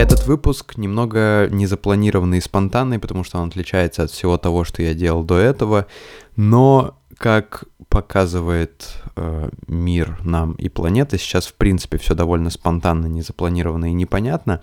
Этот 0.00 0.26
выпуск 0.26 0.78
немного 0.78 1.46
незапланированный 1.50 2.38
и 2.38 2.40
спонтанный, 2.40 2.98
потому 2.98 3.22
что 3.22 3.36
он 3.38 3.48
отличается 3.48 4.02
от 4.02 4.10
всего 4.10 4.38
того, 4.38 4.64
что 4.64 4.82
я 4.82 4.94
делал 4.94 5.24
до 5.24 5.36
этого, 5.36 5.88
но 6.36 6.98
как 7.18 7.64
показывает 7.90 8.94
э, 9.16 9.50
мир 9.66 10.18
нам 10.24 10.52
и 10.52 10.70
планета, 10.70 11.18
сейчас 11.18 11.48
в 11.48 11.52
принципе 11.52 11.98
все 11.98 12.14
довольно 12.14 12.48
спонтанно, 12.48 13.08
незапланированно 13.08 13.90
и 13.90 13.92
непонятно. 13.92 14.62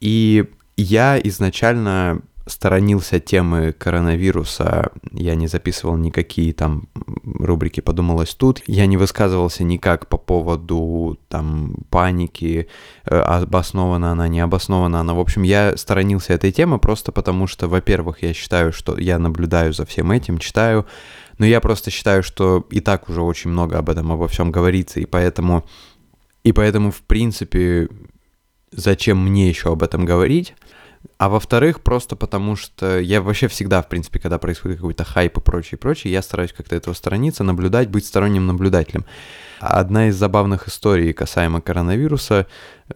И 0.00 0.44
я 0.76 1.18
изначально 1.24 2.20
сторонился 2.46 3.20
темы 3.20 3.72
коронавируса, 3.72 4.90
я 5.12 5.34
не 5.34 5.46
записывал 5.46 5.96
никакие 5.96 6.52
там 6.52 6.88
рубрики 7.24 7.80
«Подумалось 7.80 8.34
тут», 8.34 8.62
я 8.66 8.86
не 8.86 8.96
высказывался 8.96 9.64
никак 9.64 10.08
по 10.08 10.18
поводу 10.18 11.18
там 11.28 11.74
паники, 11.90 12.68
э, 13.04 13.16
обоснована 13.16 14.12
она, 14.12 14.28
не 14.28 14.40
обоснована 14.40 15.00
она. 15.00 15.14
В 15.14 15.20
общем, 15.20 15.42
я 15.42 15.76
сторонился 15.76 16.32
этой 16.32 16.52
темы 16.52 16.78
просто 16.78 17.12
потому, 17.12 17.46
что, 17.46 17.68
во-первых, 17.68 18.22
я 18.22 18.32
считаю, 18.32 18.72
что 18.72 18.98
я 18.98 19.18
наблюдаю 19.18 19.72
за 19.72 19.86
всем 19.86 20.10
этим, 20.10 20.38
читаю, 20.38 20.86
но 21.38 21.46
я 21.46 21.60
просто 21.60 21.90
считаю, 21.90 22.22
что 22.22 22.66
и 22.70 22.80
так 22.80 23.08
уже 23.08 23.22
очень 23.22 23.50
много 23.50 23.78
об 23.78 23.88
этом, 23.88 24.10
обо 24.12 24.28
всем 24.28 24.50
говорится, 24.50 25.00
и 25.00 25.06
поэтому, 25.06 25.64
и 26.44 26.52
поэтому, 26.52 26.90
в 26.90 27.02
принципе, 27.02 27.88
зачем 28.72 29.18
мне 29.18 29.48
еще 29.48 29.72
об 29.72 29.82
этом 29.82 30.04
говорить? 30.04 30.54
А 31.18 31.28
во-вторых, 31.28 31.82
просто 31.82 32.16
потому 32.16 32.56
что 32.56 32.98
я 32.98 33.22
вообще 33.22 33.48
всегда, 33.48 33.82
в 33.82 33.88
принципе, 33.88 34.18
когда 34.18 34.38
происходит 34.38 34.78
какой-то 34.78 35.04
хайп 35.04 35.38
и 35.38 35.40
прочее, 35.40 35.78
прочее, 35.78 36.12
я 36.12 36.22
стараюсь 36.22 36.52
как-то 36.52 36.74
этого 36.74 36.94
сторониться, 36.94 37.44
наблюдать, 37.44 37.88
быть 37.88 38.06
сторонним 38.06 38.46
наблюдателем. 38.46 39.04
Одна 39.62 40.08
из 40.08 40.16
забавных 40.16 40.66
историй 40.66 41.12
касаемо 41.12 41.60
коронавируса, 41.60 42.48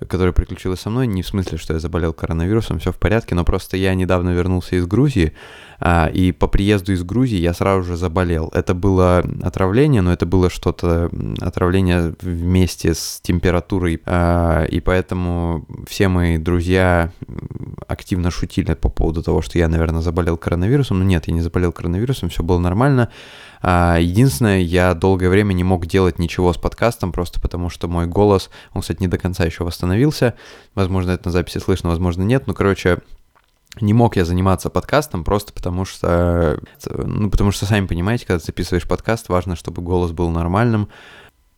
которая 0.09 0.33
приключилась 0.33 0.81
со 0.81 0.91
мной, 0.91 1.07
не 1.07 1.23
в 1.23 1.27
смысле, 1.29 1.59
что 1.59 1.75
я 1.75 1.79
заболел 1.79 2.13
коронавирусом, 2.13 2.81
все 2.81 2.91
в 2.91 2.97
порядке, 2.97 3.37
но 3.37 3.45
просто 3.45 3.77
я 3.77 3.95
недавно 3.95 4.31
вернулся 4.31 4.75
из 4.75 4.85
Грузии, 4.85 5.33
а, 5.79 6.11
и 6.13 6.33
по 6.33 6.49
приезду 6.49 6.93
из 6.93 7.05
Грузии 7.05 7.39
я 7.39 7.55
сразу 7.55 7.85
же 7.85 7.97
заболел. 7.97 8.51
Это 8.53 8.75
было 8.75 9.25
отравление, 9.45 10.03
но 10.03 10.13
это 10.13 10.27
было 10.27 10.51
что-то, 10.51 11.09
отравление 11.41 12.15
вместе 12.21 12.95
с 12.95 13.21
температурой, 13.23 14.03
а, 14.05 14.65
и 14.65 14.81
поэтому 14.81 15.67
все 15.89 16.09
мои 16.09 16.37
друзья 16.37 17.13
активно 17.87 18.33
шутили 18.33 18.75
по 18.75 18.89
поводу 18.89 19.23
того, 19.23 19.41
что 19.41 19.57
я, 19.57 19.69
наверное, 19.69 20.03
заболел 20.03 20.37
коронавирусом, 20.37 20.99
но 20.99 21.05
нет, 21.05 21.29
я 21.29 21.35
не 21.35 21.43
заболел 21.43 21.71
коронавирусом, 21.71 22.29
все 22.29 22.43
было 22.43 22.59
нормально. 22.59 23.09
А, 23.69 23.99
единственное, 23.99 24.61
я 24.61 24.95
долгое 24.95 25.29
время 25.29 25.53
не 25.53 25.65
мог 25.65 25.87
делать 25.87 26.21
ничего 26.21 26.53
с 26.53 26.57
подкастом, 26.57 27.11
просто 27.11 27.41
потому 27.41 27.69
что 27.69 27.89
мой 27.89 28.07
голос, 28.07 28.49
он, 28.73 28.83
кстати, 28.83 29.01
не 29.01 29.09
до 29.09 29.19
конца 29.19 29.45
еще 29.45 29.65
восстановился. 29.65 30.35
Возможно, 30.77 31.11
это 31.11 31.27
на 31.27 31.33
записи 31.33 31.59
слышно, 31.59 31.89
возможно, 31.89 32.23
нет. 32.23 32.47
Ну, 32.47 32.55
короче, 32.55 32.99
не 33.81 33.93
мог 33.93 34.15
я 34.15 34.25
заниматься 34.25 34.71
подкастом 34.71 35.25
просто 35.25 35.53
потому 35.53 35.85
что, 35.85 36.61
ну, 36.89 37.29
потому 37.29 37.51
что, 37.51 37.67
сами 37.67 37.89
понимаете, 37.89 38.25
когда 38.25 38.39
записываешь 38.39 38.87
подкаст, 38.87 39.29
важно, 39.29 39.57
чтобы 39.57 39.83
голос 39.83 40.13
был 40.13 40.31
нормальным. 40.31 40.89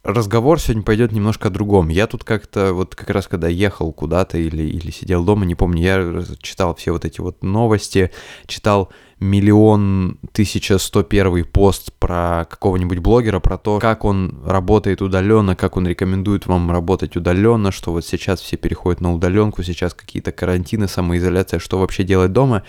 Разговор 0.05 0.61
сегодня 0.61 0.85
пойдет 0.85 1.11
немножко 1.11 1.49
о 1.49 1.51
другом. 1.51 1.89
Я 1.89 2.07
тут 2.07 2.23
как-то, 2.23 2.73
вот 2.73 2.95
как 2.95 3.11
раз 3.11 3.27
когда 3.27 3.49
ехал 3.49 3.93
куда-то 3.93 4.39
или, 4.39 4.63
или 4.63 4.93
сидел 4.93 5.25
дома, 5.25 5.45
не 5.45 5.57
помню, 5.57 5.83
я 5.83 6.25
читал 6.41 6.75
все 6.77 6.93
вот 6.93 7.05
эти 7.05 7.21
вот 7.21 7.43
новости, 7.43 8.13
читал 8.47 8.91
миллион 9.19 10.19
тысяча 10.33 10.79
сто 10.79 11.03
первый 11.03 11.45
пост 11.45 11.93
про 11.99 12.47
какого-нибудь 12.49 13.01
блогера, 13.01 13.41
про 13.41 13.59
то, 13.59 13.81
как 13.81 14.05
он 14.05 14.41
работает 14.47 15.03
удаленно, 15.03 15.57
как 15.57 15.77
он 15.77 15.87
рекомендует 15.89 16.47
вам 16.47 16.71
работать 16.71 17.17
удаленно, 17.17 17.73
что 17.73 17.93
вот 17.93 18.07
сейчас 18.07 18.41
все 18.41 18.57
переходят 18.57 19.01
на 19.01 19.13
удаленку, 19.13 19.65
сейчас 19.65 19.95
какие-то 19.95 20.31
карантины, 20.31 20.87
самоизоляция, 20.87 21.59
что 21.59 21.77
вообще 21.79 22.05
делать 22.05 22.33
дома. 22.33 22.63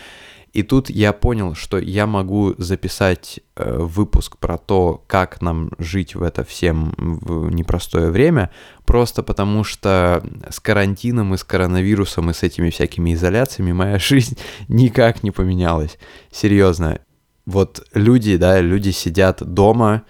И 0.51 0.63
тут 0.63 0.89
я 0.89 1.13
понял, 1.13 1.53
что 1.53 1.77
я 1.77 2.07
могу 2.07 2.55
записать 2.57 3.39
э, 3.55 3.77
выпуск 3.77 4.37
про 4.37 4.57
то, 4.57 5.03
как 5.07 5.41
нам 5.41 5.71
жить 5.77 6.15
в 6.15 6.23
это 6.23 6.43
всем 6.43 6.93
в 6.97 7.51
непростое 7.51 8.09
время, 8.09 8.49
просто 8.85 9.21
потому 9.21 9.63
что 9.63 10.23
с 10.49 10.59
карантином 10.59 11.33
и 11.33 11.37
с 11.37 11.43
коронавирусом 11.43 12.31
и 12.31 12.33
с 12.33 12.41
этими 12.41 12.71
всякими 12.71 13.13
изоляциями 13.13 13.73
моя 13.73 13.99
жизнь 13.99 14.37
никак 14.67 15.23
не 15.23 15.31
поменялась. 15.31 15.97
Серьезно. 16.31 16.99
Вот 17.45 17.87
люди, 17.93 18.37
да, 18.37 18.59
люди 18.61 18.89
сидят 18.89 19.43
дома, 19.43 20.03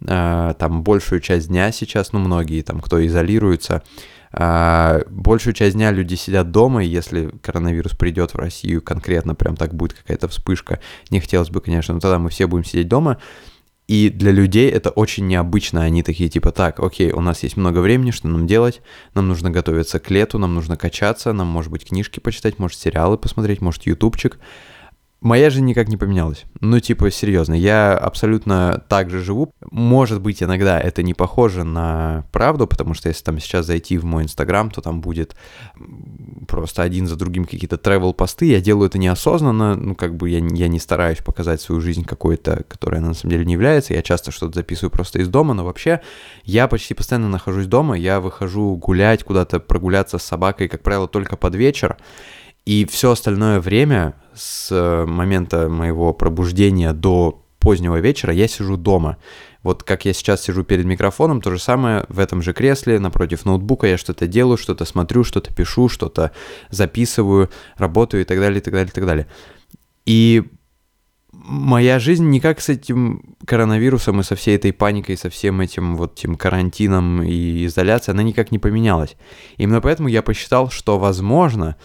э, 0.00 0.54
там 0.58 0.82
большую 0.82 1.20
часть 1.20 1.48
дня 1.48 1.72
сейчас, 1.72 2.12
ну 2.12 2.18
многие 2.18 2.62
там, 2.62 2.80
кто 2.80 3.04
изолируется, 3.06 3.82
а, 4.38 5.00
большую 5.08 5.54
часть 5.54 5.76
дня 5.76 5.90
люди 5.90 6.14
сидят 6.14 6.50
дома, 6.50 6.84
и 6.84 6.88
если 6.88 7.30
коронавирус 7.42 7.92
придет 7.92 8.34
в 8.34 8.36
Россию 8.36 8.82
конкретно, 8.82 9.34
прям 9.34 9.56
так 9.56 9.74
будет 9.74 9.94
какая-то 9.94 10.28
вспышка, 10.28 10.80
не 11.08 11.20
хотелось 11.20 11.48
бы, 11.48 11.62
конечно, 11.62 11.94
но 11.94 12.00
тогда 12.00 12.18
мы 12.18 12.28
все 12.28 12.46
будем 12.46 12.64
сидеть 12.64 12.88
дома. 12.88 13.18
И 13.88 14.10
для 14.10 14.32
людей 14.32 14.68
это 14.68 14.90
очень 14.90 15.28
необычно. 15.28 15.82
Они 15.82 16.02
такие 16.02 16.28
типа, 16.28 16.50
так, 16.50 16.80
окей, 16.80 17.12
у 17.12 17.20
нас 17.20 17.44
есть 17.44 17.56
много 17.56 17.78
времени, 17.78 18.10
что 18.10 18.26
нам 18.26 18.46
делать? 18.46 18.82
Нам 19.14 19.28
нужно 19.28 19.48
готовиться 19.50 20.00
к 20.00 20.10
лету, 20.10 20.38
нам 20.38 20.54
нужно 20.54 20.76
качаться, 20.76 21.32
нам, 21.32 21.46
может 21.46 21.70
быть, 21.70 21.86
книжки 21.86 22.18
почитать, 22.18 22.58
может, 22.58 22.78
сериалы 22.78 23.16
посмотреть, 23.16 23.60
может, 23.60 23.86
ютубчик. 23.86 24.38
Моя 25.26 25.50
жизнь 25.50 25.64
никак 25.64 25.88
не 25.88 25.96
поменялась. 25.96 26.44
Ну, 26.60 26.78
типа, 26.78 27.10
серьезно, 27.10 27.54
я 27.54 27.98
абсолютно 27.98 28.84
так 28.88 29.10
же 29.10 29.24
живу. 29.24 29.52
Может 29.72 30.20
быть, 30.20 30.40
иногда 30.40 30.78
это 30.78 31.02
не 31.02 31.14
похоже 31.14 31.64
на 31.64 32.24
правду, 32.30 32.68
потому 32.68 32.94
что 32.94 33.08
если 33.08 33.24
там 33.24 33.40
сейчас 33.40 33.66
зайти 33.66 33.98
в 33.98 34.04
мой 34.04 34.22
инстаграм, 34.22 34.70
то 34.70 34.80
там 34.80 35.00
будет 35.00 35.34
просто 36.46 36.84
один 36.84 37.08
за 37.08 37.16
другим 37.16 37.44
какие-то 37.44 37.74
travel 37.74 38.14
посты 38.14 38.46
Я 38.46 38.60
делаю 38.60 38.88
это 38.88 38.98
неосознанно, 38.98 39.74
ну, 39.74 39.96
как 39.96 40.16
бы 40.16 40.30
я, 40.30 40.38
я 40.38 40.68
не 40.68 40.78
стараюсь 40.78 41.18
показать 41.18 41.60
свою 41.60 41.80
жизнь 41.80 42.04
какой-то, 42.04 42.62
которая 42.68 43.00
на 43.00 43.12
самом 43.12 43.32
деле 43.32 43.44
не 43.44 43.54
является. 43.54 43.94
Я 43.94 44.02
часто 44.02 44.30
что-то 44.30 44.54
записываю 44.54 44.92
просто 44.92 45.18
из 45.18 45.26
дома, 45.26 45.54
но 45.54 45.64
вообще 45.64 46.02
я 46.44 46.68
почти 46.68 46.94
постоянно 46.94 47.28
нахожусь 47.28 47.66
дома. 47.66 47.98
Я 47.98 48.20
выхожу 48.20 48.76
гулять, 48.76 49.24
куда-то 49.24 49.58
прогуляться 49.58 50.18
с 50.18 50.22
собакой, 50.22 50.68
как 50.68 50.84
правило, 50.84 51.08
только 51.08 51.36
под 51.36 51.56
вечер. 51.56 51.96
И 52.66 52.84
все 52.84 53.12
остальное 53.12 53.60
время 53.60 54.14
с 54.34 54.70
э, 54.72 55.06
момента 55.06 55.68
моего 55.68 56.12
пробуждения 56.12 56.92
до 56.92 57.42
позднего 57.60 58.00
вечера 58.00 58.34
я 58.34 58.48
сижу 58.48 58.76
дома. 58.76 59.18
Вот 59.62 59.84
как 59.84 60.04
я 60.04 60.12
сейчас 60.12 60.42
сижу 60.42 60.64
перед 60.64 60.84
микрофоном, 60.84 61.40
то 61.40 61.50
же 61.50 61.60
самое 61.60 62.04
в 62.08 62.18
этом 62.18 62.42
же 62.42 62.52
кресле, 62.52 62.98
напротив 62.98 63.44
ноутбука 63.44 63.86
я 63.86 63.96
что-то 63.96 64.26
делаю, 64.26 64.56
что-то 64.56 64.84
смотрю, 64.84 65.24
что-то 65.24 65.54
пишу, 65.54 65.88
что-то 65.88 66.32
записываю, 66.68 67.50
работаю 67.76 68.22
и 68.22 68.24
так 68.24 68.38
далее, 68.38 68.60
и 68.60 68.62
так 68.62 68.74
далее, 68.74 68.90
и 68.90 68.94
так 68.94 69.06
далее. 69.06 69.26
И 70.04 70.42
моя 71.32 71.98
жизнь 72.00 72.28
никак 72.28 72.60
с 72.60 72.68
этим 72.68 73.36
коронавирусом 73.44 74.20
и 74.20 74.24
со 74.24 74.34
всей 74.34 74.56
этой 74.56 74.72
паникой, 74.72 75.16
со 75.16 75.30
всем 75.30 75.60
этим 75.60 75.96
вот 75.96 76.18
этим 76.18 76.36
карантином 76.36 77.22
и 77.22 77.66
изоляцией, 77.66 78.14
она 78.14 78.24
никак 78.24 78.50
не 78.50 78.58
поменялась. 78.58 79.16
Именно 79.56 79.80
поэтому 79.80 80.08
я 80.08 80.22
посчитал, 80.22 80.70
что, 80.70 80.98
возможно, 80.98 81.76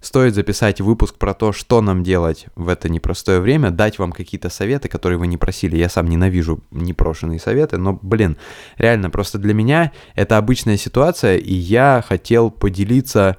стоит 0.00 0.34
записать 0.34 0.80
выпуск 0.80 1.16
про 1.16 1.34
то, 1.34 1.52
что 1.52 1.80
нам 1.80 2.02
делать 2.02 2.46
в 2.54 2.68
это 2.68 2.88
непростое 2.88 3.40
время, 3.40 3.70
дать 3.70 3.98
вам 3.98 4.12
какие-то 4.12 4.48
советы, 4.48 4.88
которые 4.88 5.18
вы 5.18 5.26
не 5.26 5.36
просили. 5.36 5.76
Я 5.76 5.88
сам 5.88 6.08
ненавижу 6.08 6.60
непрошенные 6.70 7.40
советы, 7.40 7.78
но, 7.78 7.98
блин, 8.00 8.36
реально, 8.76 9.10
просто 9.10 9.38
для 9.38 9.54
меня 9.54 9.92
это 10.14 10.36
обычная 10.36 10.76
ситуация, 10.76 11.36
и 11.36 11.54
я 11.54 12.04
хотел 12.06 12.50
поделиться, 12.50 13.36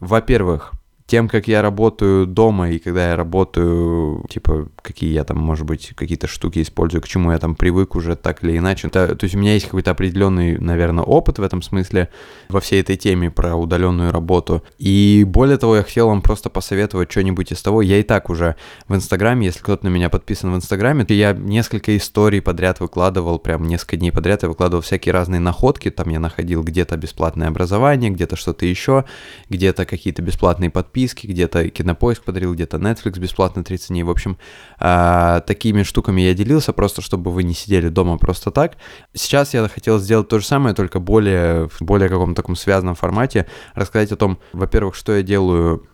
во-первых, 0.00 0.72
тем, 1.06 1.28
как 1.28 1.46
я 1.46 1.62
работаю 1.62 2.26
дома 2.26 2.70
и 2.70 2.78
когда 2.78 3.10
я 3.10 3.16
работаю, 3.16 4.24
типа, 4.28 4.68
какие 4.82 5.12
я 5.12 5.22
там, 5.22 5.38
может 5.38 5.64
быть, 5.64 5.92
какие-то 5.94 6.26
штуки 6.26 6.60
использую, 6.60 7.00
к 7.00 7.06
чему 7.06 7.30
я 7.30 7.38
там 7.38 7.54
привык 7.54 7.94
уже 7.94 8.16
так 8.16 8.42
или 8.42 8.58
иначе. 8.58 8.88
Это, 8.88 9.14
то 9.14 9.24
есть 9.24 9.36
у 9.36 9.38
меня 9.38 9.54
есть 9.54 9.66
какой-то 9.66 9.92
определенный, 9.92 10.58
наверное, 10.58 11.04
опыт 11.04 11.38
в 11.38 11.42
этом 11.42 11.62
смысле 11.62 12.08
во 12.48 12.60
всей 12.60 12.80
этой 12.80 12.96
теме 12.96 13.30
про 13.30 13.54
удаленную 13.54 14.10
работу. 14.10 14.64
И 14.78 15.24
более 15.26 15.58
того, 15.58 15.76
я 15.76 15.84
хотел 15.84 16.08
вам 16.08 16.22
просто 16.22 16.50
посоветовать 16.50 17.10
что-нибудь 17.10 17.52
из 17.52 17.62
того. 17.62 17.82
Я 17.82 17.98
и 18.00 18.02
так 18.02 18.28
уже 18.28 18.56
в 18.88 18.94
Инстаграме, 18.94 19.46
если 19.46 19.60
кто-то 19.60 19.84
на 19.84 19.90
меня 19.90 20.10
подписан 20.10 20.52
в 20.52 20.56
Инстаграме, 20.56 21.04
то 21.04 21.14
я 21.14 21.32
несколько 21.32 21.96
историй 21.96 22.42
подряд 22.42 22.80
выкладывал, 22.80 23.38
прям 23.38 23.68
несколько 23.68 23.96
дней 23.96 24.10
подряд 24.10 24.42
я 24.42 24.48
выкладывал 24.48 24.82
всякие 24.82 25.12
разные 25.12 25.40
находки. 25.40 25.88
Там 25.88 26.08
я 26.08 26.18
находил 26.18 26.64
где-то 26.64 26.96
бесплатное 26.96 27.46
образование, 27.46 28.10
где-то 28.10 28.34
что-то 28.34 28.66
еще, 28.66 29.04
где-то 29.48 29.84
какие-то 29.84 30.20
бесплатные 30.22 30.68
подписки 30.68 30.95
подписки, 30.96 31.26
где-то 31.26 31.68
Кинопоиск 31.68 32.24
подарил, 32.24 32.54
где-то 32.54 32.78
Netflix 32.78 33.18
бесплатно 33.18 33.62
30 33.62 33.88
дней. 33.88 34.02
В 34.02 34.10
общем, 34.10 34.38
э, 34.80 35.42
такими 35.46 35.82
штуками 35.82 36.22
я 36.22 36.32
делился, 36.32 36.72
просто 36.72 37.02
чтобы 37.02 37.30
вы 37.30 37.42
не 37.42 37.52
сидели 37.52 37.88
дома 37.90 38.16
просто 38.16 38.50
так. 38.50 38.76
Сейчас 39.14 39.52
я 39.54 39.68
хотел 39.68 39.98
сделать 39.98 40.28
то 40.28 40.38
же 40.38 40.46
самое, 40.46 40.74
только 40.74 40.98
более, 40.98 41.68
в 41.68 41.82
более 41.82 42.08
каком-то 42.08 42.42
таком 42.42 42.56
связанном 42.56 42.94
формате, 42.94 43.44
рассказать 43.74 44.12
о 44.12 44.16
том, 44.16 44.38
во-первых, 44.54 44.94
что 44.94 45.12
я 45.12 45.22
делаю, 45.22 45.86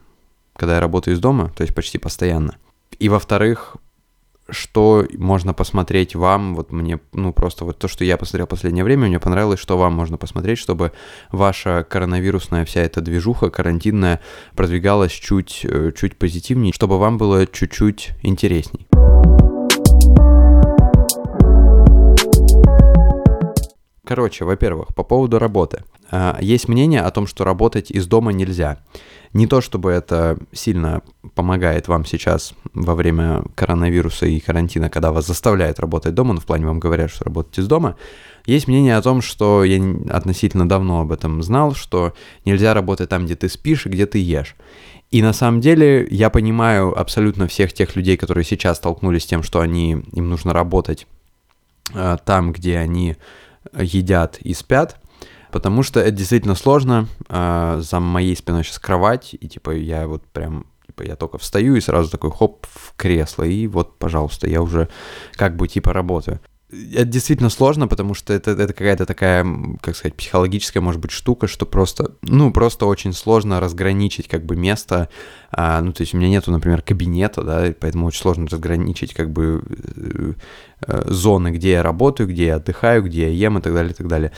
когда 0.56 0.74
я 0.74 0.80
работаю 0.80 1.14
из 1.14 1.20
дома, 1.20 1.50
то 1.56 1.64
есть 1.64 1.74
почти 1.74 1.98
постоянно. 1.98 2.54
И 3.00 3.08
во-вторых, 3.08 3.76
что 4.52 5.06
можно 5.16 5.54
посмотреть 5.54 6.14
вам, 6.14 6.54
вот 6.54 6.72
мне, 6.72 7.00
ну, 7.12 7.32
просто 7.32 7.64
вот 7.64 7.78
то, 7.78 7.88
что 7.88 8.04
я 8.04 8.16
посмотрел 8.16 8.46
в 8.46 8.50
последнее 8.50 8.84
время, 8.84 9.08
мне 9.08 9.18
понравилось, 9.18 9.60
что 9.60 9.78
вам 9.78 9.94
можно 9.94 10.16
посмотреть, 10.16 10.58
чтобы 10.58 10.92
ваша 11.30 11.84
коронавирусная 11.88 12.64
вся 12.64 12.80
эта 12.80 13.00
движуха 13.00 13.50
карантинная 13.50 14.20
продвигалась 14.54 15.12
чуть, 15.12 15.64
э, 15.64 15.92
чуть 15.96 16.16
позитивнее, 16.16 16.72
чтобы 16.72 16.98
вам 16.98 17.18
было 17.18 17.46
чуть-чуть 17.46 18.10
интересней. 18.22 18.86
Короче, 24.04 24.44
во-первых, 24.44 24.94
по 24.94 25.04
поводу 25.04 25.38
работы. 25.38 25.84
А, 26.12 26.38
есть 26.40 26.68
мнение 26.68 27.00
о 27.00 27.10
том, 27.10 27.26
что 27.26 27.42
работать 27.42 27.90
из 27.90 28.06
дома 28.06 28.32
нельзя. 28.32 28.78
Не 29.32 29.46
то 29.46 29.62
чтобы 29.62 29.90
это 29.90 30.38
сильно 30.52 31.00
помогает 31.34 31.88
вам 31.88 32.04
сейчас 32.04 32.52
во 32.74 32.94
время 32.94 33.42
коронавируса 33.54 34.26
и 34.26 34.38
карантина, 34.38 34.90
когда 34.90 35.10
вас 35.10 35.26
заставляют 35.26 35.80
работать 35.80 36.14
дома, 36.14 36.34
но 36.34 36.40
в 36.40 36.44
плане 36.44 36.66
вам 36.66 36.80
говорят, 36.80 37.10
что 37.10 37.24
работать 37.24 37.58
из 37.58 37.66
дома. 37.66 37.96
Есть 38.44 38.68
мнение 38.68 38.96
о 38.96 39.02
том, 39.02 39.22
что 39.22 39.64
я 39.64 39.82
относительно 40.10 40.68
давно 40.68 41.00
об 41.00 41.12
этом 41.12 41.42
знал, 41.42 41.74
что 41.74 42.12
нельзя 42.44 42.74
работать 42.74 43.08
там, 43.08 43.24
где 43.24 43.34
ты 43.34 43.48
спишь 43.48 43.86
и 43.86 43.88
где 43.88 44.04
ты 44.04 44.18
ешь. 44.18 44.54
И 45.10 45.22
на 45.22 45.32
самом 45.32 45.62
деле 45.62 46.06
я 46.10 46.28
понимаю 46.28 46.98
абсолютно 46.98 47.46
всех 47.46 47.72
тех 47.72 47.96
людей, 47.96 48.18
которые 48.18 48.44
сейчас 48.44 48.76
столкнулись 48.78 49.22
с 49.22 49.26
тем, 49.26 49.42
что 49.42 49.60
они, 49.60 50.02
им 50.12 50.28
нужно 50.28 50.52
работать 50.52 51.06
э, 51.94 52.16
там, 52.24 52.52
где 52.52 52.76
они 52.78 53.16
едят 53.78 54.38
и 54.40 54.54
спят, 54.54 54.98
потому 55.52 55.82
что 55.82 56.00
это 56.00 56.10
действительно 56.10 56.54
сложно. 56.54 57.06
А, 57.28 57.80
за 57.80 58.00
моей 58.00 58.36
спиной 58.36 58.64
сейчас 58.64 58.78
кровать, 58.78 59.36
и 59.38 59.48
типа 59.48 59.70
я 59.70 60.08
вот 60.08 60.24
прям 60.26 60.66
типа 60.86 61.02
я 61.02 61.16
только 61.16 61.38
встаю 61.38 61.76
и 61.76 61.80
сразу 61.80 62.10
такой 62.10 62.30
хоп 62.30 62.66
в 62.66 62.94
кресло, 62.96 63.44
и 63.44 63.66
вот, 63.66 63.98
пожалуйста, 63.98 64.48
я 64.48 64.60
уже 64.62 64.88
как 65.36 65.56
бы 65.56 65.68
типа 65.68 65.92
работаю. 65.92 66.40
Это 66.72 67.04
действительно 67.04 67.50
сложно, 67.50 67.86
потому 67.86 68.14
что 68.14 68.32
это, 68.32 68.52
это 68.52 68.72
какая-то 68.72 69.04
такая, 69.04 69.46
как 69.82 69.94
сказать, 69.94 70.16
психологическая, 70.16 70.82
может 70.82 71.02
быть, 71.02 71.10
штука, 71.10 71.46
что 71.46 71.66
просто, 71.66 72.12
ну, 72.22 72.50
просто 72.50 72.86
очень 72.86 73.12
сложно 73.12 73.60
разграничить 73.60 74.26
как 74.26 74.46
бы 74.46 74.56
место, 74.56 75.10
а, 75.50 75.82
ну, 75.82 75.92
то 75.92 76.00
есть 76.00 76.14
у 76.14 76.16
меня 76.16 76.30
нету, 76.30 76.50
например, 76.50 76.80
кабинета, 76.80 77.42
да, 77.42 77.74
поэтому 77.78 78.06
очень 78.06 78.22
сложно 78.22 78.46
разграничить 78.46 79.12
как 79.12 79.30
бы 79.30 79.62
э, 79.66 80.32
э, 80.86 81.02
зоны, 81.08 81.48
где 81.50 81.72
я 81.72 81.82
работаю, 81.82 82.26
где 82.26 82.46
я 82.46 82.56
отдыхаю, 82.56 83.02
где 83.02 83.24
я 83.24 83.28
ем 83.28 83.58
и 83.58 83.60
так 83.60 83.74
далее, 83.74 83.92
и 83.92 83.96
так 83.96 84.08
далее. 84.08 84.32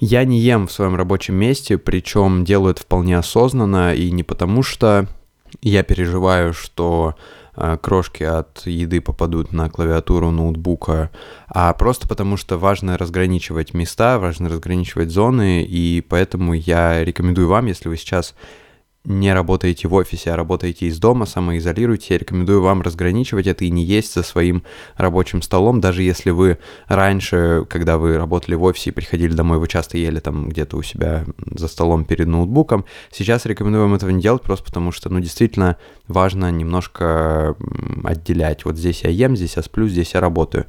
Я 0.00 0.24
не 0.24 0.38
ем 0.38 0.68
в 0.68 0.72
своем 0.72 0.94
рабочем 0.94 1.34
месте, 1.34 1.76
причем 1.76 2.44
делаю 2.44 2.72
это 2.72 2.82
вполне 2.82 3.18
осознанно, 3.18 3.94
и 3.94 4.10
не 4.12 4.22
потому 4.22 4.62
что 4.62 5.08
я 5.60 5.82
переживаю, 5.82 6.52
что 6.52 7.16
э, 7.56 7.78
крошки 7.80 8.22
от 8.22 8.64
еды 8.64 9.00
попадут 9.00 9.52
на 9.52 9.68
клавиатуру 9.68 10.30
ноутбука, 10.30 11.10
а 11.48 11.72
просто 11.72 12.06
потому 12.06 12.36
что 12.36 12.58
важно 12.58 12.96
разграничивать 12.96 13.74
места, 13.74 14.20
важно 14.20 14.48
разграничивать 14.48 15.10
зоны, 15.10 15.64
и 15.64 16.00
поэтому 16.00 16.54
я 16.54 17.02
рекомендую 17.04 17.48
вам, 17.48 17.66
если 17.66 17.88
вы 17.88 17.96
сейчас 17.96 18.36
не 19.08 19.32
работаете 19.32 19.88
в 19.88 19.94
офисе, 19.94 20.32
а 20.32 20.36
работаете 20.36 20.86
из 20.86 20.98
дома, 20.98 21.24
самоизолируйте, 21.24 22.14
я 22.14 22.18
рекомендую 22.18 22.60
вам 22.60 22.82
разграничивать 22.82 23.46
это 23.46 23.64
и 23.64 23.70
не 23.70 23.82
есть 23.82 24.14
за 24.14 24.22
своим 24.22 24.62
рабочим 24.96 25.40
столом, 25.40 25.80
даже 25.80 26.02
если 26.02 26.30
вы 26.30 26.58
раньше, 26.88 27.64
когда 27.68 27.96
вы 27.96 28.18
работали 28.18 28.54
в 28.54 28.62
офисе 28.62 28.90
и 28.90 28.92
приходили 28.92 29.32
домой, 29.32 29.58
вы 29.58 29.66
часто 29.66 29.96
ели 29.96 30.20
там 30.20 30.50
где-то 30.50 30.76
у 30.76 30.82
себя 30.82 31.24
за 31.50 31.68
столом 31.68 32.04
перед 32.04 32.26
ноутбуком, 32.26 32.84
сейчас 33.10 33.46
рекомендую 33.46 33.84
вам 33.84 33.94
этого 33.94 34.10
не 34.10 34.20
делать, 34.20 34.42
просто 34.42 34.66
потому 34.66 34.92
что, 34.92 35.08
ну, 35.08 35.20
действительно 35.20 35.76
важно 36.06 36.50
немножко 36.50 37.56
отделять. 38.04 38.66
Вот 38.66 38.76
здесь 38.76 39.04
я 39.04 39.10
ем, 39.10 39.36
здесь 39.36 39.56
я 39.56 39.62
сплю, 39.62 39.88
здесь 39.88 40.12
я 40.12 40.20
работаю. 40.20 40.66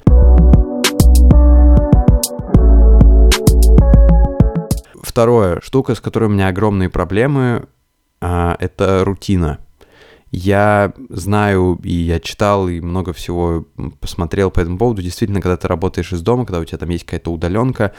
Второе, 5.01 5.59
штука, 5.61 5.95
с 5.95 5.99
которой 5.99 6.25
у 6.25 6.29
меня 6.29 6.47
огромные 6.47 6.89
проблемы, 6.89 7.67
а, 8.21 8.55
это 8.59 9.03
рутина. 9.05 9.59
Я 10.31 10.93
знаю, 11.09 11.79
и 11.83 11.91
я 11.91 12.19
читал, 12.19 12.69
и 12.69 12.81
много 12.81 13.13
всего 13.13 13.65
посмотрел 13.99 14.51
по 14.51 14.59
этому 14.59 14.77
поводу. 14.77 15.01
Действительно, 15.01 15.41
когда 15.41 15.57
ты 15.57 15.67
работаешь 15.67 16.13
из 16.13 16.21
дома, 16.21 16.45
когда 16.45 16.59
у 16.59 16.65
тебя 16.65 16.77
там 16.77 16.89
есть 16.89 17.03
какая-то 17.03 17.31
удаленка, 17.31 17.93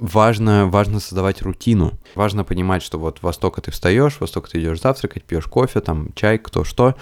важно, 0.00 0.66
важно 0.66 0.98
создавать 0.98 1.42
рутину. 1.42 1.92
Важно 2.16 2.42
понимать, 2.42 2.82
что 2.82 2.98
вот 2.98 3.18
во 3.22 3.32
столько 3.32 3.60
ты 3.60 3.70
встаешь, 3.70 4.16
во 4.18 4.26
столько 4.26 4.50
ты 4.50 4.60
идешь 4.60 4.80
завтракать, 4.80 5.22
пьешь 5.22 5.46
кофе, 5.46 5.80
там 5.80 6.08
чай, 6.14 6.38
кто 6.38 6.64
что. 6.64 6.96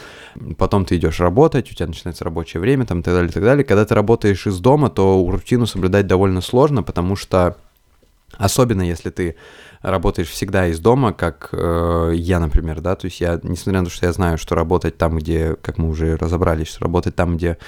Потом 0.58 0.84
ты 0.84 0.96
идешь 0.96 1.20
работать, 1.20 1.70
у 1.70 1.74
тебя 1.74 1.86
начинается 1.86 2.24
рабочее 2.24 2.60
время, 2.60 2.84
там 2.84 3.00
и 3.00 3.02
так 3.02 3.14
далее, 3.14 3.30
и 3.30 3.32
так 3.32 3.42
далее. 3.42 3.64
Когда 3.64 3.86
ты 3.86 3.94
работаешь 3.94 4.46
из 4.46 4.58
дома, 4.58 4.90
то 4.90 5.26
рутину 5.30 5.66
соблюдать 5.66 6.06
довольно 6.06 6.42
сложно, 6.42 6.82
потому 6.82 7.16
что 7.16 7.56
особенно 8.36 8.82
если 8.82 9.08
ты 9.08 9.36
работаешь 9.82 10.28
всегда 10.28 10.66
из 10.66 10.80
дома, 10.80 11.12
как 11.12 11.50
э, 11.52 12.12
я, 12.14 12.40
например, 12.40 12.80
да, 12.80 12.96
то 12.96 13.06
есть 13.06 13.20
я, 13.20 13.40
несмотря 13.42 13.80
на 13.80 13.86
то, 13.86 13.92
что 13.92 14.06
я 14.06 14.12
знаю, 14.12 14.38
что 14.38 14.54
работать 14.54 14.98
там, 14.98 15.18
где, 15.18 15.56
как 15.62 15.78
мы 15.78 15.88
уже 15.88 16.16
разобрались, 16.16 16.68
что 16.68 16.84
работать 16.84 17.14
там, 17.14 17.36
где 17.36 17.58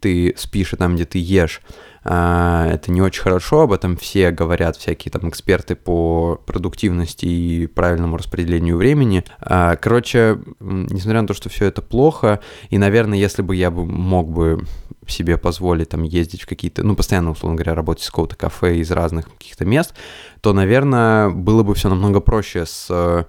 ты 0.00 0.34
спишь 0.36 0.72
и 0.72 0.76
там, 0.76 0.96
где 0.96 1.04
ты 1.04 1.18
ешь, 1.18 1.62
э, 2.04 2.70
это 2.72 2.90
не 2.90 3.02
очень 3.02 3.22
хорошо, 3.22 3.62
об 3.62 3.72
этом 3.72 3.96
все 3.96 4.30
говорят, 4.30 4.76
всякие 4.76 5.12
там 5.12 5.28
эксперты 5.28 5.76
по 5.76 6.40
продуктивности 6.46 7.26
и 7.26 7.66
правильному 7.66 8.16
распределению 8.16 8.76
времени. 8.76 9.24
Э, 9.40 9.76
короче, 9.80 10.38
несмотря 10.58 11.22
на 11.22 11.28
то, 11.28 11.34
что 11.34 11.48
все 11.48 11.66
это 11.66 11.82
плохо, 11.82 12.40
и, 12.70 12.78
наверное, 12.78 13.18
если 13.18 13.42
бы 13.42 13.54
я 13.54 13.70
бы 13.70 13.84
мог 13.84 14.30
бы 14.30 14.64
себе 15.10 15.36
позволить 15.38 15.90
там 15.90 16.02
ездить 16.02 16.42
в 16.42 16.46
какие-то, 16.46 16.82
ну, 16.82 16.96
постоянно, 16.96 17.30
условно 17.30 17.56
говоря, 17.56 17.74
работать 17.74 18.04
с 18.04 18.10
какого-то 18.10 18.36
кафе 18.36 18.78
из 18.78 18.90
разных 18.90 19.30
каких-то 19.30 19.64
мест, 19.64 19.94
то, 20.40 20.52
наверное, 20.52 21.30
было 21.30 21.62
бы 21.62 21.74
все 21.74 21.88
намного 21.88 22.20
проще 22.20 22.66
с 22.66 22.86
э, 22.90 23.24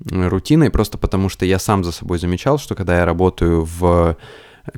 рутиной, 0.00 0.70
просто 0.70 0.98
потому 0.98 1.28
что 1.28 1.46
я 1.46 1.58
сам 1.58 1.84
за 1.84 1.92
собой 1.92 2.18
замечал, 2.18 2.58
что 2.58 2.74
когда 2.74 2.98
я 2.98 3.04
работаю 3.04 3.64
в 3.64 4.16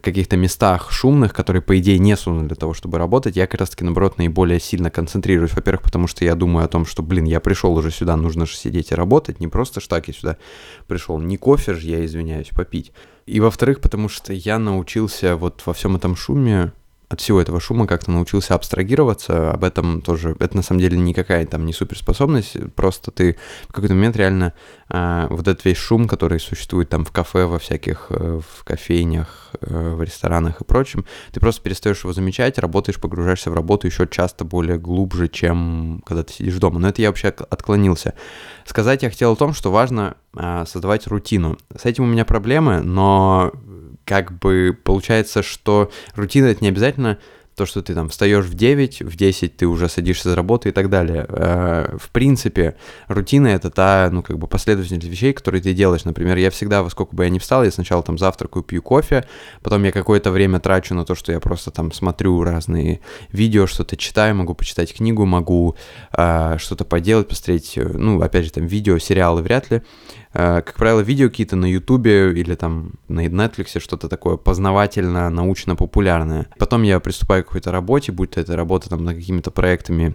каких-то 0.00 0.36
местах 0.36 0.90
шумных, 0.90 1.32
которые, 1.32 1.62
по 1.62 1.78
идее, 1.78 1.98
не 1.98 2.16
созданы 2.16 2.48
для 2.48 2.56
того, 2.56 2.74
чтобы 2.74 2.98
работать, 2.98 3.36
я 3.36 3.46
как 3.46 3.60
раз-таки, 3.60 3.84
наоборот, 3.84 4.18
наиболее 4.18 4.60
сильно 4.60 4.90
концентрируюсь. 4.90 5.54
Во-первых, 5.54 5.82
потому 5.82 6.06
что 6.06 6.24
я 6.24 6.34
думаю 6.34 6.64
о 6.64 6.68
том, 6.68 6.84
что, 6.86 7.02
блин, 7.02 7.24
я 7.24 7.40
пришел 7.40 7.74
уже 7.74 7.90
сюда, 7.90 8.16
нужно 8.16 8.46
же 8.46 8.56
сидеть 8.56 8.90
и 8.90 8.94
работать, 8.94 9.40
не 9.40 9.48
просто 9.48 9.80
ж 9.80 9.86
так 9.86 10.08
я 10.08 10.14
сюда 10.14 10.36
пришел, 10.86 11.18
не 11.18 11.36
кофе 11.36 11.74
же, 11.74 11.86
я 11.86 12.04
извиняюсь, 12.04 12.48
попить. 12.48 12.92
И 13.26 13.40
во-вторых, 13.40 13.80
потому 13.80 14.08
что 14.08 14.32
я 14.32 14.58
научился 14.58 15.36
вот 15.36 15.62
во 15.66 15.72
всем 15.72 15.96
этом 15.96 16.16
шуме 16.16 16.72
от 17.08 17.20
всего 17.20 17.40
этого 17.40 17.60
шума 17.60 17.86
как-то 17.86 18.10
научился 18.10 18.54
абстрагироваться, 18.54 19.52
об 19.52 19.62
этом 19.62 20.02
тоже, 20.02 20.36
это 20.40 20.56
на 20.56 20.62
самом 20.62 20.80
деле 20.80 20.98
никакая 20.98 21.46
там 21.46 21.64
не 21.64 21.72
суперспособность, 21.72 22.56
просто 22.74 23.10
ты 23.10 23.36
в 23.68 23.72
какой-то 23.72 23.94
момент 23.94 24.16
реально 24.16 24.54
э, 24.88 25.26
вот 25.30 25.46
этот 25.46 25.64
весь 25.64 25.76
шум, 25.76 26.08
который 26.08 26.40
существует 26.40 26.88
там 26.88 27.04
в 27.04 27.12
кафе, 27.12 27.44
во 27.44 27.58
всяких, 27.58 28.06
э, 28.10 28.40
в 28.40 28.64
кофейнях, 28.64 29.50
э, 29.60 29.94
в 29.94 30.02
ресторанах 30.02 30.60
и 30.60 30.64
прочем, 30.64 31.04
ты 31.32 31.38
просто 31.38 31.62
перестаешь 31.62 32.02
его 32.02 32.12
замечать, 32.12 32.58
работаешь, 32.58 33.00
погружаешься 33.00 33.50
в 33.50 33.54
работу 33.54 33.86
еще 33.86 34.08
часто 34.08 34.44
более 34.44 34.78
глубже, 34.78 35.28
чем 35.28 36.02
когда 36.04 36.24
ты 36.24 36.32
сидишь 36.32 36.56
дома. 36.56 36.80
Но 36.80 36.88
это 36.88 37.02
я 37.02 37.08
вообще 37.08 37.28
отклонился. 37.28 38.14
Сказать 38.64 39.02
я 39.02 39.10
хотел 39.10 39.32
о 39.32 39.36
том, 39.36 39.54
что 39.54 39.70
важно 39.70 40.16
э, 40.36 40.64
создавать 40.66 41.06
рутину. 41.06 41.56
С 41.76 41.84
этим 41.84 42.04
у 42.04 42.06
меня 42.08 42.24
проблемы, 42.24 42.80
но 42.80 43.52
как 44.06 44.38
бы 44.38 44.78
получается, 44.82 45.42
что 45.42 45.90
рутина 46.14 46.46
это 46.46 46.64
не 46.64 46.68
обязательно 46.68 47.18
то, 47.56 47.64
что 47.64 47.80
ты 47.80 47.94
там 47.94 48.10
встаешь 48.10 48.44
в 48.44 48.54
9, 48.54 49.00
в 49.00 49.16
10 49.16 49.56
ты 49.56 49.66
уже 49.66 49.88
садишься 49.88 50.28
за 50.28 50.36
работу 50.36 50.68
и 50.68 50.72
так 50.72 50.90
далее. 50.90 51.24
Э, 51.26 51.96
в 51.98 52.10
принципе, 52.10 52.76
рутина 53.08 53.48
это 53.48 53.70
та, 53.70 54.10
ну, 54.12 54.22
как 54.22 54.38
бы 54.38 54.46
последовательность 54.46 55.06
вещей, 55.06 55.32
которые 55.32 55.62
ты 55.62 55.72
делаешь. 55.72 56.04
Например, 56.04 56.36
я 56.36 56.50
всегда, 56.50 56.82
во 56.82 56.90
сколько 56.90 57.16
бы 57.16 57.24
я 57.24 57.30
ни 57.30 57.38
встал, 57.38 57.64
я 57.64 57.70
сначала 57.70 58.02
там 58.02 58.18
завтракаю, 58.18 58.62
пью 58.62 58.82
кофе, 58.82 59.24
потом 59.62 59.82
я 59.84 59.92
какое-то 59.92 60.30
время 60.30 60.60
трачу 60.60 60.94
на 60.94 61.06
то, 61.06 61.14
что 61.14 61.32
я 61.32 61.40
просто 61.40 61.70
там 61.70 61.92
смотрю 61.92 62.42
разные 62.44 63.00
видео, 63.32 63.66
что-то 63.66 63.96
читаю, 63.96 64.34
могу 64.34 64.54
почитать 64.54 64.94
книгу, 64.94 65.24
могу 65.24 65.76
э, 66.12 66.58
что-то 66.58 66.84
поделать, 66.84 67.28
посмотреть, 67.28 67.72
э, 67.78 67.84
ну, 67.84 68.20
опять 68.20 68.44
же, 68.44 68.52
там 68.52 68.66
видео, 68.66 68.98
сериалы 68.98 69.40
вряд 69.40 69.70
ли. 69.70 69.82
Э, 70.38 70.60
как 70.60 70.74
правило, 70.74 71.00
видео 71.00 71.30
какие-то 71.30 71.56
на 71.56 71.64
Ютубе 71.64 72.30
или 72.32 72.54
там 72.54 72.92
на 73.08 73.24
Netflix, 73.24 73.80
что-то 73.80 74.08
такое 74.08 74.36
познавательно, 74.36 75.30
научно-популярное. 75.30 76.48
Потом 76.58 76.82
я 76.82 77.00
приступаю 77.00 77.42
к 77.42 77.46
какой-то 77.46 77.72
работе, 77.72 78.12
будь 78.12 78.32
то 78.32 78.40
это 78.40 78.54
работа 78.54 78.90
там 78.90 79.02
над 79.04 79.16
какими-то 79.16 79.50
проектами 79.50 80.14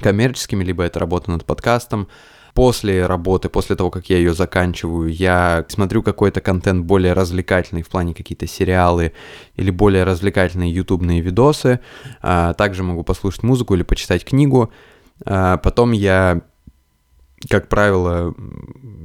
коммерческими, 0.00 0.62
либо 0.62 0.82
это 0.82 1.00
работа 1.00 1.30
над 1.30 1.46
подкастом. 1.46 2.08
После 2.52 3.06
работы, 3.06 3.48
после 3.48 3.74
того, 3.74 3.90
как 3.90 4.10
я 4.10 4.18
ее 4.18 4.34
заканчиваю, 4.34 5.08
я 5.08 5.64
смотрю 5.70 6.02
какой-то 6.02 6.42
контент 6.42 6.84
более 6.84 7.14
развлекательный 7.14 7.82
в 7.82 7.88
плане 7.88 8.12
какие-то 8.12 8.46
сериалы 8.46 9.14
или 9.56 9.70
более 9.70 10.04
развлекательные 10.04 10.70
ютубные 10.70 11.22
видосы. 11.22 11.80
А, 12.20 12.52
также 12.52 12.82
могу 12.82 13.02
послушать 13.04 13.42
музыку 13.42 13.74
или 13.74 13.82
почитать 13.82 14.26
книгу. 14.26 14.70
А, 15.24 15.56
потом 15.56 15.92
я 15.92 16.42
как 17.48 17.68
правило, 17.68 18.34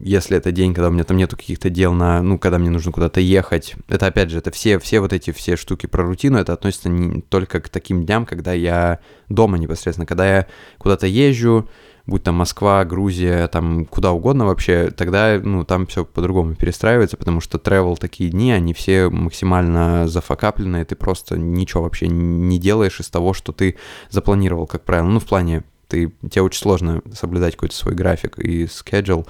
если 0.03 0.38
это 0.38 0.51
день, 0.51 0.74
когда 0.74 0.89
у 0.89 0.91
меня 0.91 1.03
там 1.03 1.17
нету 1.17 1.38
каких-то 1.38 1.70
дел 1.70 1.94
на, 1.94 2.22
ну, 2.22 2.38
когда 2.38 2.58
мне 2.58 2.70
нужно 2.70 2.91
куда-то 2.91 3.20
ехать, 3.20 3.75
это 3.88 4.08
опять 4.08 4.29
же, 4.29 4.38
это 4.38 4.51
все, 4.51 4.79
все 4.79 5.00
вот 5.00 5.13
эти 5.13 5.32
все 5.32 5.56
штуки 5.56 5.86
про 5.88 6.03
рутину, 6.03 6.38
это 6.38 6.53
относится 6.53 6.89
не 6.89 7.22
только 7.22 7.60
к 7.60 7.70
таким 7.70 8.06
дням, 8.06 8.25
когда 8.25 8.53
я 8.53 9.00
дома 9.29 9.58
непосредственно, 9.58 10.06
когда 10.06 10.27
я 10.27 10.48
куда-то 10.77 11.08
езжу, 11.08 11.67
будь 12.06 12.24
там 12.24 12.36
Москва, 12.36 12.86
Грузия, 12.86 13.48
там 13.48 13.86
куда 13.86 14.12
угодно 14.12 14.46
вообще, 14.46 14.91
тогда, 14.91 15.39
ну, 15.44 15.65
там 15.65 15.86
все 15.88 16.06
по-другому 16.06 16.56
перестраивается, 16.56 17.17
потому 17.17 17.41
что 17.41 17.58
travel 17.58 17.98
такие 17.98 18.29
дни, 18.29 18.51
они 18.51 18.74
все 18.74 19.10
максимально 19.10 20.08
зафакапленные, 20.08 20.86
ты 20.86 20.96
просто 20.96 21.38
ничего 21.38 21.84
вообще 21.84 22.08
не 22.08 22.60
делаешь 22.60 23.00
из 23.00 23.10
того, 23.10 23.34
что 23.34 23.51
ты 23.51 23.75
запланировал, 24.10 24.67
как 24.67 24.84
правило, 24.84 25.08
ну, 25.08 25.20
в 25.20 25.25
плане 25.25 25.63
ты, 25.88 26.13
тебе 26.29 26.41
очень 26.41 26.62
сложно 26.62 27.01
соблюдать 27.13 27.56
какой-то 27.56 27.75
свой 27.75 27.96
график 27.96 28.39
и 28.39 28.65
schedule. 28.65 29.27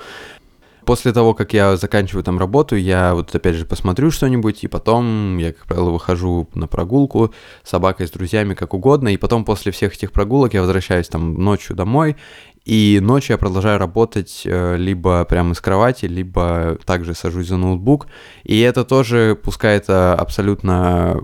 После 0.87 1.11
того, 1.11 1.33
как 1.33 1.53
я 1.53 1.75
заканчиваю 1.75 2.23
там 2.23 2.39
работу, 2.39 2.77
я 2.77 3.13
вот 3.13 3.35
опять 3.35 3.55
же 3.55 3.65
посмотрю 3.65 4.09
что-нибудь, 4.09 4.63
и 4.63 4.67
потом 4.67 5.37
я, 5.37 5.51
как 5.51 5.65
правило, 5.65 5.89
выхожу 5.89 6.47
на 6.53 6.65
прогулку 6.67 7.33
с 7.63 7.69
собакой, 7.71 8.07
с 8.07 8.11
друзьями, 8.11 8.53
как 8.53 8.73
угодно, 8.73 9.09
и 9.09 9.17
потом 9.17 9.43
после 9.43 9.73
всех 9.73 9.95
этих 9.95 10.13
прогулок 10.13 10.53
я 10.53 10.61
возвращаюсь 10.61 11.09
там 11.09 11.33
ночью 11.33 11.75
домой, 11.75 12.15
и 12.63 12.99
ночью 13.01 13.33
я 13.33 13.37
продолжаю 13.37 13.79
работать 13.79 14.43
э, 14.45 14.77
либо 14.77 15.25
прямо 15.25 15.51
из 15.51 15.59
кровати, 15.59 16.05
либо 16.05 16.77
также 16.85 17.13
сажусь 17.13 17.47
за 17.47 17.57
ноутбук. 17.57 18.07
И 18.43 18.59
это 18.59 18.85
тоже, 18.85 19.37
пускай 19.41 19.75
это 19.75 20.15
абсолютно 20.15 21.19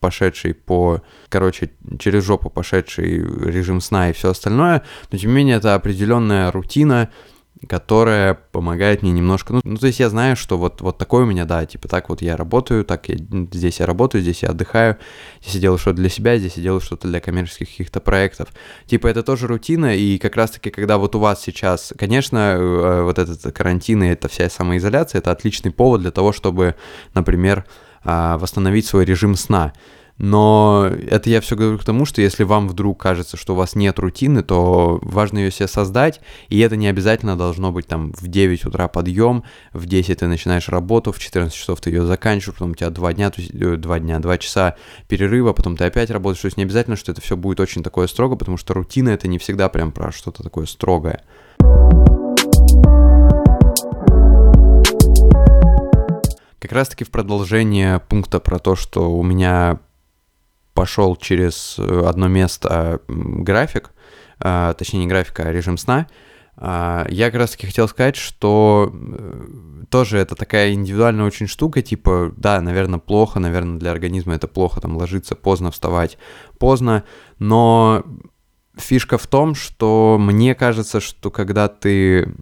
пошедший 0.00 0.54
по, 0.54 1.02
короче, 1.28 1.70
через 1.98 2.24
жопу 2.24 2.50
пошедший 2.50 3.18
режим 3.18 3.80
сна 3.80 4.10
и 4.10 4.12
все 4.12 4.30
остальное, 4.30 4.82
но 5.12 5.18
тем 5.18 5.30
не 5.30 5.36
менее 5.36 5.56
это 5.56 5.74
определенная 5.74 6.50
рутина, 6.50 7.10
которая 7.68 8.34
помогает 8.52 9.02
мне 9.02 9.12
немножко, 9.12 9.52
ну, 9.52 9.60
ну, 9.64 9.76
то 9.76 9.86
есть 9.86 10.00
я 10.00 10.08
знаю, 10.08 10.34
что 10.34 10.56
вот, 10.56 10.80
вот 10.80 10.96
такое 10.96 11.24
у 11.24 11.26
меня, 11.26 11.44
да, 11.44 11.66
типа 11.66 11.88
так 11.88 12.08
вот 12.08 12.22
я 12.22 12.36
работаю, 12.36 12.84
так 12.84 13.08
я, 13.08 13.16
здесь 13.52 13.80
я 13.80 13.86
работаю, 13.86 14.22
здесь 14.22 14.42
я 14.42 14.50
отдыхаю, 14.50 14.96
здесь 15.42 15.56
я 15.56 15.60
делаю 15.60 15.78
что-то 15.78 15.96
для 15.96 16.08
себя, 16.08 16.38
здесь 16.38 16.54
я 16.56 16.62
делаю 16.62 16.80
что-то 16.80 17.06
для 17.06 17.20
коммерческих 17.20 17.68
каких-то 17.68 18.00
проектов. 18.00 18.48
Типа 18.86 19.08
это 19.08 19.22
тоже 19.22 19.46
рутина, 19.46 19.94
и 19.94 20.16
как 20.18 20.36
раз-таки, 20.36 20.70
когда 20.70 20.96
вот 20.96 21.14
у 21.14 21.18
вас 21.18 21.42
сейчас, 21.42 21.92
конечно, 21.98 22.56
э, 22.58 23.02
вот 23.02 23.18
этот 23.18 23.54
карантин 23.54 24.04
и 24.04 24.08
эта 24.08 24.28
вся 24.28 24.48
самоизоляция, 24.48 25.18
это 25.18 25.30
отличный 25.30 25.70
повод 25.70 26.00
для 26.00 26.12
того, 26.12 26.32
чтобы, 26.32 26.76
например, 27.12 27.66
восстановить 28.04 28.86
свой 28.86 29.04
режим 29.04 29.36
сна. 29.36 29.72
Но 30.22 30.86
это 31.08 31.30
я 31.30 31.40
все 31.40 31.56
говорю 31.56 31.78
к 31.78 31.84
тому, 31.84 32.04
что 32.04 32.20
если 32.20 32.44
вам 32.44 32.68
вдруг 32.68 33.00
кажется, 33.00 33.38
что 33.38 33.54
у 33.54 33.56
вас 33.56 33.74
нет 33.74 33.98
рутины, 33.98 34.42
то 34.42 34.98
важно 35.00 35.38
ее 35.38 35.50
себе 35.50 35.66
создать, 35.66 36.20
и 36.50 36.58
это 36.58 36.76
не 36.76 36.88
обязательно 36.88 37.38
должно 37.38 37.72
быть 37.72 37.86
там 37.86 38.12
в 38.12 38.28
9 38.28 38.66
утра 38.66 38.88
подъем, 38.88 39.44
в 39.72 39.86
10 39.86 40.18
ты 40.18 40.26
начинаешь 40.26 40.68
работу, 40.68 41.10
в 41.10 41.18
14 41.18 41.56
часов 41.56 41.80
ты 41.80 41.88
ее 41.88 42.04
заканчиваешь, 42.04 42.58
потом 42.58 42.72
у 42.72 42.74
тебя 42.74 42.90
2 42.90 43.12
дня, 43.14 43.30
то 43.30 43.40
есть 43.40 43.58
2 43.58 43.96
э, 43.96 44.00
дня, 44.00 44.18
2 44.18 44.38
часа 44.38 44.76
перерыва, 45.08 45.54
потом 45.54 45.78
ты 45.78 45.84
опять 45.84 46.10
работаешь, 46.10 46.42
то 46.42 46.46
есть 46.48 46.58
не 46.58 46.64
обязательно, 46.64 46.96
что 46.96 47.12
это 47.12 47.22
все 47.22 47.38
будет 47.38 47.58
очень 47.58 47.82
такое 47.82 48.06
строго, 48.06 48.36
потому 48.36 48.58
что 48.58 48.74
рутина 48.74 49.08
это 49.08 49.26
не 49.26 49.38
всегда 49.38 49.70
прям 49.70 49.90
про 49.90 50.12
что-то 50.12 50.42
такое 50.42 50.66
строгое. 50.66 51.22
Как 56.60 56.72
раз-таки 56.72 57.04
в 57.04 57.10
продолжение 57.10 58.00
пункта 58.00 58.38
про 58.38 58.58
то, 58.58 58.76
что 58.76 59.10
у 59.10 59.22
меня 59.22 59.80
пошел 60.74 61.16
через 61.16 61.76
э, 61.78 62.04
одно 62.06 62.28
место 62.28 63.00
график, 63.08 63.90
а, 64.38 64.74
точнее 64.74 65.00
не 65.00 65.06
график, 65.06 65.40
а 65.40 65.50
режим 65.50 65.78
сна, 65.78 66.06
а, 66.56 67.06
я 67.08 67.30
как 67.30 67.40
раз 67.40 67.52
таки 67.52 67.66
хотел 67.66 67.88
сказать, 67.88 68.16
что 68.16 68.92
э, 68.92 69.84
тоже 69.88 70.18
это 70.18 70.34
такая 70.34 70.72
индивидуальная 70.72 71.24
очень 71.24 71.46
штука, 71.46 71.80
типа, 71.80 72.34
да, 72.36 72.60
наверное, 72.60 72.98
плохо, 72.98 73.40
наверное, 73.40 73.78
для 73.78 73.90
организма 73.90 74.34
это 74.34 74.46
плохо, 74.46 74.82
там, 74.82 74.98
ложиться 74.98 75.34
поздно, 75.34 75.70
вставать 75.70 76.18
поздно, 76.58 77.04
но 77.38 78.04
фишка 78.76 79.16
в 79.16 79.26
том, 79.26 79.54
что 79.54 80.18
мне 80.20 80.54
кажется, 80.54 81.00
что 81.00 81.30
когда 81.30 81.68
ты, 81.68 82.34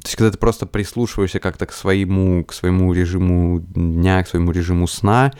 то 0.00 0.06
есть 0.06 0.16
когда 0.16 0.30
ты 0.30 0.38
просто 0.38 0.66
прислушиваешься 0.66 1.40
как-то 1.40 1.66
к 1.66 1.72
своему, 1.72 2.44
к 2.44 2.52
своему 2.52 2.92
режиму 2.92 3.60
дня, 3.60 4.22
к 4.22 4.28
своему 4.28 4.52
режиму 4.52 4.86
сна, 4.86 5.32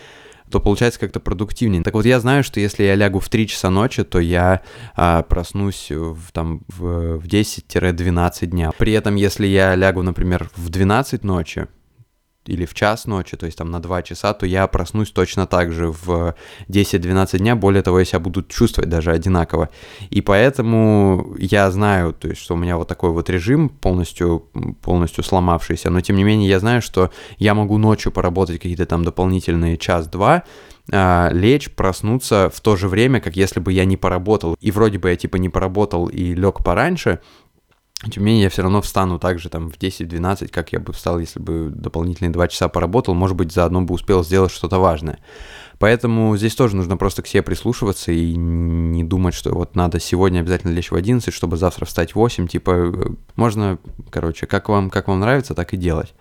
то 0.51 0.61
получается 0.61 0.99
как-то 1.01 1.21
продуктивнее. 1.21 1.83
Так 1.83 1.95
вот, 1.95 2.07
я 2.07 2.21
знаю, 2.21 2.43
что 2.43 2.61
если 2.61 2.85
я 2.85 2.95
лягу 2.95 3.21
в 3.21 3.29
3 3.29 3.49
часа 3.49 3.71
ночи, 3.71 4.03
то 4.05 4.19
я 4.19 4.63
а, 4.95 5.23
проснусь 5.23 5.89
в, 5.91 6.33
там, 6.33 6.63
в, 6.69 7.19
в 7.19 7.27
10-12 7.27 8.47
дня. 8.47 8.73
При 8.77 8.93
этом, 8.93 9.17
если 9.17 9.47
я 9.47 9.75
лягу, 9.75 10.03
например, 10.03 10.51
в 10.57 10.71
12 10.71 11.23
ночи, 11.25 11.69
или 12.49 12.65
в 12.65 12.75
час 12.75 13.07
ночи, 13.07 13.37
то 13.37 13.47
есть 13.47 13.59
там 13.59 13.71
на 13.71 13.81
2 13.81 14.03
часа, 14.03 14.33
то 14.33 14.47
я 14.47 14.67
проснусь 14.67 15.11
точно 15.11 15.47
так 15.47 15.73
же 15.73 15.93
в 15.93 16.35
10-12 16.69 17.39
дня, 17.39 17.57
более 17.57 17.83
того, 17.83 17.99
я 17.99 18.05
себя 18.05 18.21
буду 18.21 18.43
чувствовать 18.43 18.91
даже 18.91 19.13
одинаково. 19.13 19.69
И 20.11 20.21
поэтому 20.21 21.35
я 21.39 21.71
знаю, 21.71 22.13
то 22.13 22.29
есть, 22.29 22.41
что 22.41 22.55
у 22.55 22.57
меня 22.57 22.77
вот 22.77 22.89
такой 22.89 23.11
вот 23.11 23.31
режим 23.31 23.69
полностью, 23.69 24.47
полностью 24.83 25.23
сломавшийся, 25.25 25.91
но 25.91 26.01
тем 26.01 26.17
не 26.17 26.25
менее 26.25 26.49
я 26.49 26.59
знаю, 26.59 26.83
что 26.83 27.11
я 27.39 27.55
могу 27.55 27.79
ночью 27.79 28.13
поработать 28.13 28.57
какие-то 28.57 28.87
там 28.87 29.05
дополнительные 29.05 29.77
час-два, 29.77 30.45
а, 30.91 31.31
лечь, 31.33 31.71
проснуться 31.71 32.51
в 32.55 32.61
то 32.61 32.77
же 32.77 32.89
время, 32.89 33.21
как 33.21 33.37
если 33.37 33.61
бы 33.61 33.73
я 33.73 33.85
не 33.85 33.97
поработал. 33.97 34.57
И 34.61 34.71
вроде 34.71 34.99
бы 34.99 35.11
я 35.11 35.17
типа 35.17 35.37
не 35.37 35.51
поработал 35.51 36.07
и 36.07 36.35
лег 36.35 36.65
пораньше, 36.65 37.21
тем 38.05 38.23
не 38.23 38.27
менее, 38.27 38.45
я 38.45 38.49
все 38.49 38.63
равно 38.63 38.81
встану 38.81 39.19
так 39.19 39.41
же 39.41 39.49
там 39.49 39.71
в 39.71 39.77
10-12, 39.77 40.49
как 40.49 40.73
я 40.73 40.79
бы 40.79 40.93
встал, 40.93 41.19
если 41.19 41.41
бы 41.41 41.69
дополнительные 41.75 42.31
2 42.31 42.49
часа 42.49 42.69
поработал, 42.69 43.15
может 43.15 43.37
быть, 43.37 43.51
заодно 43.51 43.83
бы 43.83 43.95
успел 43.95 44.23
сделать 44.23 44.53
что-то 44.53 44.79
важное. 44.79 45.19
Поэтому 45.81 46.37
здесь 46.37 46.55
тоже 46.55 46.77
нужно 46.77 46.97
просто 46.97 47.23
к 47.23 47.27
себе 47.27 47.43
прислушиваться 47.43 48.13
и 48.13 48.37
не 48.37 49.03
думать, 49.03 49.35
что 49.35 49.53
вот 49.53 49.75
надо 49.75 49.99
сегодня 49.99 50.41
обязательно 50.41 50.73
лечь 50.73 50.91
в 50.91 50.95
11, 50.95 51.33
чтобы 51.33 51.57
завтра 51.57 51.87
встать 51.87 52.13
в 52.13 52.17
8. 52.17 52.47
Типа, 52.47 52.71
э, 52.71 52.93
можно, 53.35 53.79
короче, 54.11 54.47
как 54.47 54.69
вам, 54.69 54.91
как 54.91 55.09
вам 55.09 55.21
нравится, 55.21 55.55
так 55.55 55.75
и 55.75 55.77
делать. 55.77 56.15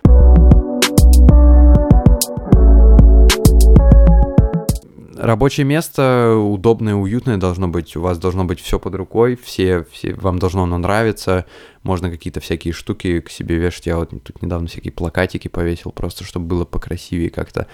Рабочее 5.17 5.65
место 5.65 6.35
удобное, 6.35 6.95
уютное 6.95 7.37
должно 7.37 7.67
быть. 7.67 7.95
У 7.95 8.01
вас 8.01 8.17
должно 8.17 8.45
быть 8.45 8.61
все 8.61 8.79
под 8.79 8.95
рукой, 8.95 9.37
все, 9.41 9.85
все, 9.91 10.13
вам 10.13 10.39
должно 10.39 10.63
оно 10.63 10.77
нравиться. 10.77 11.45
Можно 11.83 12.09
какие-то 12.11 12.39
всякие 12.39 12.73
штуки 12.73 13.21
к 13.21 13.29
себе 13.29 13.55
вешать. 13.55 13.87
Я 13.87 13.97
вот 13.97 14.09
тут 14.09 14.41
недавно 14.41 14.67
всякие 14.67 14.91
плакатики 14.91 15.47
повесил, 15.47 15.91
просто 15.91 16.23
чтобы 16.23 16.45
было 16.45 16.65
покрасивее 16.65 17.29
как-то. 17.29 17.67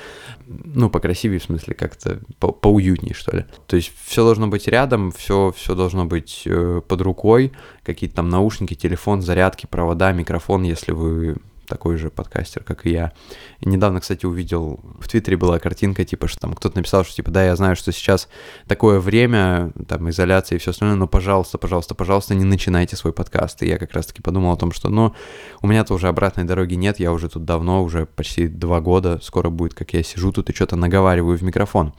Ну, 0.45 0.89
покрасивее 0.89 1.39
в 1.39 1.43
смысле 1.43 1.73
как-то 1.73 2.21
по 2.39 2.51
поуютнее, 2.51 3.13
что 3.13 3.35
ли. 3.35 3.45
То 3.67 3.75
есть 3.75 3.91
все 4.05 4.23
должно 4.23 4.47
быть 4.47 4.67
рядом, 4.67 5.11
все, 5.11 5.53
все 5.55 5.75
должно 5.75 6.05
быть 6.05 6.43
э, 6.45 6.81
под 6.87 7.01
рукой. 7.01 7.51
Какие-то 7.83 8.17
там 8.17 8.29
наушники, 8.29 8.73
телефон, 8.73 9.21
зарядки, 9.21 9.65
провода, 9.65 10.11
микрофон, 10.11 10.63
если 10.63 10.91
вы 10.91 11.37
такой 11.73 11.97
же 11.97 12.11
подкастер, 12.11 12.63
как 12.63 12.85
и 12.85 12.91
я. 12.91 13.13
И 13.59 13.67
недавно, 13.67 13.99
кстати, 13.99 14.27
увидел, 14.27 14.79
в 14.99 15.07
Твиттере 15.07 15.37
была 15.37 15.57
картинка, 15.57 16.05
типа, 16.05 16.27
что 16.27 16.41
там 16.41 16.53
кто-то 16.53 16.77
написал, 16.77 17.03
что, 17.03 17.15
типа, 17.15 17.31
да, 17.31 17.43
я 17.43 17.55
знаю, 17.55 17.75
что 17.75 17.91
сейчас 17.91 18.29
такое 18.67 18.99
время, 18.99 19.71
там, 19.87 20.07
изоляция 20.11 20.57
и 20.57 20.59
все 20.59 20.69
остальное, 20.69 20.97
но, 20.97 21.07
пожалуйста, 21.07 21.57
пожалуйста, 21.57 21.95
пожалуйста, 21.95 22.35
не 22.35 22.43
начинайте 22.43 22.95
свой 22.95 23.11
подкаст. 23.11 23.63
И 23.63 23.67
я 23.67 23.79
как 23.79 23.91
раз-таки 23.93 24.21
подумал 24.21 24.53
о 24.53 24.55
том, 24.55 24.71
что, 24.71 24.89
ну, 24.89 25.15
у 25.63 25.67
меня-то 25.67 25.95
уже 25.95 26.09
обратной 26.09 26.43
дороги 26.43 26.75
нет, 26.75 26.99
я 26.99 27.11
уже 27.11 27.27
тут 27.27 27.43
давно, 27.43 27.83
уже 27.83 28.05
почти 28.05 28.47
два 28.47 28.79
года, 28.79 29.19
скоро 29.23 29.49
будет, 29.49 29.73
как 29.73 29.93
я 29.93 30.03
сижу 30.03 30.31
тут 30.31 30.51
и 30.51 30.53
что-то 30.53 30.75
наговариваю 30.75 31.39
в 31.39 31.41
микрофон. 31.41 31.95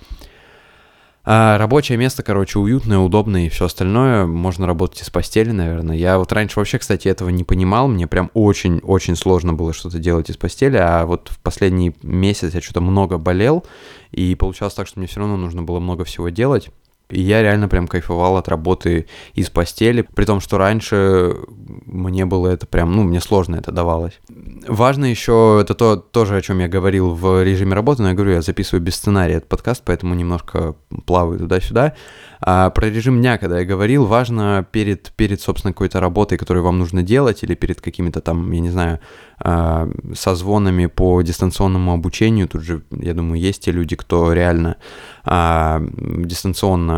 А 1.27 1.57
рабочее 1.57 1.97
место, 1.97 2.23
короче, 2.23 2.59
уютное, 2.59 2.99
удобное 2.99 3.47
и 3.47 3.49
все 3.49 3.65
остальное. 3.65 4.27
Можно 4.27 4.67
работать 4.67 5.01
из 5.01 5.09
постели, 5.09 5.53
наверное. 5.53 5.97
Я 5.97 6.19
вот 6.19 6.31
раньше 6.33 6.59
вообще, 6.59 6.79
кстати, 6.79 7.09
этого 7.09 7.31
не 7.31 7.45
понимал. 7.45 7.89
Мне 7.89 8.07
прям 8.07 8.31
очень-очень 8.35 9.17
сложно 9.17 9.55
было 9.55 9.73
что-то 9.73 9.99
делать 9.99 10.29
из 10.29 10.37
постели. 10.37 10.77
А 10.77 11.07
вот 11.07 11.31
в 11.31 11.39
последний 11.39 11.95
месяц 12.03 12.53
я 12.53 12.61
что-то 12.61 12.83
много 12.83 13.17
болел. 13.17 13.65
И 14.11 14.35
получалось 14.35 14.75
так, 14.75 14.87
что 14.87 14.99
мне 14.99 15.09
все 15.09 15.21
равно 15.21 15.39
нужно 15.39 15.63
было 15.63 15.81
много 15.81 16.05
всего 16.05 16.29
делать. 16.29 16.69
И 17.11 17.21
я 17.21 17.43
реально 17.43 17.69
прям 17.69 17.87
кайфовал 17.87 18.39
от 18.39 18.49
работы 18.49 19.07
из 19.35 19.51
постели, 19.51 20.03
при 20.03 20.25
том, 20.25 20.41
что 20.41 20.57
раньше 20.57 21.37
мне 21.85 22.25
было 22.25 22.49
это 22.49 22.67
прям, 22.67 22.93
ну, 22.93 23.03
мне 23.03 23.21
сложно 23.21 23.57
это 23.57 23.73
давалось. 23.73 24.19
Важно 24.67 25.05
еще, 25.05 25.59
это 25.61 25.75
то, 25.75 25.97
тоже, 25.97 26.37
о 26.37 26.43
чем 26.43 26.61
я 26.61 26.69
говорил 26.69 27.11
в 27.11 27.45
режиме 27.45 27.75
работы, 27.75 28.03
но 28.03 28.09
я 28.09 28.15
говорю, 28.15 28.33
я 28.33 28.43
записываю 28.43 28.83
без 28.83 28.97
сценария 28.97 29.35
этот 29.35 29.51
подкаст, 29.51 29.83
поэтому 29.85 30.15
немножко 30.15 30.77
плаваю 31.05 31.39
туда-сюда. 31.39 31.95
А 32.41 32.71
про 32.71 32.87
режим 32.87 33.21
дня, 33.21 33.39
когда 33.39 33.61
я 33.61 33.67
говорил, 33.67 34.07
важно 34.07 34.67
перед, 34.71 35.13
перед 35.13 35.41
собственно, 35.41 35.73
какой-то 35.73 36.01
работой, 36.01 36.39
которую 36.39 36.65
вам 36.65 36.79
нужно 36.79 37.03
делать, 37.03 37.43
или 37.43 37.55
перед 37.55 37.81
какими-то 37.81 38.21
там, 38.21 38.51
я 38.51 38.61
не 38.61 38.71
знаю, 38.71 39.01
а, 39.39 39.89
созвонами 40.15 40.87
по 40.87 41.21
дистанционному 41.23 41.93
обучению, 41.93 42.49
тут 42.49 42.63
же, 42.63 42.83
я 42.91 43.15
думаю, 43.15 43.41
есть 43.41 43.65
те 43.65 43.73
люди, 43.73 43.97
кто 43.97 44.33
реально 44.33 44.77
а, 45.25 45.83
дистанционно 46.01 46.94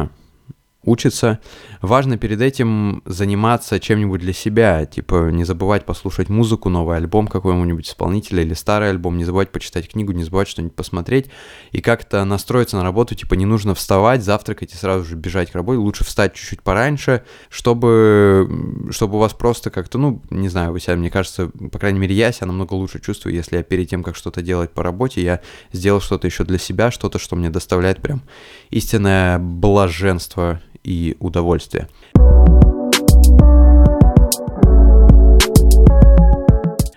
учится. 0.87 1.41
Важно 1.83 2.17
перед 2.17 2.41
этим 2.41 3.03
заниматься 3.05 3.79
чем-нибудь 3.79 4.21
для 4.21 4.33
себя, 4.33 4.87
типа 4.87 5.31
не 5.31 5.45
забывать 5.45 5.85
послушать 5.85 6.29
музыку, 6.29 6.71
новый 6.71 6.97
альбом 6.97 7.27
какого-нибудь 7.29 7.89
исполнителя 7.89 8.43
или 8.43 8.55
старый 8.55 8.91
альбом, 8.91 9.19
не 9.19 9.25
забывать 9.25 9.51
почитать 9.51 9.89
книгу, 9.89 10.13
не 10.13 10.25
забывать 10.25 10.49
что-нибудь 10.49 10.75
посмотреть 10.75 11.27
и 11.73 11.81
как-то 11.81 12.25
настроиться 12.25 12.77
на 12.77 12.83
работу, 12.83 13.15
типа 13.15 13.35
не 13.35 13.45
нужно 13.45 13.75
вставать, 13.75 14.25
завтракать 14.25 14.73
и 14.73 14.77
сразу 14.77 15.05
же 15.05 15.17
бежать 15.17 15.51
к 15.51 15.55
работе, 15.55 15.79
лучше 15.79 16.05
встать 16.05 16.35
чуть-чуть 16.35 16.63
пораньше, 16.63 17.25
чтобы, 17.51 18.89
чтобы 18.91 19.17
у 19.17 19.21
вас 19.21 19.35
просто 19.35 19.71
как-то, 19.71 19.99
ну, 19.99 20.23
не 20.31 20.49
знаю, 20.49 20.73
вы 20.73 20.81
себя, 20.81 20.97
мне 20.97 21.11
кажется, 21.11 21.51
по 21.73 21.79
крайней 21.79 21.99
мере, 21.99 22.15
я 22.15 22.33
себя 22.33 22.47
намного 22.47 22.75
лучше 22.75 23.01
чувствую, 23.01 23.35
если 23.35 23.57
я 23.57 23.63
перед 23.63 23.91
тем, 23.91 24.03
как 24.03 24.17
что-то 24.17 24.41
делать 24.41 24.71
по 24.71 24.83
работе, 24.83 25.23
я 25.23 25.41
сделал 25.73 26.01
что-то 26.01 26.27
еще 26.27 26.45
для 26.45 26.59
себя, 26.59 26.91
что-то, 26.91 27.19
что 27.19 27.37
мне 27.37 27.51
доставляет 27.51 28.01
прям 28.01 28.23
истинное 28.71 29.39
блаженство 29.39 30.61
и 30.83 31.17
удовольствие. 31.21 31.89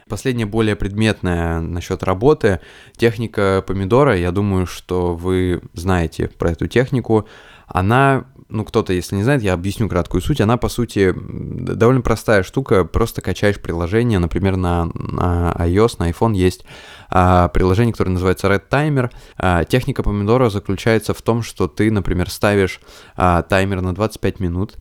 Последнее 0.10 0.48
более 0.48 0.76
предметное 0.76 1.60
насчет 1.60 2.02
работы. 2.02 2.60
Техника 2.98 3.64
помидора, 3.66 4.18
я 4.18 4.32
думаю, 4.32 4.66
что 4.66 5.14
вы 5.14 5.62
знаете 5.74 6.30
про 6.30 6.52
эту 6.52 6.68
технику. 6.68 7.28
Она, 7.68 8.26
ну 8.50 8.66
кто-то, 8.66 8.94
если 8.94 9.16
не 9.16 9.24
знает, 9.24 9.44
я 9.44 9.54
объясню 9.54 9.88
краткую 9.88 10.22
суть. 10.22 10.42
Она, 10.42 10.58
по 10.58 10.70
сути, 10.70 11.14
довольно 11.16 12.02
простая 12.02 12.42
штука. 12.42 12.84
Просто 12.84 13.22
качаешь 13.22 13.60
приложение, 13.60 14.18
например, 14.18 14.58
на, 14.58 14.86
на 14.96 15.54
iOS, 15.60 15.96
на 16.00 16.10
iPhone 16.10 16.36
есть 16.36 16.66
а, 17.10 17.48
приложение, 17.50 17.94
которое 17.94 18.12
называется 18.12 18.48
Red 18.48 18.64
Timer. 18.70 19.12
А, 19.38 19.64
техника 19.66 20.02
помидора 20.02 20.50
заключается 20.50 21.14
в 21.14 21.22
том, 21.22 21.44
что 21.44 21.68
ты, 21.68 21.92
например, 21.92 22.30
ставишь 22.30 22.82
а, 23.16 23.44
таймер 23.44 23.82
на 23.82 23.94
25 23.94 24.40
минут 24.40 24.78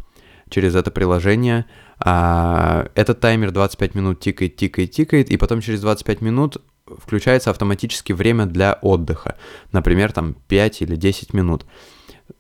через 0.49 0.75
это 0.75 0.91
приложение. 0.91 1.67
А, 1.99 2.89
этот 2.95 3.21
таймер 3.21 3.51
25 3.51 3.95
минут 3.95 4.21
тикает, 4.21 4.57
тикает, 4.57 4.93
тикает, 4.93 5.31
и 5.31 5.37
потом 5.37 5.61
через 5.61 5.83
25 5.83 6.23
минут 6.23 6.57
включается 6.87 7.51
автоматически 7.51 8.13
время 8.13 8.47
для 8.47 8.79
отдыха. 8.81 9.37
Например, 9.73 10.11
там 10.13 10.35
5 10.49 10.83
или 10.83 10.97
10 10.97 11.35
минут. 11.35 11.67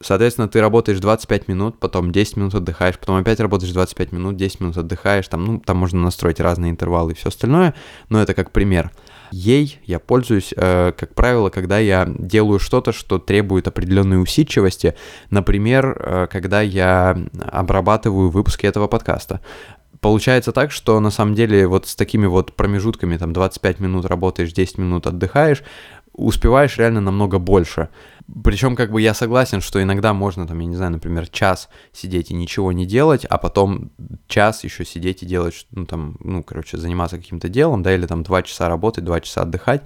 Соответственно, 0.00 0.49
ты 0.49 0.61
работаешь 0.61 1.00
25 1.00 1.49
минут, 1.49 1.80
потом 1.80 2.12
10 2.12 2.37
минут 2.37 2.54
отдыхаешь, 2.54 2.99
потом 2.99 3.16
опять 3.16 3.40
работаешь 3.40 3.73
25 3.73 4.12
минут, 4.12 4.37
10 4.37 4.61
минут 4.61 4.76
отдыхаешь, 4.76 5.26
там, 5.28 5.45
ну, 5.45 5.61
там 5.61 5.76
можно 5.78 6.00
настроить 6.00 6.40
разные 6.40 6.71
интервалы 6.71 7.12
и 7.12 7.14
все 7.14 7.28
остальное, 7.28 7.75
но 8.09 8.21
это 8.21 8.35
как 8.35 8.50
пример. 8.52 8.92
Ей 9.30 9.78
я 9.85 9.99
пользуюсь, 9.99 10.54
э, 10.57 10.92
как 10.97 11.14
правило, 11.14 11.50
когда 11.50 11.78
я 11.78 12.07
делаю 12.07 12.59
что-то, 12.59 12.92
что 12.92 13.18
требует 13.18 13.66
определенной 13.66 14.23
усидчивости. 14.23 14.95
Например, 15.30 15.97
э, 15.99 16.26
когда 16.30 16.61
я 16.62 17.18
обрабатываю 17.50 18.30
выпуски 18.30 18.66
этого 18.66 18.88
подкаста. 18.88 19.40
Получается 20.00 20.52
так, 20.52 20.71
что 20.71 21.00
на 21.00 21.11
самом 21.11 21.35
деле 21.35 21.66
вот 21.66 21.88
с 21.88 21.97
такими 21.97 22.26
вот 22.26 22.54
промежутками, 22.54 23.16
там 23.16 23.33
25 23.33 23.80
минут 23.80 24.04
работаешь, 24.04 24.52
10 24.52 24.78
минут 24.78 25.07
отдыхаешь, 25.09 25.64
успеваешь 26.18 26.76
реально 26.76 27.00
намного 27.00 27.38
больше. 27.38 27.88
Причем, 28.44 28.76
как 28.76 28.92
бы 28.92 29.00
я 29.00 29.14
согласен, 29.14 29.62
что 29.62 29.82
иногда 29.82 30.12
можно, 30.12 30.46
там, 30.46 30.58
я 30.58 30.66
не 30.66 30.76
знаю, 30.76 30.92
например, 30.92 31.28
час 31.28 31.70
сидеть 31.94 32.30
и 32.30 32.34
ничего 32.34 32.72
не 32.72 32.84
делать, 32.84 33.25
а 33.25 33.38
потом 33.38 33.90
час 34.26 34.64
еще 34.64 34.84
сидеть 34.84 35.22
и 35.22 35.26
делать, 35.26 35.66
ну, 35.70 35.87
там, 35.87 36.18
ну, 36.20 36.42
короче, 36.42 36.76
заниматься 36.76 37.16
каким-то 37.16 37.48
делом, 37.48 37.82
да, 37.82 37.94
или 37.94 38.04
там 38.04 38.22
два 38.22 38.42
часа 38.42 38.68
работать, 38.68 39.04
два 39.04 39.20
часа 39.20 39.42
отдыхать. 39.42 39.80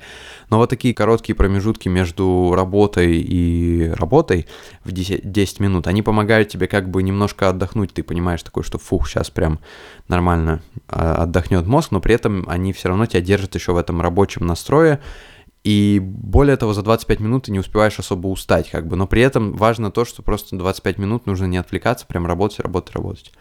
Но 0.50 0.56
вот 0.56 0.70
такие 0.70 0.92
короткие 0.92 1.36
промежутки 1.36 1.88
между 1.88 2.52
работой 2.56 3.16
и 3.20 3.92
работой 3.96 4.48
в 4.82 4.90
10, 4.90 5.30
10 5.30 5.60
минут, 5.60 5.86
они 5.86 6.02
помогают 6.02 6.48
тебе 6.48 6.66
как 6.66 6.90
бы 6.90 7.04
немножко 7.04 7.48
отдохнуть. 7.48 7.94
Ты 7.94 8.02
понимаешь 8.02 8.42
такой, 8.42 8.64
что 8.64 8.76
фух, 8.76 9.08
сейчас 9.08 9.30
прям 9.30 9.60
нормально 10.08 10.62
а, 10.88 11.22
отдохнет 11.22 11.64
мозг, 11.66 11.92
но 11.92 12.00
при 12.00 12.16
этом 12.16 12.44
они 12.48 12.72
все 12.72 12.88
равно 12.88 13.06
тебя 13.06 13.20
держат 13.20 13.54
еще 13.54 13.72
в 13.72 13.76
этом 13.76 14.00
рабочем 14.00 14.46
настрое, 14.46 15.00
и 15.64 16.00
более 16.02 16.56
того, 16.56 16.72
за 16.74 16.82
25 16.82 17.20
минут 17.20 17.44
ты 17.44 17.52
не 17.52 17.60
успеваешь 17.60 17.98
особо 17.98 18.26
устать, 18.28 18.68
как 18.68 18.88
бы. 18.88 18.96
Но 18.96 19.06
при 19.06 19.22
этом 19.22 19.52
важно 19.52 19.90
то, 19.90 20.04
что 20.04 20.22
просто 20.22 20.56
25 20.56 20.98
минут 20.98 21.26
нужно 21.26 21.44
не 21.44 21.56
отвлекаться, 21.56 22.06
прям 22.06 22.26
работать, 22.26 22.60
работать, 22.60 22.94
работать. 22.94 23.32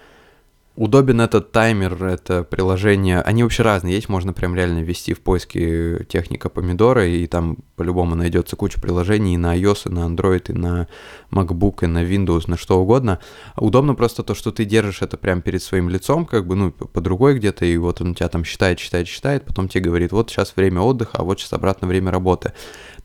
Удобен 0.82 1.22
этот 1.22 1.52
таймер, 1.52 2.04
это 2.06 2.44
приложение. 2.44 3.22
Они 3.22 3.44
вообще 3.44 3.62
разные 3.62 3.94
есть, 3.94 4.10
можно 4.10 4.34
прям 4.34 4.56
реально 4.56 4.80
ввести 4.80 5.14
в 5.14 5.20
поиске 5.20 6.06
техника 6.06 6.50
помидора, 6.50 7.06
и 7.06 7.28
там 7.28 7.60
по-любому 7.76 8.16
найдется 8.16 8.56
куча 8.56 8.82
приложений 8.82 9.36
и 9.36 9.38
на 9.38 9.56
iOS, 9.56 9.82
и 9.86 9.90
на 9.94 10.00
Android, 10.08 10.46
и 10.52 10.54
на 10.54 10.88
MacBook, 11.30 11.84
и 11.84 11.86
на 11.86 12.04
Windows, 12.04 12.46
на 12.48 12.58
что 12.58 12.82
угодно. 12.82 13.20
Удобно 13.58 13.94
просто 13.94 14.24
то, 14.24 14.34
что 14.34 14.52
ты 14.52 14.66
держишь 14.66 15.04
это 15.04 15.18
прям 15.18 15.44
перед 15.44 15.62
своим 15.62 15.88
лицом, 15.88 16.26
как 16.26 16.48
бы, 16.48 16.56
ну, 16.56 16.72
по 16.72 17.00
другой 17.00 17.36
где-то, 17.36 17.64
и 17.64 17.78
вот 17.78 18.02
он 18.02 18.16
тебя 18.16 18.30
там 18.30 18.44
считает, 18.44 18.80
считает, 18.80 19.08
считает, 19.08 19.46
потом 19.46 19.68
тебе 19.68 19.84
говорит, 19.84 20.12
вот 20.12 20.32
сейчас 20.32 20.56
время 20.56 20.82
отдыха, 20.82 21.20
а 21.20 21.24
вот 21.24 21.40
сейчас 21.40 21.54
обратно 21.54 21.88
время 21.88 22.10
работы. 22.10 22.54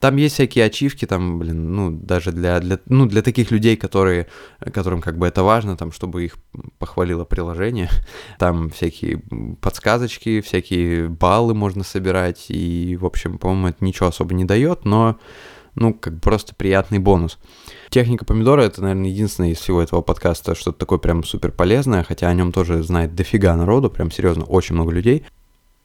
Там 0.01 0.17
есть 0.17 0.35
всякие 0.35 0.65
ачивки, 0.65 1.07
там, 1.07 1.39
блин, 1.39 1.73
ну, 1.73 1.91
даже 1.91 2.33
для, 2.33 2.61
для, 2.61 2.79
ну, 2.87 3.07
для 3.07 3.23
таких 3.23 3.51
людей, 3.51 3.77
которые, 3.77 4.27
которым 4.73 5.01
как 5.01 5.19
бы 5.19 5.27
это 5.27 5.43
важно, 5.43 5.77
там, 5.77 5.93
чтобы 5.93 6.25
их 6.25 6.37
похвалило 6.79 7.25
приложение. 7.25 7.89
Там 8.39 8.71
всякие 8.71 9.23
подсказочки, 9.61 10.41
всякие 10.41 11.09
баллы 11.09 11.55
можно 11.55 11.85
собирать, 11.85 12.47
и, 12.49 12.97
в 13.01 13.07
общем, 13.07 13.39
по-моему, 13.39 13.69
это 13.69 13.85
ничего 13.85 14.09
особо 14.09 14.35
не 14.35 14.45
дает, 14.45 14.85
но, 14.85 15.19
ну, 15.75 15.95
как 15.95 16.21
просто 16.21 16.55
приятный 16.55 16.99
бонус. 16.99 17.39
Техника 17.91 18.25
помидора 18.25 18.63
это, 18.63 18.83
наверное, 18.83 19.11
единственное 19.11 19.51
из 19.51 19.59
всего 19.59 19.83
этого 19.83 20.03
подкаста 20.03 20.55
что-то 20.55 20.79
такое 20.79 20.99
прям 20.99 21.23
супер 21.25 21.53
полезное, 21.53 22.03
хотя 22.03 22.29
о 22.29 22.35
нем 22.35 22.53
тоже 22.53 22.83
знает 22.83 23.15
дофига 23.15 23.55
народу, 23.57 23.91
прям 23.91 24.11
серьезно, 24.11 24.45
очень 24.45 24.75
много 24.75 24.93
людей. 24.93 25.25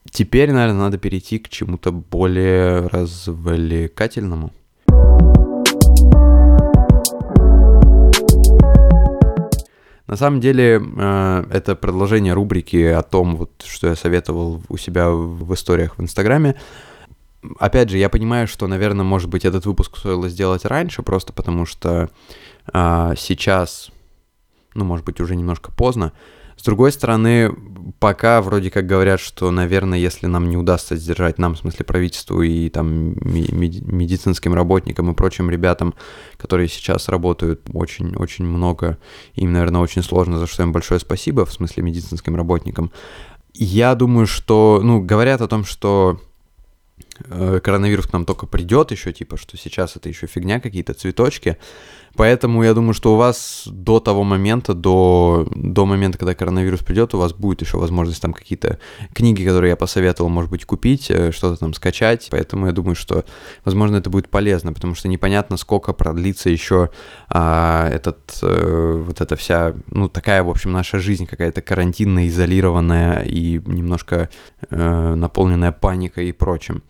Теперь, 0.10 0.52
наверное, 0.52 0.80
надо 0.80 0.98
перейти 0.98 1.38
к 1.38 1.50
чему-то 1.50 1.92
более 1.92 2.88
развлекательному. 2.88 4.52
На 10.08 10.18
самом 10.18 10.42
деле, 10.42 10.82
э, 10.82 11.46
это 11.52 11.76
продолжение 11.76 12.34
рубрики 12.34 12.84
о 12.84 13.02
том, 13.02 13.38
вот, 13.38 13.64
что 13.66 13.88
я 13.88 13.96
советовал 13.96 14.62
у 14.68 14.76
себя 14.76 15.10
в 15.10 15.54
историях 15.54 15.98
в 15.98 16.02
Инстаграме. 16.02 16.56
Опять 17.60 17.90
же, 17.90 17.98
я 17.98 18.10
понимаю, 18.10 18.48
что, 18.48 18.68
наверное, 18.68 19.06
может 19.06 19.30
быть, 19.30 19.46
этот 19.46 19.66
выпуск 19.66 19.98
стоило 19.98 20.28
сделать 20.28 20.66
раньше, 20.66 21.02
просто 21.02 21.32
потому 21.32 21.66
что 21.66 22.10
а, 22.74 23.16
сейчас, 23.16 23.90
ну, 24.74 24.84
может 24.84 25.06
быть, 25.06 25.22
уже 25.22 25.36
немножко 25.36 25.72
поздно. 25.72 26.12
С 26.62 26.64
другой 26.64 26.92
стороны, 26.92 27.52
пока 27.98 28.40
вроде 28.40 28.70
как 28.70 28.86
говорят, 28.86 29.20
что, 29.20 29.50
наверное, 29.50 29.98
если 29.98 30.28
нам 30.28 30.48
не 30.48 30.58
удастся 30.58 30.96
сдержать, 30.96 31.40
нам, 31.40 31.56
в 31.56 31.58
смысле 31.58 31.86
правительству 31.86 32.44
и 32.44 32.70
там 32.70 33.16
медицинским 33.16 34.54
работникам 34.54 35.10
и 35.10 35.16
прочим 35.16 35.50
ребятам, 35.50 35.96
которые 36.38 36.68
сейчас 36.68 37.10
работают 37.10 37.68
очень-очень 37.74 38.46
много, 38.46 39.00
им, 39.34 39.54
наверное, 39.54 39.82
очень 39.82 40.04
сложно, 40.04 40.38
за 40.38 40.46
что 40.46 40.62
им 40.62 40.72
большое 40.72 41.00
спасибо, 41.00 41.48
в 41.48 41.52
смысле 41.52 41.82
медицинским 41.82 42.36
работникам. 42.36 42.92
Я 43.56 43.96
думаю, 43.96 44.28
что, 44.28 44.82
ну, 44.84 45.02
говорят 45.02 45.42
о 45.42 45.48
том, 45.48 45.66
что 45.66 46.22
Э, 47.30 47.60
коронавирус 47.64 48.08
к 48.08 48.14
нам 48.14 48.26
только 48.26 48.46
придет 48.46 48.92
еще, 48.92 49.12
типа, 49.14 49.38
что 49.38 49.58
сейчас 49.58 49.96
это 49.96 50.10
еще 50.10 50.28
фигня, 50.28 50.60
какие-то 50.60 50.94
цветочки. 50.94 51.58
Поэтому 52.16 52.64
я 52.64 52.74
думаю, 52.74 52.94
что 52.94 53.14
у 53.14 53.18
вас 53.18 53.64
до 53.66 54.00
того 54.00 54.24
момента, 54.24 54.74
до, 54.74 55.48
до 55.56 55.86
момента, 55.86 56.18
когда 56.18 56.36
коронавирус 56.36 56.82
придет, 56.82 57.14
у 57.14 57.18
вас 57.18 57.34
будет 57.34 57.62
еще 57.62 57.78
возможность 57.78 58.22
там 58.22 58.34
какие-то 58.34 58.80
книги, 59.14 59.46
которые 59.46 59.72
я 59.72 59.76
посоветовал, 59.76 60.30
может 60.30 60.52
быть, 60.52 60.66
купить, 60.66 61.10
э, 61.10 61.32
что-то 61.32 61.58
там 61.58 61.74
скачать. 61.74 62.28
Поэтому 62.32 62.66
я 62.66 62.74
думаю, 62.74 62.96
что, 62.96 63.24
возможно, 63.64 63.98
это 63.98 64.10
будет 64.10 64.30
полезно, 64.30 64.74
потому 64.74 64.94
что 64.96 65.08
непонятно, 65.08 65.58
сколько 65.58 65.94
продлится 65.94 66.50
еще 66.50 66.90
а, 67.30 67.90
этот, 67.90 68.40
а, 68.44 69.04
вот 69.04 69.22
эта 69.22 69.36
вся, 69.36 69.74
ну, 69.88 70.10
такая, 70.10 70.44
в 70.44 70.50
общем, 70.50 70.72
наша 70.72 71.00
жизнь 71.00 71.26
какая-то 71.26 71.62
карантинная, 71.62 72.28
изолированная 72.28 73.22
и 73.22 73.62
немножко 73.66 74.30
а, 74.70 75.16
наполненная 75.16 75.72
паникой 75.72 76.30
и 76.30 76.32
прочим. 76.34 76.84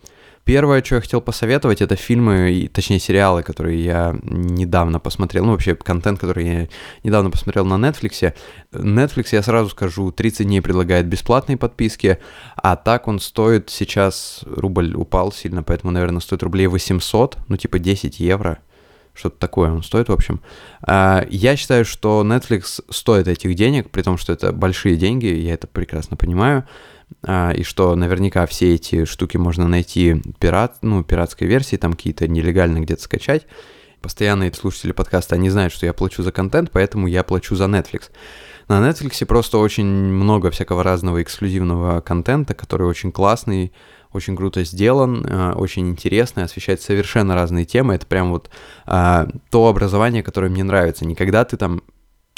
Первое, 0.44 0.82
что 0.82 0.96
я 0.96 1.00
хотел 1.00 1.20
посоветовать, 1.20 1.82
это 1.82 1.94
фильмы, 1.94 2.68
точнее 2.72 2.98
сериалы, 2.98 3.44
которые 3.44 3.84
я 3.84 4.16
недавно 4.22 4.98
посмотрел, 4.98 5.44
ну 5.44 5.52
вообще 5.52 5.76
контент, 5.76 6.18
который 6.18 6.46
я 6.46 6.68
недавно 7.04 7.30
посмотрел 7.30 7.64
на 7.64 7.74
Netflix. 7.74 8.34
Netflix, 8.72 9.28
я 9.32 9.42
сразу 9.42 9.70
скажу, 9.70 10.10
30 10.10 10.46
дней 10.46 10.60
предлагает 10.60 11.06
бесплатные 11.06 11.56
подписки, 11.56 12.18
а 12.56 12.74
так 12.74 13.06
он 13.06 13.20
стоит 13.20 13.70
сейчас, 13.70 14.40
рубль 14.44 14.94
упал 14.96 15.30
сильно, 15.30 15.62
поэтому, 15.62 15.92
наверное, 15.92 16.20
стоит 16.20 16.42
рублей 16.42 16.66
800, 16.66 17.38
ну 17.46 17.56
типа 17.56 17.78
10 17.78 18.18
евро 18.18 18.58
что-то 19.14 19.38
такое 19.38 19.70
он 19.70 19.82
стоит, 19.82 20.08
в 20.08 20.12
общем. 20.12 20.40
А, 20.82 21.26
я 21.28 21.56
считаю, 21.56 21.84
что 21.84 22.22
Netflix 22.24 22.82
стоит 22.90 23.28
этих 23.28 23.54
денег, 23.54 23.90
при 23.90 24.02
том, 24.02 24.16
что 24.16 24.32
это 24.32 24.52
большие 24.52 24.96
деньги, 24.96 25.26
я 25.26 25.54
это 25.54 25.66
прекрасно 25.66 26.16
понимаю. 26.16 26.66
А, 27.22 27.52
и 27.52 27.62
что 27.62 27.94
наверняка 27.94 28.46
все 28.46 28.74
эти 28.74 29.04
штуки 29.04 29.36
можно 29.36 29.68
найти 29.68 30.22
пират, 30.38 30.76
ну, 30.82 31.02
пиратской 31.02 31.46
версии, 31.46 31.76
там 31.76 31.92
какие-то 31.92 32.28
нелегально 32.28 32.80
где-то 32.80 33.02
скачать. 33.02 33.46
постоянные 34.00 34.52
слушатели 34.52 34.90
подкаста, 34.92 35.36
они 35.36 35.48
знают, 35.48 35.72
что 35.72 35.86
я 35.86 35.92
плачу 35.92 36.22
за 36.22 36.32
контент, 36.32 36.70
поэтому 36.72 37.06
я 37.06 37.22
плачу 37.22 37.54
за 37.54 37.64
Netflix. 37.64 38.10
На 38.68 38.88
Netflix 38.88 39.24
просто 39.26 39.58
очень 39.58 39.86
много 39.86 40.50
всякого 40.50 40.82
разного 40.82 41.22
эксклюзивного 41.22 42.00
контента, 42.00 42.54
который 42.54 42.86
очень 42.86 43.12
классный, 43.12 43.72
очень 44.12 44.36
круто 44.36 44.64
сделан, 44.64 45.24
э, 45.24 45.52
очень 45.52 45.88
интересный, 45.88 46.44
освещает 46.44 46.82
совершенно 46.82 47.34
разные 47.34 47.64
темы. 47.64 47.94
Это 47.94 48.06
прям 48.06 48.30
вот 48.30 48.50
а, 48.86 49.28
то 49.50 49.68
образование, 49.68 50.22
которое 50.22 50.50
мне 50.50 50.64
нравится. 50.64 51.06
Никогда 51.06 51.44
ты 51.44 51.56
там 51.56 51.82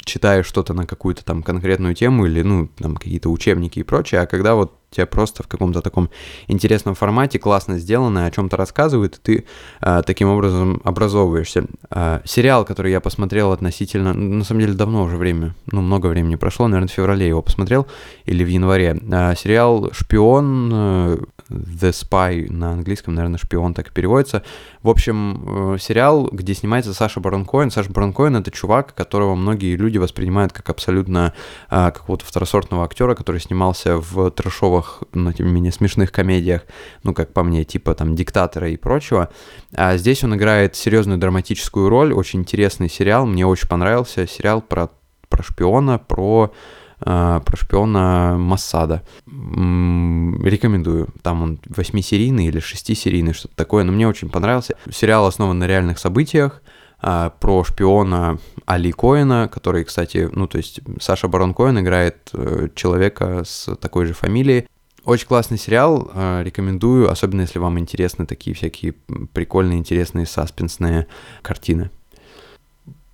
читаешь 0.05 0.45
что-то 0.45 0.73
на 0.73 0.85
какую-то 0.85 1.25
там 1.25 1.43
конкретную 1.43 1.95
тему 1.95 2.25
или, 2.25 2.41
ну, 2.41 2.69
там 2.77 2.95
какие-то 2.95 3.29
учебники 3.29 3.79
и 3.79 3.83
прочее, 3.83 4.21
а 4.21 4.25
когда 4.27 4.55
вот 4.55 4.73
тебе 4.91 5.05
просто 5.05 5.43
в 5.43 5.47
каком-то 5.47 5.81
таком 5.81 6.09
интересном 6.47 6.95
формате, 6.95 7.37
классно 7.37 7.77
сделано, 7.79 8.25
о 8.25 8.31
чем-то 8.31 8.55
рассказывают, 8.55 9.17
и 9.17 9.19
ты 9.21 9.45
э, 9.81 10.01
таким 10.05 10.29
образом 10.29 10.81
образовываешься. 10.83 11.65
Э, 11.89 12.21
сериал, 12.23 12.65
который 12.65 12.91
я 12.91 13.01
посмотрел 13.01 13.51
относительно, 13.51 14.13
на 14.13 14.43
самом 14.43 14.61
деле 14.61 14.73
давно 14.73 15.03
уже 15.03 15.17
время, 15.17 15.53
ну 15.71 15.81
много 15.81 16.07
времени 16.07 16.35
прошло, 16.35 16.67
наверное, 16.67 16.87
в 16.87 16.93
феврале 16.93 17.27
его 17.27 17.41
посмотрел, 17.41 17.87
или 18.25 18.43
в 18.43 18.47
январе. 18.47 19.01
Э, 19.11 19.35
сериал 19.35 19.89
«Шпион», 19.91 20.69
э, 20.73 21.17
«The 21.49 21.91
Spy» 21.91 22.51
на 22.51 22.71
английском, 22.71 23.15
наверное, 23.15 23.37
«Шпион» 23.37 23.73
так 23.73 23.87
и 23.87 23.91
переводится. 23.91 24.43
В 24.81 24.89
общем, 24.89 25.75
э, 25.75 25.77
сериал, 25.79 26.29
где 26.31 26.53
снимается 26.53 26.93
Саша 26.93 27.19
Барон. 27.19 27.45
Саша 27.71 27.91
Барон 27.91 28.13
это 28.35 28.51
чувак, 28.51 28.93
которого 28.93 29.35
многие 29.35 29.75
люди 29.75 29.97
воспринимают 29.97 30.53
как 30.53 30.69
абсолютно 30.69 31.33
э, 31.69 31.91
какого-то 31.91 32.25
второсортного 32.25 32.83
актера, 32.85 33.15
который 33.15 33.41
снимался 33.41 33.97
в 33.97 34.31
веселых, 34.75 35.03
но 35.13 35.31
тем 35.31 35.47
не 35.47 35.53
менее 35.53 35.71
смешных 35.71 36.11
комедиях, 36.11 36.63
ну, 37.03 37.13
как 37.13 37.33
по 37.33 37.43
мне, 37.43 37.63
типа 37.63 37.93
там 37.95 38.15
«Диктатора» 38.15 38.69
и 38.69 38.77
прочего. 38.77 39.29
А 39.73 39.97
здесь 39.97 40.23
он 40.23 40.35
играет 40.35 40.75
серьезную 40.75 41.17
драматическую 41.17 41.89
роль, 41.89 42.13
очень 42.13 42.39
интересный 42.39 42.89
сериал, 42.89 43.25
мне 43.25 43.45
очень 43.45 43.67
понравился 43.67 44.27
сериал 44.27 44.61
про, 44.61 44.89
про 45.29 45.43
шпиона, 45.43 45.99
про 45.99 46.45
а, 46.45 46.53
про 46.99 47.41
шпиона 47.55 48.37
Массада. 48.37 49.03
Рекомендую. 49.27 51.09
Там 51.21 51.43
он 51.43 51.59
восьмисерийный 51.67 52.47
или 52.47 52.59
шестисерийный, 52.59 53.33
что-то 53.33 53.55
такое, 53.55 53.83
но 53.83 53.91
мне 53.91 54.07
очень 54.07 54.29
понравился. 54.29 54.75
Сериал 54.91 55.25
основан 55.27 55.59
на 55.59 55.67
реальных 55.67 55.99
событиях, 55.99 56.61
а, 57.07 57.29
про 57.29 57.63
шпиона 57.63 58.39
Али 58.65 58.91
Коэна, 58.91 59.47
который, 59.47 59.83
кстати, 59.83 60.29
ну, 60.31 60.47
то 60.47 60.57
есть 60.57 60.79
Саша 60.99 61.27
Барон 61.27 61.53
Коэн 61.53 61.79
играет 61.79 62.31
э, 62.33 62.69
человека 62.73 63.43
с 63.45 63.75
такой 63.75 64.07
же 64.07 64.13
фамилией. 64.13 64.67
Очень 65.03 65.27
классный 65.27 65.59
сериал, 65.59 66.09
э, 66.11 66.41
рекомендую, 66.43 67.11
особенно 67.11 67.41
если 67.41 67.59
вам 67.59 67.77
интересны 67.77 68.25
такие 68.25 68.55
всякие 68.55 68.93
прикольные, 69.33 69.77
интересные, 69.77 70.25
саспенсные 70.25 71.05
картины. 71.43 71.91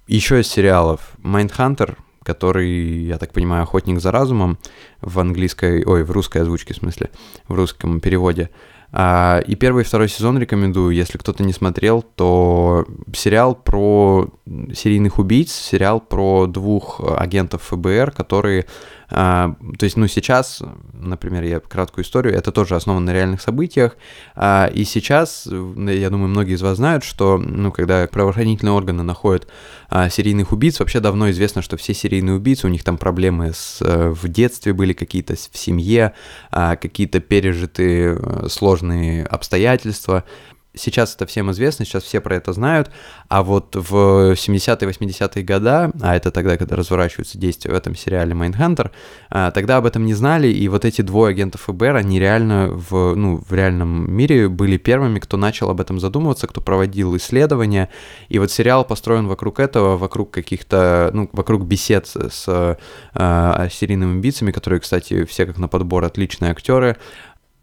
Еще 0.08 0.40
из 0.40 0.48
сериалов 0.48 1.14
Mindhunter, 1.22 1.98
который, 2.24 3.04
я 3.04 3.18
так 3.18 3.34
понимаю, 3.34 3.64
охотник 3.64 4.00
за 4.00 4.12
разумом 4.12 4.58
в 5.02 5.20
английской, 5.20 5.84
ой, 5.86 6.04
в 6.04 6.12
русской 6.12 6.40
озвучке, 6.42 6.74
в 6.74 6.78
смысле, 6.78 7.10
в 7.48 7.54
русском 7.54 8.00
переводе. 8.00 8.50
А, 8.94 9.40
и 9.48 9.56
первый 9.56 9.84
и 9.84 9.86
второй 9.86 10.10
сезон 10.10 10.38
рекомендую. 10.38 10.94
Если 10.94 11.18
кто-то 11.18 11.44
не 11.44 11.54
смотрел, 11.54 12.02
то 12.02 12.86
сериал 13.14 13.56
про 13.56 14.30
серийных 14.74 15.18
убийц, 15.18 15.52
сериал 15.52 16.02
про 16.02 16.46
двух 16.46 17.00
агентов 17.18 17.64
ФБР, 17.64 18.12
которые 18.12 18.66
то 19.12 19.56
есть, 19.82 19.98
ну, 19.98 20.08
сейчас, 20.08 20.62
например, 20.94 21.44
я 21.44 21.60
краткую 21.60 22.06
историю, 22.06 22.34
это 22.34 22.52
тоже 22.52 22.76
основано 22.76 23.08
на 23.08 23.14
реальных 23.14 23.42
событиях, 23.42 23.98
а, 24.36 24.68
и 24.74 24.86
сейчас, 24.86 25.46
я 25.48 26.10
думаю, 26.10 26.30
многие 26.30 26.54
из 26.54 26.62
вас 26.62 26.78
знают, 26.78 27.04
что, 27.04 27.38
ну, 27.38 27.72
когда 27.72 28.08
правоохранительные 28.08 28.74
органы 28.74 29.04
находят 29.04 29.48
а, 29.90 30.10
серийных 30.10 30.54
убийц, 30.54 30.80
вообще 30.80 31.02
давно 31.02 31.30
известно, 31.32 31.62
что 31.62 31.76
все 31.76 31.94
серийные 31.94 32.36
убийцы, 32.36 32.68
у 32.68 32.70
них 32.70 32.84
там 32.84 32.98
проблемы 32.98 33.52
с, 33.54 33.82
э, 33.82 34.10
в 34.10 34.28
детстве 34.30 34.72
были 34.74 34.94
какие-то 34.94 35.36
в 35.36 35.58
семье, 35.58 36.14
какие-то 36.52 37.20
пережитые 37.20 38.18
э, 38.18 38.48
сложные 38.50 39.26
обстоятельства, 39.26 40.24
сейчас 40.74 41.16
это 41.16 41.26
всем 41.26 41.52
известно, 41.52 41.86
сейчас 41.86 42.04
все 42.04 42.22
про 42.22 42.36
это 42.36 42.54
знают, 42.54 42.92
а 43.28 43.44
вот 43.44 43.76
в 43.76 44.34
70-е, 44.34 44.90
80-е 44.90 45.44
годы, 45.44 45.92
а 46.02 46.16
это 46.16 46.32
тогда, 46.32 46.58
когда 46.58 46.76
разворачиваются 46.76 47.38
действия 47.38 47.72
в 47.72 47.76
этом 47.76 47.96
сериале 47.96 48.34
Mindhunter, 48.34 48.92
тогда 49.30 49.78
об 49.78 49.86
этом 49.86 50.06
не 50.06 50.14
знали, 50.14 50.48
и 50.48 50.68
вот 50.68 50.86
эти 50.86 51.02
двое 51.02 51.32
агентов 51.32 51.62
ФБР, 51.62 51.96
они 51.96 52.20
реально 52.20 52.70
в, 52.72 53.16
ну, 53.16 53.42
в 53.48 53.54
реальном 53.54 54.12
мире 54.12 54.48
были 54.50 54.78
первыми, 54.78 55.20
кто 55.20 55.38
начал 55.38 55.70
об 55.70 55.82
этом 55.82 56.00
задумываться, 56.00 56.48
кто 56.48 56.62
проводил 56.62 57.16
исследования, 57.18 57.90
и 58.30 58.40
вот 58.40 58.52
сериал 58.52 58.86
построен 58.86 59.28
вокруг 59.28 59.60
этого, 59.60 59.98
вокруг 59.98 60.32
каких-то, 60.32 61.12
ну, 61.14 61.30
вокруг 61.34 61.64
бесед 61.66 62.08
с 62.08 62.78
э, 63.14 63.68
серийными 63.72 64.18
убийцами, 64.18 64.52
которые, 64.52 64.80
кстати, 64.80 65.26
все 65.26 65.46
как 65.46 65.58
на 65.58 65.68
подбор 65.68 66.06
отличные 66.06 66.52
актеры, 66.52 66.98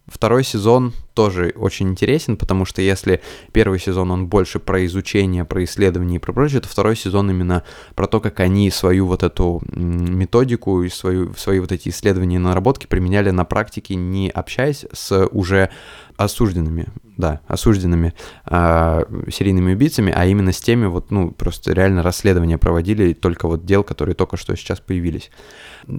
Второй 0.09 0.43
сезон 0.43 0.95
тоже 1.15 1.53
очень 1.57 1.89
интересен, 1.89 2.37
потому 2.37 2.65
что 2.65 2.81
если 2.81 3.21
первый 3.53 3.79
сезон 3.79 4.11
он 4.11 4.27
больше 4.27 4.59
про 4.59 4.85
изучение, 4.87 5.45
про 5.45 5.65
исследование 5.65 6.17
и 6.17 6.21
про 6.21 6.33
прочее, 6.33 6.61
то 6.61 6.69
второй 6.69 6.97
сезон 6.97 7.31
именно 7.31 7.65
про 7.95 8.07
то, 8.07 8.21
как 8.21 8.41
они 8.41 8.71
свою 8.71 9.07
вот 9.07 9.23
эту 9.23 9.61
методику 9.69 10.83
и 10.83 10.89
свою, 10.89 11.35
свои 11.35 11.59
вот 11.61 11.73
эти 11.73 11.89
исследования 11.91 12.37
и 12.37 12.39
наработки 12.39 12.87
применяли 12.87 13.31
на 13.31 13.45
практике, 13.45 13.97
не 13.97 14.31
общаясь 14.31 14.87
с 14.93 15.27
уже 15.27 15.71
осужденными, 16.19 16.89
да, 17.17 17.41
осужденными 17.47 18.13
э, 18.45 19.05
серийными 19.31 19.73
убийцами, 19.73 20.13
а 20.15 20.27
именно 20.27 20.53
с 20.53 20.61
теми 20.61 20.87
вот, 20.87 21.13
ну, 21.13 21.31
просто 21.31 21.73
реально 21.73 22.03
расследования 22.03 22.59
проводили 22.59 23.13
только 23.13 23.47
вот 23.47 23.65
дел, 23.65 23.85
которые 23.85 24.17
только 24.17 24.37
что 24.37 24.55
сейчас 24.57 24.81
появились. 24.81 25.31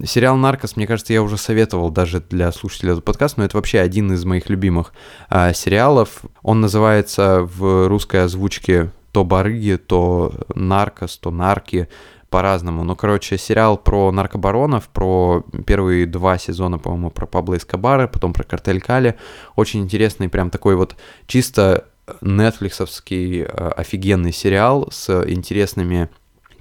Сериал 0.06 0.36
«Наркос», 0.36 0.76
мне 0.76 0.86
кажется, 0.88 1.14
я 1.14 1.24
уже 1.24 1.38
советовал 1.38 1.90
даже 1.90 2.20
для 2.20 2.52
слушателей 2.52 2.92
этот 2.92 3.06
подкаст, 3.06 3.38
но 3.38 3.46
это 3.46 3.56
вообще 3.56 3.80
один 3.80 4.12
из 4.12 4.26
моих 4.26 4.50
любимых 4.50 4.94
э, 5.30 5.54
сериалов. 5.54 6.22
Он 6.44 6.60
называется 6.60 7.42
в 7.42 7.88
русской 7.88 8.24
озвучке 8.26 8.92
то 9.14 9.24
барыги, 9.24 9.78
то 9.78 10.34
наркос, 10.54 11.18
то 11.18 11.32
нарки, 11.32 11.88
по-разному. 12.30 12.84
Ну, 12.84 12.96
короче, 12.96 13.38
сериал 13.38 13.78
про 13.78 14.12
наркобаронов, 14.12 14.88
про 14.90 15.44
первые 15.66 16.06
два 16.06 16.38
сезона, 16.38 16.78
по-моему, 16.78 17.10
про 17.10 17.26
Пабло 17.26 17.58
Эскобара, 17.58 18.08
потом 18.08 18.34
про 18.34 18.44
картель 18.44 18.82
Кали. 18.82 19.16
Очень 19.56 19.82
интересный, 19.82 20.30
прям 20.30 20.50
такой 20.50 20.76
вот 20.76 20.96
чисто 21.28 21.86
нетфликсовский 22.22 23.44
э, 23.44 23.46
офигенный 23.46 24.34
сериал 24.34 24.90
с 24.92 25.24
интересными 25.28 26.10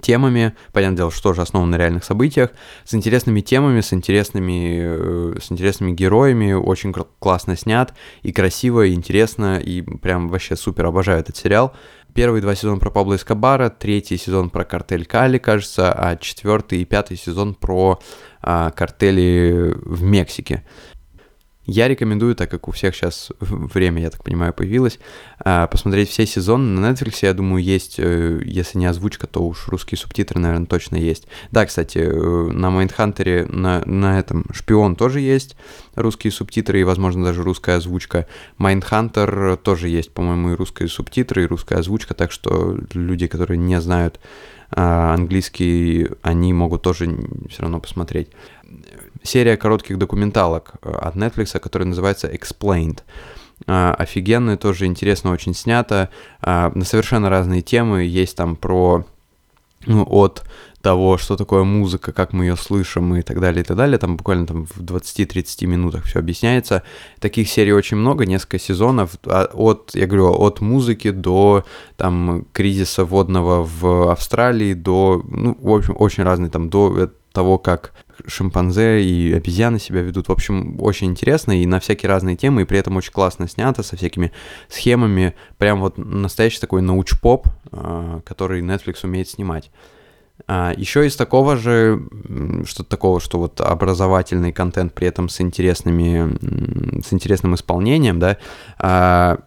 темами, 0.01 0.55
понятное 0.73 0.99
дело, 0.99 1.11
что 1.11 1.25
тоже 1.25 1.43
основан 1.43 1.71
на 1.71 1.77
реальных 1.77 2.05
событиях, 2.05 2.51
с 2.85 2.95
интересными 2.95 3.41
темами, 3.41 3.81
с 3.81 3.93
интересными, 3.93 4.79
э, 4.81 5.39
с 5.41 5.51
интересными 5.51 5.93
героями, 5.93 6.53
очень 6.53 6.93
классно 6.93 7.57
снят, 7.57 7.95
и 8.23 8.33
красиво, 8.33 8.85
и 8.87 8.95
интересно, 8.95 9.59
и 9.59 9.83
прям 9.83 10.29
вообще 10.29 10.57
супер 10.57 10.87
обожаю 10.87 11.21
этот 11.21 11.37
сериал. 11.37 11.75
Первые 12.19 12.43
два 12.43 12.57
сезона 12.57 12.81
про 12.81 12.91
Пабло 12.91 13.15
Эскобара, 13.15 13.71
третий 13.71 14.17
сезон 14.17 14.51
про 14.51 14.65
картель 14.65 15.07
Кали, 15.07 15.39
кажется, 15.39 15.93
а 15.93 16.17
четвертый 16.17 16.81
и 16.81 16.85
пятый 16.85 17.17
сезон 17.17 17.55
про 17.55 18.01
а, 18.43 18.73
картели 18.73 19.73
в 19.77 20.03
Мексике. 20.03 20.65
Я 21.71 21.87
рекомендую, 21.87 22.35
так 22.35 22.51
как 22.51 22.67
у 22.67 22.73
всех 22.73 22.97
сейчас 22.97 23.31
время, 23.41 24.01
я 24.01 24.09
так 24.09 24.25
понимаю, 24.25 24.55
появилось, 24.55 24.99
а, 25.39 25.67
посмотреть 25.67 26.09
все 26.09 26.25
сезоны. 26.25 26.81
На 26.81 26.91
Netflix, 26.91 27.19
я 27.21 27.35
думаю, 27.35 27.63
есть, 27.63 27.97
э, 27.99 28.41
если 28.43 28.79
не 28.79 28.87
озвучка, 28.87 29.27
то 29.27 29.47
уж 29.47 29.69
русские 29.69 29.99
субтитры, 29.99 30.41
наверное, 30.41 30.65
точно 30.65 30.97
есть. 30.97 31.29
Да, 31.51 31.67
кстати, 31.67 31.99
э, 31.99 32.53
на 32.53 32.71
Майндхантере, 32.71 33.45
на, 33.51 33.83
на 33.85 34.19
этом 34.19 34.47
«Шпион» 34.51 34.97
тоже 34.97 35.21
есть 35.21 35.57
русские 35.95 36.31
субтитры 36.31 36.81
и, 36.81 36.85
возможно, 36.85 37.23
даже 37.23 37.43
русская 37.43 37.77
озвучка. 37.77 38.27
Майндхантер 38.57 39.59
тоже 39.59 39.91
есть, 39.91 40.11
по-моему, 40.15 40.53
и 40.53 40.57
русские 40.57 40.89
субтитры, 40.89 41.43
и 41.43 41.47
русская 41.47 41.81
озвучка, 41.81 42.15
так 42.15 42.33
что 42.33 42.79
люди, 42.95 43.27
которые 43.27 43.59
не 43.59 43.79
знают 43.79 44.21
а, 44.71 45.15
английский, 45.15 46.09
они 46.23 46.53
могут 46.53 46.83
тоже 46.83 47.09
все 47.49 47.63
равно 47.63 47.81
посмотреть 47.81 48.29
серия 49.29 49.57
коротких 49.57 49.99
документалок 49.99 50.73
э, 50.83 50.91
от 50.91 51.17
Netflix, 51.17 51.59
которая 51.59 51.89
называется 51.89 52.29
Explained. 52.29 53.01
Uh, 53.67 53.93
офигенная, 53.93 54.57
тоже 54.57 54.87
интересно 54.87 55.33
очень 55.33 55.53
снято, 55.53 56.11
uh, 56.43 56.71
на 56.79 56.85
совершенно 56.85 57.29
разные 57.29 57.61
темы, 57.61 58.05
есть 58.05 58.37
там 58.37 58.55
про, 58.55 59.05
ну, 59.85 60.07
от 60.09 60.45
того, 60.81 61.19
что 61.19 61.37
такое 61.37 61.65
музыка, 61.65 62.13
как 62.13 62.33
мы 62.33 62.45
ее 62.45 62.57
слышим 62.57 63.15
и 63.17 63.23
так 63.23 63.41
далее, 63.41 63.63
и 63.63 63.65
так 63.65 63.77
далее, 63.77 63.99
там 63.99 64.17
буквально 64.17 64.47
там 64.47 64.67
в 64.67 64.81
20-30 64.81 65.67
минутах 65.67 66.05
все 66.05 66.21
объясняется. 66.21 66.83
Таких 67.19 67.49
серий 67.49 67.73
очень 67.73 67.97
много, 67.97 68.27
несколько 68.27 68.59
сезонов, 68.59 69.17
а, 69.27 69.51
от, 69.53 69.91
я 69.95 70.07
говорю, 70.07 70.33
от 70.33 70.61
музыки 70.61 71.11
до 71.11 71.65
там 71.97 72.47
кризиса 72.53 73.05
водного 73.05 73.65
в 73.65 74.11
Австралии, 74.13 74.75
до, 74.75 75.23
ну, 75.29 75.57
в 75.61 75.75
общем, 75.75 75.97
очень 75.99 76.23
разные, 76.23 76.51
там, 76.51 76.71
до 76.71 77.11
того, 77.33 77.59
как 77.59 77.93
шимпанзе 78.27 79.03
и 79.03 79.33
обезьяны 79.33 79.79
себя 79.79 80.03
ведут. 80.03 80.29
В 80.29 80.33
общем, 80.33 80.81
очень 80.81 81.09
интересно 81.09 81.61
и 81.61 81.67
на 81.67 81.81
всякие 81.81 82.09
разные 82.09 82.37
темы, 82.37 82.63
и 82.63 82.65
при 82.65 82.79
этом 82.79 82.97
очень 82.97 83.13
классно 83.13 83.49
снято, 83.49 83.83
со 83.83 83.97
всякими 83.97 84.33
схемами. 84.69 85.35
Прям 85.59 85.81
вот 85.81 85.99
настоящий 85.99 86.61
такой 86.61 86.83
науч-поп, 86.83 87.49
а, 87.73 88.21
который 88.25 88.63
Netflix 88.63 88.99
умеет 89.05 89.29
снимать. 89.29 89.71
А, 90.47 90.73
еще 90.77 91.07
из 91.07 91.17
такого 91.17 91.57
же, 91.57 92.01
что-то 92.65 92.89
такого, 92.89 93.21
что 93.21 93.39
вот 93.39 93.61
образовательный 93.61 94.53
контент 94.53 94.95
при 94.95 95.09
этом 95.09 95.29
с 95.29 95.41
интересными, 95.41 97.03
с 97.03 97.13
интересным 97.13 97.55
исполнением, 97.55 98.19
да, 98.19 98.37
а, 98.79 99.41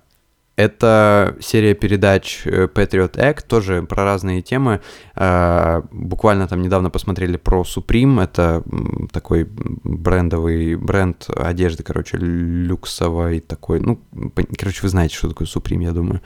это 0.55 1.37
серия 1.39 1.73
передач 1.73 2.41
э, 2.45 2.67
Patriot 2.67 3.13
Act, 3.13 3.45
тоже 3.47 3.83
про 3.83 4.03
разные 4.03 4.41
темы. 4.41 4.81
А, 5.15 5.83
буквально 5.91 6.47
там 6.47 6.61
недавно 6.61 6.89
посмотрели 6.89 7.37
про 7.37 7.61
Supreme, 7.61 8.21
это 8.21 8.63
такой 9.11 9.47
брендовый 9.83 10.75
бренд 10.75 11.29
одежды, 11.35 11.83
короче, 11.83 12.17
люксовый 12.17 13.39
такой. 13.39 13.79
Ну, 13.79 14.01
короче, 14.57 14.81
вы 14.83 14.89
знаете, 14.89 15.15
что 15.15 15.29
такое 15.29 15.47
Supreme, 15.47 15.83
я 15.83 15.91
думаю. 15.91 16.21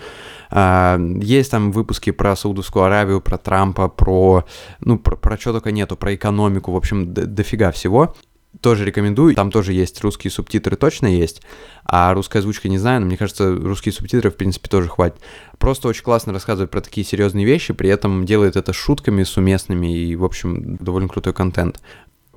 А, 0.49 0.99
есть 1.21 1.51
там 1.51 1.71
выпуски 1.71 2.11
про 2.11 2.35
Саудовскую 2.35 2.85
Аравию, 2.85 3.21
про 3.21 3.38
Трампа, 3.38 3.89
про, 3.89 4.45
ну, 4.79 4.97
про, 4.97 5.15
про 5.15 5.38
что 5.38 5.53
только 5.53 5.71
нету, 5.71 5.95
про 5.95 6.15
экономику, 6.15 6.71
в 6.71 6.77
общем, 6.77 7.13
дофига 7.13 7.71
всего 7.71 8.15
тоже 8.62 8.86
рекомендую. 8.86 9.36
Там 9.36 9.52
тоже 9.52 9.74
есть 9.74 10.02
русские 10.02 10.32
субтитры, 10.32 10.76
точно 10.76 11.08
есть. 11.08 11.41
А 11.86 12.13
русская 12.13 12.39
озвучка 12.39 12.68
не 12.68 12.78
знаю, 12.78 13.02
но 13.02 13.08
мне 13.08 13.18
кажется, 13.18 13.54
русские 13.56 13.94
субтитры, 13.94 14.32
в 14.32 14.36
принципе, 14.36 14.70
тоже 14.70 14.89
хватит. 14.89 15.20
Просто 15.60 15.88
очень 15.88 16.04
классно 16.04 16.34
рассказывает 16.34 16.72
про 16.72 16.82
такие 16.82 17.06
серьезные 17.06 17.46
вещи, 17.46 17.74
при 17.74 17.89
этом 17.89 18.26
делает 18.26 18.56
это 18.56 18.74
шутками, 18.74 19.24
с 19.24 19.38
уместными 19.38 19.96
и, 19.96 20.15
в 20.15 20.24
общем, 20.24 20.78
довольно 20.78 21.08
крутой 21.08 21.34
контент. 21.34 21.82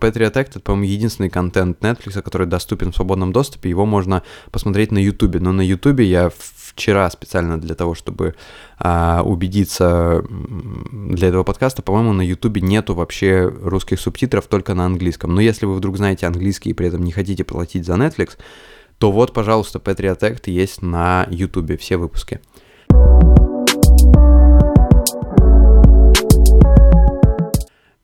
Patriot 0.01 0.33
Act— 0.33 0.49
это, 0.51 0.61
по-моему, 0.61 0.93
единственный 0.93 1.31
контент 1.31 1.81
Netflix, 1.81 2.21
который 2.23 2.47
доступен 2.47 2.93
в 2.93 2.97
свободном 2.97 3.33
доступе. 3.33 3.69
Его 3.71 3.87
можно 3.87 4.23
посмотреть 4.51 4.93
на 4.93 4.99
YouTube. 4.99 5.37
Но 5.41 5.53
на 5.53 5.63
YouTube 5.63 6.01
я 6.01 6.31
вчера 6.79 7.11
специально 7.11 7.61
для 7.61 7.75
того, 7.75 7.95
чтобы 7.95 8.35
а, 8.79 9.23
убедиться 9.25 10.25
для 10.31 11.29
этого 11.29 11.43
подкаста, 11.43 11.83
по-моему, 11.83 12.13
на 12.13 12.23
YouTube 12.23 12.59
нету 12.59 12.95
вообще 12.95 13.49
русских 13.49 14.01
субтитров, 14.01 14.47
только 14.47 14.75
на 14.75 14.87
английском. 14.87 15.35
Но 15.35 15.41
если 15.41 15.67
вы 15.67 15.75
вдруг 15.75 15.97
знаете 15.97 16.27
английский 16.27 16.71
и 16.71 16.75
при 16.75 16.89
этом 16.89 17.03
не 17.03 17.13
хотите 17.13 17.45
платить 17.45 17.85
за 17.85 17.95
Netflix, 17.95 18.37
то 18.99 19.13
вот, 19.13 19.33
пожалуйста, 19.33 19.79
Patriot 19.79 20.21
Act 20.21 20.51
есть 20.51 20.83
на 20.83 21.27
YouTube, 21.31 21.79
все 21.81 21.97
выпуски. 21.97 22.41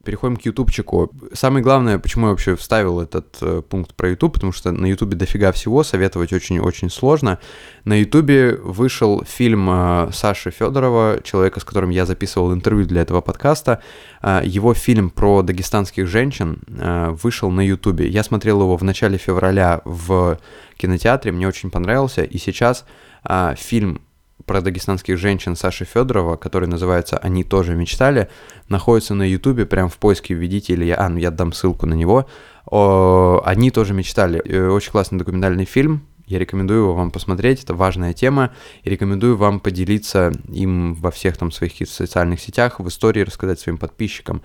Переходим 0.05 0.37
к 0.37 0.43
ютубчику. 0.43 1.11
Самое 1.33 1.63
главное, 1.63 1.99
почему 1.99 2.27
я 2.27 2.31
вообще 2.31 2.57
вставил 2.57 3.01
этот 3.01 3.37
э, 3.41 3.63
пункт 3.69 3.95
про 3.95 4.11
ютуб, 4.11 4.35
потому 4.35 4.53
что 4.53 4.71
на 4.73 4.87
ютубе 4.87 5.17
дофига 5.17 5.51
всего, 5.53 5.83
советовать 5.83 6.33
очень-очень 6.33 6.91
сложно. 6.91 7.39
На 7.85 7.99
ютубе 8.01 8.55
вышел 8.57 9.25
фильм 9.25 9.69
э, 9.71 10.11
Саши 10.13 10.51
Федорова, 10.51 11.21
человека, 11.25 11.61
с 11.61 11.65
которым 11.65 11.91
я 11.91 12.07
записывал 12.07 12.53
интервью 12.53 12.87
для 12.87 13.03
этого 13.03 13.21
подкаста. 13.21 13.83
Э, 14.23 14.43
его 14.45 14.75
фильм 14.75 15.11
про 15.11 15.43
дагестанских 15.43 16.07
женщин 16.07 16.61
э, 16.69 17.17
вышел 17.23 17.51
на 17.51 17.63
ютубе. 17.63 18.07
Я 18.09 18.23
смотрел 18.23 18.61
его 18.61 18.77
в 18.77 18.85
начале 18.85 19.19
февраля 19.19 19.81
в 19.85 20.39
кинотеатре, 20.77 21.33
мне 21.33 21.49
очень 21.49 21.71
понравился, 21.71 22.23
и 22.23 22.39
сейчас 22.39 22.85
э, 23.29 23.55
фильм 23.57 24.01
про 24.47 24.61
дагестанских 24.61 25.19
женщин 25.19 25.57
Саши 25.57 25.85
Федорова, 25.85 26.37
который 26.37 26.69
называется 26.69 27.17
«Они 27.19 27.45
тоже 27.45 27.75
мечтали», 27.75 28.29
находится 28.69 29.15
на 29.15 29.23
ютубе, 29.23 29.65
прям 29.67 29.89
в 29.89 29.97
поиске 29.99 30.35
введите, 30.35 30.75
или 30.75 30.85
я, 30.85 30.97
а, 30.99 31.09
ну 31.09 31.19
я 31.19 31.31
дам 31.31 31.53
ссылку 31.53 31.87
на 31.87 31.95
него. 31.95 32.27
О, 32.67 33.41
«Они 33.45 33.71
тоже 33.71 33.95
мечтали». 33.95 34.41
Очень 34.69 34.93
классный 34.93 35.19
документальный 35.19 35.65
фильм, 35.65 36.07
я 36.27 36.39
рекомендую 36.39 36.81
его 36.81 36.95
вам 36.95 37.11
посмотреть, 37.11 37.65
это 37.65 37.75
важная 37.75 38.15
тема, 38.15 38.51
и 38.83 38.89
рекомендую 38.91 39.37
вам 39.37 39.61
поделиться 39.61 40.33
им 40.49 40.95
во 40.95 41.11
всех 41.11 41.37
там 41.37 41.51
своих 41.51 41.73
социальных 41.87 42.41
сетях, 42.41 42.81
в 42.81 42.89
истории 42.89 43.21
рассказать 43.21 43.61
своим 43.61 43.77
подписчикам. 43.77 44.41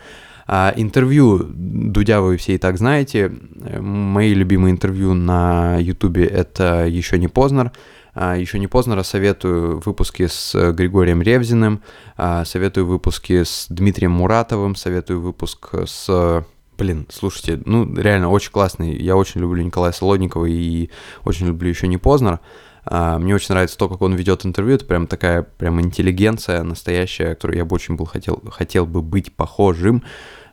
А, 0.45 0.73
интервью 0.75 1.39
Дудя 1.47 2.21
вы 2.21 2.35
все 2.37 2.55
и 2.55 2.57
так 2.57 2.77
знаете. 2.77 3.31
Мои 3.79 4.33
любимые 4.33 4.73
интервью 4.73 5.13
на 5.13 5.77
ютубе 5.79 6.25
это 6.25 6.85
«Еще 6.85 7.17
не 7.17 7.27
Познер», 7.27 7.71
Еще 8.19 8.59
не 8.59 8.67
поздно 8.67 8.97
рассоветую 8.97 9.79
выпуски 9.79 10.27
с 10.27 10.53
э, 10.53 10.73
Григорием 10.73 11.21
Ревзиным, 11.21 11.81
а, 12.17 12.43
советую 12.43 12.85
выпуски 12.85 13.43
с 13.43 13.67
Дмитрием 13.69 14.11
Муратовым, 14.11 14.75
советую 14.75 15.21
выпуск 15.21 15.69
с... 15.85 16.45
Блин, 16.77 17.07
слушайте, 17.09 17.61
ну 17.65 17.95
реально 17.95 18.29
очень 18.29 18.51
классный. 18.51 18.93
Я 18.93 19.15
очень 19.15 19.39
люблю 19.39 19.63
Николая 19.63 19.93
Солодникова 19.93 20.47
и 20.47 20.89
очень 21.23 21.47
люблю 21.47 21.69
еще 21.69 21.87
не 21.87 21.97
Познер. 21.97 22.41
А, 22.83 23.19
мне 23.19 23.33
очень 23.33 23.53
нравится 23.53 23.77
то, 23.77 23.87
как 23.87 24.01
он 24.01 24.15
ведет 24.15 24.45
интервью. 24.45 24.75
Это 24.75 24.85
прям 24.85 25.07
такая 25.07 25.43
прям 25.43 25.79
интеллигенция 25.79 26.61
настоящая, 26.63 27.35
которую 27.35 27.57
я 27.57 27.63
бы 27.63 27.73
очень 27.73 27.95
был 27.95 28.05
хотел, 28.05 28.43
хотел 28.51 28.85
бы 28.85 29.01
быть 29.01 29.33
похожим, 29.33 30.03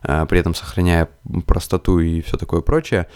при 0.01 0.39
этом 0.39 0.55
сохраняя 0.55 1.09
простоту 1.45 1.99
и 1.99 2.21
все 2.21 2.37
такое 2.37 2.61
прочее 2.61 3.07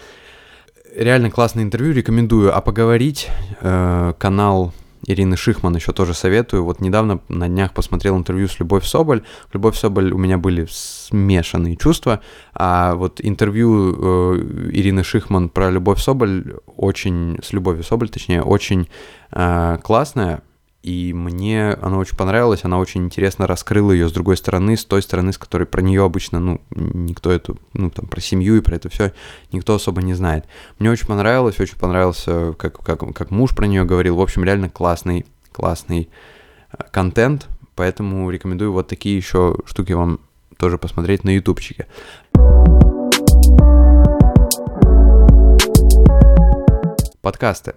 реально 0.94 1.30
классное 1.30 1.64
интервью, 1.64 1.92
рекомендую. 1.92 2.56
А 2.56 2.60
поговорить 2.60 3.28
э, 3.60 4.14
канал 4.18 4.72
Ирины 5.06 5.36
Шихман 5.36 5.74
еще 5.74 5.92
тоже 5.92 6.14
советую. 6.14 6.64
Вот 6.64 6.80
недавно 6.80 7.20
на 7.28 7.48
днях 7.48 7.72
посмотрел 7.72 8.16
интервью 8.16 8.48
с 8.48 8.58
Любовь 8.60 8.84
Соболь. 8.84 9.22
Любовь 9.52 9.76
Соболь 9.76 10.12
у 10.12 10.18
меня 10.18 10.38
были 10.38 10.66
смешанные 10.70 11.76
чувства, 11.76 12.20
а 12.54 12.94
вот 12.94 13.20
интервью 13.22 13.94
э, 13.94 14.70
Ирины 14.72 15.02
Шихман 15.02 15.48
про 15.48 15.70
Любовь 15.70 16.00
Соболь 16.00 16.54
очень, 16.76 17.38
с 17.42 17.52
Любовью 17.52 17.82
Соболь, 17.82 18.08
точнее, 18.08 18.42
очень 18.42 18.88
э, 19.32 19.78
классная 19.82 20.42
и 20.82 21.12
мне 21.12 21.74
она 21.74 21.98
очень 21.98 22.16
понравилась, 22.16 22.64
она 22.64 22.78
очень 22.78 23.04
интересно 23.04 23.46
раскрыла 23.46 23.92
ее 23.92 24.08
с 24.08 24.12
другой 24.12 24.36
стороны, 24.36 24.76
с 24.76 24.84
той 24.84 25.00
стороны, 25.00 25.32
с 25.32 25.38
которой 25.38 25.64
про 25.64 25.80
нее 25.80 26.04
обычно, 26.04 26.40
ну, 26.40 26.60
никто 26.70 27.30
эту, 27.30 27.58
ну, 27.72 27.90
там, 27.90 28.06
про 28.06 28.20
семью 28.20 28.56
и 28.56 28.60
про 28.60 28.76
это 28.76 28.88
все 28.88 29.12
никто 29.52 29.74
особо 29.74 30.02
не 30.02 30.14
знает. 30.14 30.44
Мне 30.78 30.90
очень 30.90 31.06
понравилось, 31.06 31.60
очень 31.60 31.78
понравился, 31.78 32.54
как, 32.54 32.82
как, 32.82 33.14
как 33.14 33.30
муж 33.30 33.54
про 33.54 33.66
нее 33.66 33.84
говорил, 33.84 34.16
в 34.16 34.20
общем, 34.20 34.42
реально 34.42 34.70
классный, 34.70 35.24
классный 35.52 36.10
э, 36.72 36.82
контент, 36.90 37.48
поэтому 37.76 38.28
рекомендую 38.30 38.72
вот 38.72 38.88
такие 38.88 39.16
еще 39.16 39.56
штуки 39.66 39.92
вам 39.92 40.18
тоже 40.58 40.78
посмотреть 40.78 41.22
на 41.22 41.30
ютубчике. 41.30 41.86
Подкасты. 47.20 47.74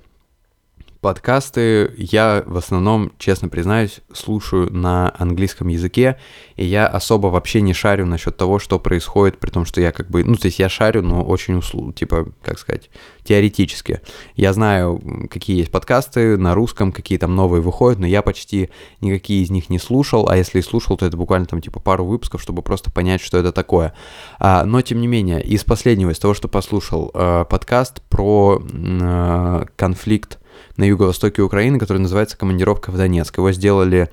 Подкасты 1.06 1.94
я 1.98 2.44
в 2.48 2.58
основном, 2.58 3.12
честно 3.20 3.48
признаюсь, 3.48 4.00
слушаю 4.12 4.74
на 4.74 5.14
английском 5.20 5.68
языке, 5.68 6.18
и 6.56 6.66
я 6.66 6.88
особо 6.88 7.28
вообще 7.28 7.62
не 7.62 7.74
шарю 7.74 8.08
насчет 8.08 8.36
того, 8.36 8.58
что 8.58 8.80
происходит, 8.80 9.38
при 9.38 9.52
том, 9.52 9.66
что 9.66 9.80
я 9.82 9.92
как 9.92 10.10
бы, 10.10 10.24
ну, 10.24 10.36
то 10.36 10.48
есть 10.48 10.58
я 10.58 10.68
шарю, 10.68 11.04
но 11.04 11.24
очень, 11.24 11.58
услу, 11.58 11.92
типа, 11.92 12.30
как 12.42 12.58
сказать, 12.58 12.90
теоретически. 13.24 14.02
Я 14.36 14.52
знаю, 14.52 15.00
какие 15.30 15.60
есть 15.60 15.70
подкасты 15.70 16.38
на 16.38 16.56
русском, 16.56 16.92
какие 16.92 17.20
там 17.20 17.36
новые 17.36 17.62
выходят, 17.62 18.00
но 18.00 18.08
я 18.08 18.24
почти 18.24 18.72
никакие 19.00 19.44
из 19.44 19.52
них 19.52 19.70
не 19.70 19.78
слушал, 19.78 20.28
а 20.28 20.36
если 20.36 20.58
и 20.58 20.64
слушал, 20.64 20.98
то 20.98 21.06
это 21.06 21.16
буквально 21.18 21.46
там 21.46 21.62
типа 21.62 21.80
пару 21.80 22.04
выпусков, 22.04 22.42
чтобы 22.42 22.64
просто 22.64 22.90
понять, 22.90 23.22
что 23.22 23.38
это 23.38 23.52
такое. 23.52 23.94
А, 24.40 24.66
но, 24.66 24.82
тем 24.82 25.00
не 25.02 25.08
менее, 25.08 25.44
из 25.44 25.64
последнего, 25.64 26.10
из 26.10 26.18
того, 26.18 26.34
что 26.34 26.48
послушал, 26.48 27.12
э, 27.14 27.46
подкаст 27.48 28.02
про 28.10 28.60
э, 28.60 29.66
конфликт 29.76 30.40
на 30.78 30.84
юго-востоке 30.84 31.42
Украины, 31.42 31.80
который 31.80 32.00
называется 32.00 32.38
«Командировка 32.38 32.92
в 32.92 32.98
Донецк». 32.98 33.38
Его 33.38 33.52
сделали 33.52 34.10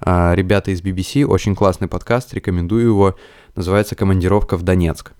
э, 0.00 0.34
ребята 0.34 0.70
из 0.70 0.82
BBC, 0.82 1.24
очень 1.24 1.54
классный 1.54 1.88
подкаст, 1.88 2.32
рекомендую 2.34 2.86
его, 2.86 3.16
называется 3.54 3.94
«Командировка 3.94 4.56
в 4.56 4.62
Донецк». 4.62 5.12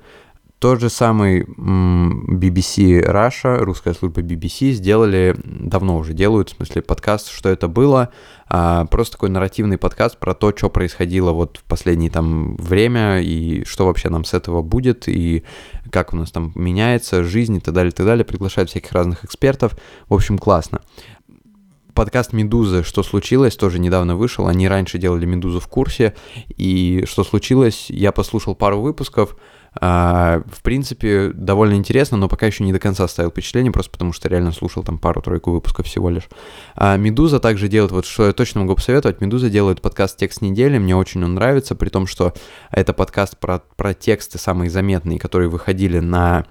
Тот 0.59 0.81
же 0.81 0.89
самый 0.89 1.43
BBC 1.43 3.05
Russia, 3.05 3.59
русская 3.59 3.93
служба 3.93 4.23
BBC, 4.23 4.71
сделали, 4.71 5.37
давно 5.45 5.99
уже 5.99 6.15
делают, 6.15 6.49
в 6.49 6.57
смысле, 6.57 6.81
подкаст 6.81 7.29
«Что 7.29 7.51
это 7.51 7.69
было?», 7.69 8.09
а, 8.49 8.87
просто 8.87 9.13
такой 9.13 9.29
нарративный 9.29 9.77
подкаст 9.77 10.17
про 10.17 10.33
то, 10.33 10.57
что 10.57 10.71
происходило 10.71 11.33
вот 11.33 11.59
в 11.59 11.65
последнее 11.65 12.11
там 12.11 12.57
время, 12.57 13.21
и 13.21 13.65
что 13.67 13.85
вообще 13.85 14.09
нам 14.09 14.25
с 14.25 14.33
этого 14.33 14.63
будет, 14.63 15.09
и 15.09 15.45
как 15.91 16.15
у 16.15 16.17
нас 16.17 16.31
там 16.31 16.53
меняется 16.55 17.23
жизнь 17.23 17.57
и 17.57 17.61
так 17.61 17.75
далее, 17.75 17.91
и 17.91 17.95
так 17.95 18.07
далее. 18.07 18.25
Приглашают 18.25 18.71
всяких 18.71 18.93
разных 18.93 19.27
экспертов. 19.27 19.77
В 20.09 20.15
общем, 20.15 20.39
классно 20.39 20.81
подкаст 21.97 22.35
«Медузы. 22.35 22.85
Что 22.85 23.03
случилось?» 23.03 23.57
тоже 23.57 23.79
недавно 23.79 24.17
вышел. 24.17 24.47
Они 24.47 24.69
раньше 24.69 24.99
делали 24.99 25.25
«Медузу 25.25 25.61
в 25.61 25.67
курсе». 25.67 26.15
И 26.57 27.05
что 27.09 27.25
случилось? 27.25 27.87
Я 27.89 28.13
послушал 28.13 28.55
пару 28.55 28.81
выпусков. 28.81 29.35
А, 29.81 30.43
в 30.51 30.63
принципе, 30.63 31.31
довольно 31.35 31.75
интересно, 31.75 32.17
но 32.17 32.29
пока 32.29 32.47
еще 32.47 32.65
не 32.65 32.73
до 32.73 32.79
конца 32.79 33.07
ставил 33.09 33.31
впечатление, 33.31 33.73
просто 33.73 33.91
потому 33.91 34.13
что 34.13 34.29
реально 34.29 34.53
слушал 34.53 34.83
там 34.83 34.99
пару-тройку 34.99 35.51
выпусков 35.51 35.87
всего 35.87 36.11
лишь. 36.11 36.29
А 36.75 36.97
Медуза 36.97 37.41
также 37.41 37.69
делает, 37.69 37.93
вот 37.93 38.07
что 38.07 38.27
я 38.27 38.33
точно 38.33 38.61
могу 38.61 38.75
посоветовать, 38.75 39.21
Медуза 39.21 39.51
делает 39.51 39.83
подкаст 39.83 40.17
«Текст 40.17 40.41
недели», 40.41 40.79
мне 40.79 40.97
очень 40.97 41.25
он 41.25 41.35
нравится, 41.35 41.75
при 41.75 41.89
том, 41.89 42.07
что 42.07 42.33
это 42.71 42.93
подкаст 42.93 43.39
про, 43.39 43.63
про 43.77 43.95
тексты 43.95 44.39
самые 44.39 44.71
заметные, 44.71 45.19
которые 45.19 45.49
выходили 45.49 45.99
на 45.99 46.47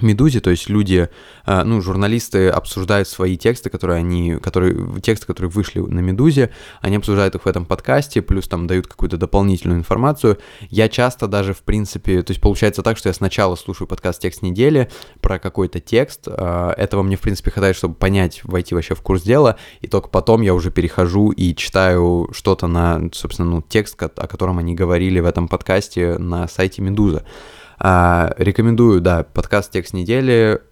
Медузе, 0.00 0.40
то 0.40 0.50
есть 0.50 0.68
люди, 0.68 1.08
э, 1.46 1.62
ну, 1.64 1.80
журналисты 1.82 2.48
обсуждают 2.48 3.08
свои 3.08 3.36
тексты, 3.36 3.68
которые 3.68 3.98
они, 3.98 4.36
которые, 4.36 5.00
тексты, 5.00 5.26
которые 5.26 5.50
вышли 5.50 5.80
на 5.80 6.00
Медузе, 6.00 6.50
они 6.80 6.96
обсуждают 6.96 7.34
их 7.34 7.44
в 7.44 7.46
этом 7.46 7.66
подкасте, 7.66 8.22
плюс 8.22 8.48
там 8.48 8.66
дают 8.66 8.86
какую-то 8.86 9.18
дополнительную 9.18 9.78
информацию. 9.78 10.38
Я 10.70 10.88
часто 10.88 11.28
даже, 11.28 11.52
в 11.52 11.62
принципе, 11.62 12.22
то 12.22 12.30
есть 12.30 12.40
получается 12.40 12.82
так, 12.82 12.96
что 12.96 13.10
я 13.10 13.12
сначала 13.12 13.54
слушаю 13.54 13.86
подкаст 13.86 14.22
«Текст 14.22 14.42
недели» 14.42 14.90
про 15.20 15.38
какой-то 15.38 15.78
текст, 15.78 16.26
э, 16.26 16.72
этого 16.76 17.02
мне, 17.02 17.16
в 17.16 17.20
принципе, 17.20 17.50
хватает, 17.50 17.76
чтобы 17.76 17.94
понять, 17.94 18.42
войти 18.44 18.74
вообще 18.74 18.94
в 18.94 19.02
курс 19.02 19.22
дела, 19.22 19.56
и 19.82 19.88
только 19.88 20.08
потом 20.08 20.40
я 20.40 20.54
уже 20.54 20.70
перехожу 20.70 21.30
и 21.30 21.54
читаю 21.54 22.30
что-то 22.32 22.66
на, 22.66 23.10
собственно, 23.12 23.50
ну, 23.50 23.62
текст, 23.62 24.02
о 24.02 24.26
котором 24.26 24.58
они 24.58 24.74
говорили 24.74 25.20
в 25.20 25.26
этом 25.26 25.48
подкасте 25.48 26.16
на 26.18 26.48
сайте 26.48 26.80
Медуза. 26.80 27.24
А, 27.84 28.32
рекомендую, 28.36 29.00
да, 29.00 29.24
подкаст 29.24 29.72
«Текст 29.72 29.92
недели». 29.92 30.62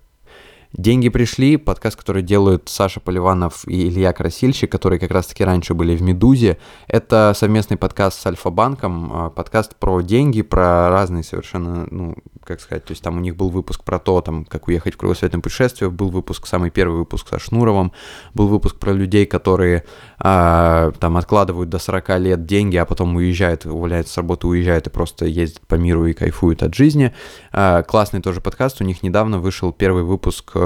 «Деньги 0.72 1.09
пришли», 1.09 1.56
подкаст, 1.56 1.96
который 1.96 2.22
делают 2.22 2.68
Саша 2.68 3.00
Поливанов 3.00 3.66
и 3.66 3.88
Илья 3.88 4.12
Красильщик, 4.12 4.70
которые 4.70 5.00
как 5.00 5.11
раз-таки 5.11 5.42
раньше 5.42 5.74
были 5.74 5.96
в 5.96 6.02
«Медузе». 6.02 6.59
Это 6.87 7.33
совместный 7.35 7.76
подкаст 7.76 8.20
с 8.20 8.26
Альфа-банком, 8.26 9.11
а, 9.12 9.30
подкаст 9.30 9.74
про 9.74 10.00
деньги, 10.00 10.42
про 10.42 10.88
разные 10.88 11.24
совершенно, 11.24 11.88
ну, 11.90 12.14
как 12.44 12.61
сказать, 12.61 12.85
то 12.85 12.92
есть 12.92 13.02
там 13.02 13.16
у 13.16 13.20
них 13.20 13.35
был 13.35 13.48
выпуск 13.48 13.83
про 13.83 13.98
то, 13.98 14.20
там, 14.20 14.44
как 14.44 14.68
уехать 14.68 14.94
в 14.94 14.96
кругосветное 14.96 15.40
путешествие, 15.40 15.90
был 15.90 16.09
выпуск, 16.09 16.46
самый 16.46 16.70
первый 16.70 16.98
выпуск 16.98 17.28
со 17.28 17.40
Шнуровым, 17.40 17.90
был 18.35 18.46
выпуск 18.46 18.76
про 18.76 18.92
людей, 18.92 19.26
которые 19.26 19.85
а, 20.20 20.92
там 21.00 21.16
откладывают 21.16 21.68
до 21.68 21.80
40 21.80 22.20
лет 22.20 22.46
деньги, 22.46 22.76
а 22.76 22.85
потом 22.85 23.16
уезжают, 23.16 23.66
увольняются 23.66 24.14
с 24.14 24.16
работы, 24.18 24.46
уезжают 24.46 24.87
и 24.87 24.90
просто 24.90 25.24
ездят 25.26 25.66
по 25.66 25.74
миру 25.74 26.06
и 26.06 26.12
кайфуют 26.12 26.62
от 26.62 26.76
жизни. 26.76 27.12
А, 27.50 27.83
классный 27.83 28.22
тоже 28.22 28.40
подкаст, 28.40 28.80
у 28.80 28.85
них 28.85 29.02
недавно 29.02 29.40
вышел 29.40 29.72
первый 29.72 30.04
выпуск 30.04 30.60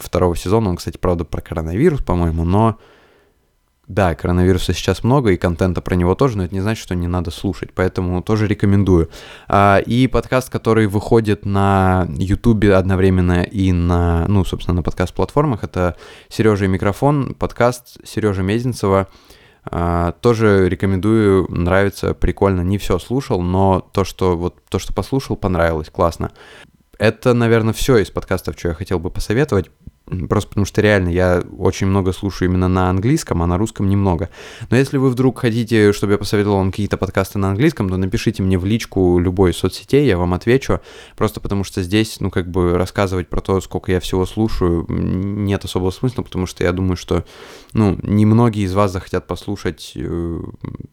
второго 0.00 0.36
сезона, 0.36 0.70
он, 0.70 0.76
кстати, 0.76 0.98
правда, 0.98 1.24
про 1.24 1.40
коронавирус, 1.40 2.02
по-моему, 2.02 2.44
но 2.44 2.78
да, 3.88 4.16
коронавируса 4.16 4.72
сейчас 4.72 5.04
много, 5.04 5.30
и 5.30 5.36
контента 5.36 5.80
про 5.80 5.94
него 5.94 6.16
тоже, 6.16 6.36
но 6.36 6.44
это 6.44 6.54
не 6.54 6.60
значит, 6.60 6.82
что 6.82 6.96
не 6.96 7.06
надо 7.06 7.30
слушать, 7.30 7.70
поэтому 7.72 8.20
тоже 8.20 8.48
рекомендую. 8.48 9.10
А, 9.46 9.78
и 9.78 10.08
подкаст, 10.08 10.50
который 10.50 10.88
выходит 10.88 11.46
на 11.46 12.08
Ютубе 12.16 12.74
одновременно 12.74 13.44
и 13.44 13.70
на, 13.70 14.26
ну, 14.26 14.44
собственно, 14.44 14.76
на 14.76 14.82
подкаст-платформах, 14.82 15.62
это 15.62 15.96
Сережа 16.28 16.64
и 16.64 16.68
микрофон, 16.68 17.34
подкаст 17.34 17.98
Сережа 18.04 18.42
Мезенцева. 18.42 19.06
А, 19.68 20.12
тоже 20.20 20.68
рекомендую, 20.68 21.46
нравится, 21.48 22.14
прикольно. 22.14 22.62
Не 22.62 22.78
все 22.78 22.98
слушал, 22.98 23.40
но 23.40 23.88
то, 23.92 24.04
что 24.04 24.36
вот 24.36 24.64
то, 24.68 24.78
что 24.78 24.92
послушал, 24.94 25.36
понравилось, 25.36 25.90
классно. 25.90 26.32
Это, 26.98 27.34
наверное, 27.34 27.74
все 27.74 27.98
из 27.98 28.10
подкастов, 28.10 28.58
что 28.58 28.68
я 28.68 28.74
хотел 28.74 28.98
бы 28.98 29.10
посоветовать. 29.10 29.70
Просто 30.28 30.50
потому 30.50 30.66
что 30.66 30.80
реально 30.82 31.08
я 31.08 31.42
очень 31.58 31.88
много 31.88 32.12
слушаю 32.12 32.48
именно 32.48 32.68
на 32.68 32.90
английском, 32.90 33.42
а 33.42 33.46
на 33.48 33.58
русском 33.58 33.88
немного. 33.88 34.30
Но 34.70 34.76
если 34.76 34.98
вы 34.98 35.10
вдруг 35.10 35.40
хотите, 35.40 35.92
чтобы 35.92 36.12
я 36.12 36.18
посоветовал 36.18 36.58
вам 36.58 36.70
какие-то 36.70 36.96
подкасты 36.96 37.40
на 37.40 37.50
английском, 37.50 37.88
то 37.88 37.96
напишите 37.96 38.40
мне 38.44 38.56
в 38.56 38.64
личку 38.64 39.18
любой 39.18 39.52
соцсетей, 39.52 40.06
я 40.06 40.16
вам 40.16 40.32
отвечу. 40.32 40.80
Просто 41.16 41.40
потому 41.40 41.64
что 41.64 41.82
здесь, 41.82 42.20
ну, 42.20 42.30
как 42.30 42.48
бы 42.48 42.78
рассказывать 42.78 43.28
про 43.28 43.40
то, 43.40 43.60
сколько 43.60 43.90
я 43.90 43.98
всего 43.98 44.26
слушаю, 44.26 44.86
нет 44.88 45.64
особого 45.64 45.90
смысла, 45.90 46.22
потому 46.22 46.46
что 46.46 46.62
я 46.62 46.70
думаю, 46.70 46.96
что, 46.96 47.24
ну, 47.72 47.98
немногие 48.00 48.64
из 48.64 48.74
вас 48.74 48.92
захотят 48.92 49.26
послушать, 49.26 49.92
э, 49.96 50.40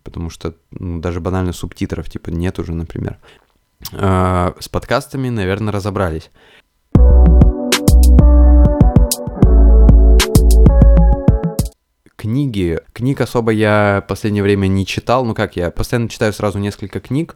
потому 0.04 0.32
что 0.32 0.56
ну, 0.72 1.00
даже 1.00 1.20
банально 1.20 1.54
субтитров, 1.54 2.10
типа, 2.10 2.32
нет 2.32 2.58
уже, 2.58 2.74
например. 2.74 3.20
А, 3.92 4.56
с 4.60 4.70
подкастами, 4.70 5.30
наверное, 5.30 5.74
разобрались. 5.74 6.30
книги. 12.24 12.80
Книг 12.94 13.20
особо 13.20 13.52
я 13.52 14.02
в 14.06 14.08
последнее 14.08 14.44
время 14.44 14.68
не 14.68 14.86
читал. 14.86 15.26
Ну 15.26 15.34
как, 15.34 15.58
я 15.58 15.72
постоянно 15.72 16.08
читаю 16.08 16.32
сразу 16.32 16.58
несколько 16.58 17.02
книг, 17.02 17.36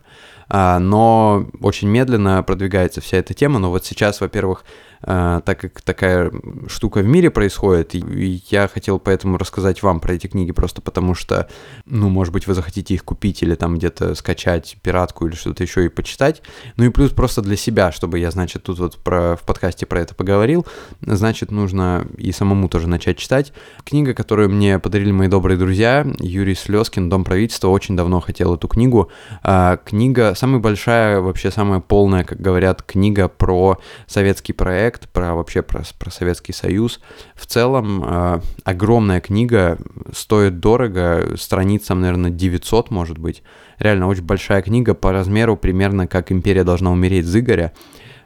но 0.49 1.45
очень 1.61 1.89
медленно 1.89 2.43
продвигается 2.43 3.01
вся 3.01 3.17
эта 3.17 3.33
тема. 3.33 3.59
Но 3.59 3.69
вот 3.69 3.85
сейчас, 3.85 4.21
во-первых, 4.21 4.63
а, 5.01 5.41
так 5.41 5.59
как 5.59 5.81
такая 5.81 6.31
штука 6.67 6.99
в 6.99 7.05
мире 7.05 7.29
происходит, 7.29 7.95
и 7.95 8.41
я 8.49 8.67
хотел 8.67 8.99
поэтому 8.99 9.37
рассказать 9.37 9.83
вам 9.83 9.99
про 9.99 10.13
эти 10.13 10.27
книги, 10.27 10.51
просто 10.51 10.81
потому 10.81 11.13
что, 11.13 11.47
ну, 11.85 12.09
может 12.09 12.33
быть, 12.33 12.47
вы 12.47 12.53
захотите 12.53 12.93
их 12.93 13.03
купить 13.03 13.43
или 13.43 13.55
там 13.55 13.77
где-то 13.77 14.15
скачать 14.15 14.77
пиратку 14.81 15.27
или 15.27 15.35
что-то 15.35 15.63
еще 15.63 15.85
и 15.85 15.89
почитать. 15.89 16.41
Ну 16.77 16.85
и 16.85 16.89
плюс 16.89 17.11
просто 17.11 17.41
для 17.41 17.55
себя, 17.55 17.91
чтобы 17.91 18.19
я, 18.19 18.31
значит, 18.31 18.63
тут 18.63 18.79
вот 18.79 18.97
про, 18.97 19.35
в 19.35 19.41
подкасте 19.41 19.85
про 19.85 20.01
это 20.01 20.15
поговорил, 20.15 20.65
значит, 21.01 21.51
нужно 21.51 22.07
и 22.17 22.31
самому 22.31 22.69
тоже 22.69 22.87
начать 22.87 23.17
читать. 23.17 23.53
Книга, 23.83 24.13
которую 24.13 24.49
мне 24.49 24.79
подарили 24.79 25.11
мои 25.11 25.27
добрые 25.27 25.57
друзья, 25.57 26.05
Юрий 26.19 26.55
Слезкин, 26.55 27.09
«Дом 27.09 27.23
правительства», 27.23 27.67
очень 27.67 27.95
давно 27.95 28.19
хотел 28.19 28.55
эту 28.55 28.67
книгу. 28.67 29.11
А, 29.43 29.77
книга, 29.77 30.33
самая 30.37 30.59
большая, 30.59 31.19
вообще 31.19 31.51
самая 31.51 31.79
полная, 31.79 32.23
как 32.23 32.39
говорят, 32.39 32.83
книга 32.83 33.27
про 33.27 33.79
советский 34.05 34.53
проект, 34.53 35.09
про 35.09 35.35
вообще 35.35 35.61
про, 35.61 35.83
про 35.99 36.11
Советский 36.11 36.53
Союз. 36.53 36.99
В 37.35 37.45
целом 37.45 38.03
э, 38.05 38.41
огромная 38.63 39.19
книга, 39.19 39.77
стоит 40.13 40.59
дорого, 40.59 41.35
страницам, 41.37 42.01
наверное, 42.01 42.31
900, 42.31 42.91
может 42.91 43.17
быть. 43.17 43.43
Реально 43.79 44.07
очень 44.07 44.23
большая 44.23 44.61
книга 44.61 44.93
по 44.93 45.11
размеру, 45.11 45.57
примерно 45.57 46.07
как 46.07 46.31
«Империя 46.31 46.63
должна 46.63 46.91
умереть» 46.91 47.25
Зыгоря. 47.25 47.73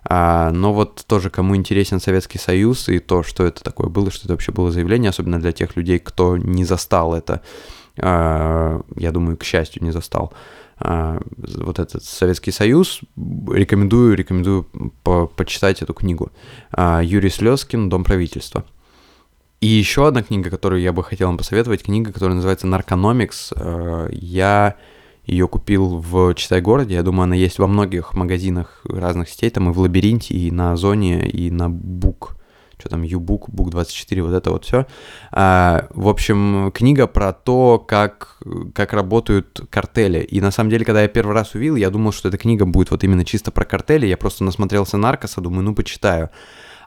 А, 0.04 0.52
но 0.52 0.74
вот 0.74 1.04
тоже, 1.08 1.30
кому 1.30 1.56
интересен 1.56 2.00
Советский 2.00 2.40
Союз 2.40 2.90
и 2.90 3.00
то, 3.00 3.24
что 3.24 3.46
это 3.46 3.64
такое 3.64 3.88
было, 3.90 4.10
что 4.10 4.26
это 4.26 4.34
вообще 4.34 4.52
было 4.52 4.72
заявление, 4.72 5.10
особенно 5.10 5.40
для 5.40 5.52
тех 5.52 5.76
людей, 5.76 6.00
кто 6.00 6.38
не 6.38 6.66
застал 6.66 7.14
это, 7.14 7.42
а, 8.00 8.82
я 8.96 9.12
думаю, 9.12 9.38
к 9.38 9.44
счастью, 9.44 9.84
не 9.84 9.92
застал. 9.92 10.34
Вот 10.84 11.80
этот 11.80 12.04
Советский 12.04 12.52
Союз, 12.52 13.02
рекомендую, 13.16 14.16
рекомендую 14.16 14.68
по 15.04 15.28
почитать 15.28 15.82
эту 15.82 15.94
книгу. 15.94 16.32
А, 16.72 17.02
Юрий 17.04 17.30
Слезкин 17.30 17.90
«Дом 17.90 18.04
правительства». 18.04 18.66
И 19.60 19.68
еще 19.68 20.08
одна 20.08 20.24
книга, 20.24 20.50
которую 20.50 20.82
я 20.82 20.92
бы 20.92 21.04
хотел 21.04 21.28
вам 21.28 21.38
посоветовать, 21.38 21.84
книга, 21.84 22.12
которая 22.12 22.36
называется 22.36 22.68
«Наркономикс». 22.68 23.54
А, 23.56 24.08
я 24.12 24.76
ее 25.26 25.48
купил 25.48 26.00
в 26.00 26.34
Читай-городе, 26.34 26.96
я 26.96 27.04
думаю, 27.04 27.24
она 27.24 27.36
есть 27.36 27.60
во 27.60 27.68
многих 27.68 28.16
магазинах 28.16 28.82
разных 28.86 29.30
сетей, 29.30 29.52
там 29.52 29.70
и 29.70 29.74
в 29.74 29.80
Лабиринте, 29.80 30.34
и 30.34 30.50
на 30.52 30.74
Озоне, 30.74 31.30
и 31.30 31.52
на 31.52 31.70
Бук 31.70 32.36
что 32.82 32.90
там, 32.90 33.04
Юбук, 33.04 33.50
Бук24, 33.50 34.22
вот 34.22 34.34
это 34.34 34.52
вот 34.52 34.66
все. 34.66 34.86
А, 35.32 35.88
в 35.92 36.10
общем, 36.10 36.72
книга 36.74 37.08
про 37.08 37.32
то, 37.32 37.80
как, 37.80 38.38
как 38.74 38.94
работают 38.94 39.62
картели. 39.70 40.20
И 40.20 40.42
на 40.42 40.52
самом 40.52 40.70
деле, 40.72 40.84
когда 40.84 41.04
я 41.04 41.08
первый 41.08 41.34
раз 41.34 41.56
увидел, 41.56 41.76
я 41.76 41.90
думал, 41.90 42.12
что 42.12 42.30
эта 42.30 42.38
книга 42.38 42.66
будет 42.66 42.92
вот 42.92 43.04
именно 43.04 43.24
чисто 43.24 43.52
про 43.52 43.64
картели. 43.66 44.06
Я 44.08 44.18
просто 44.18 44.44
насмотрелся 44.44 44.98
Наркоса, 44.98 45.42
думаю, 45.42 45.64
ну, 45.64 45.76
почитаю. 45.76 46.30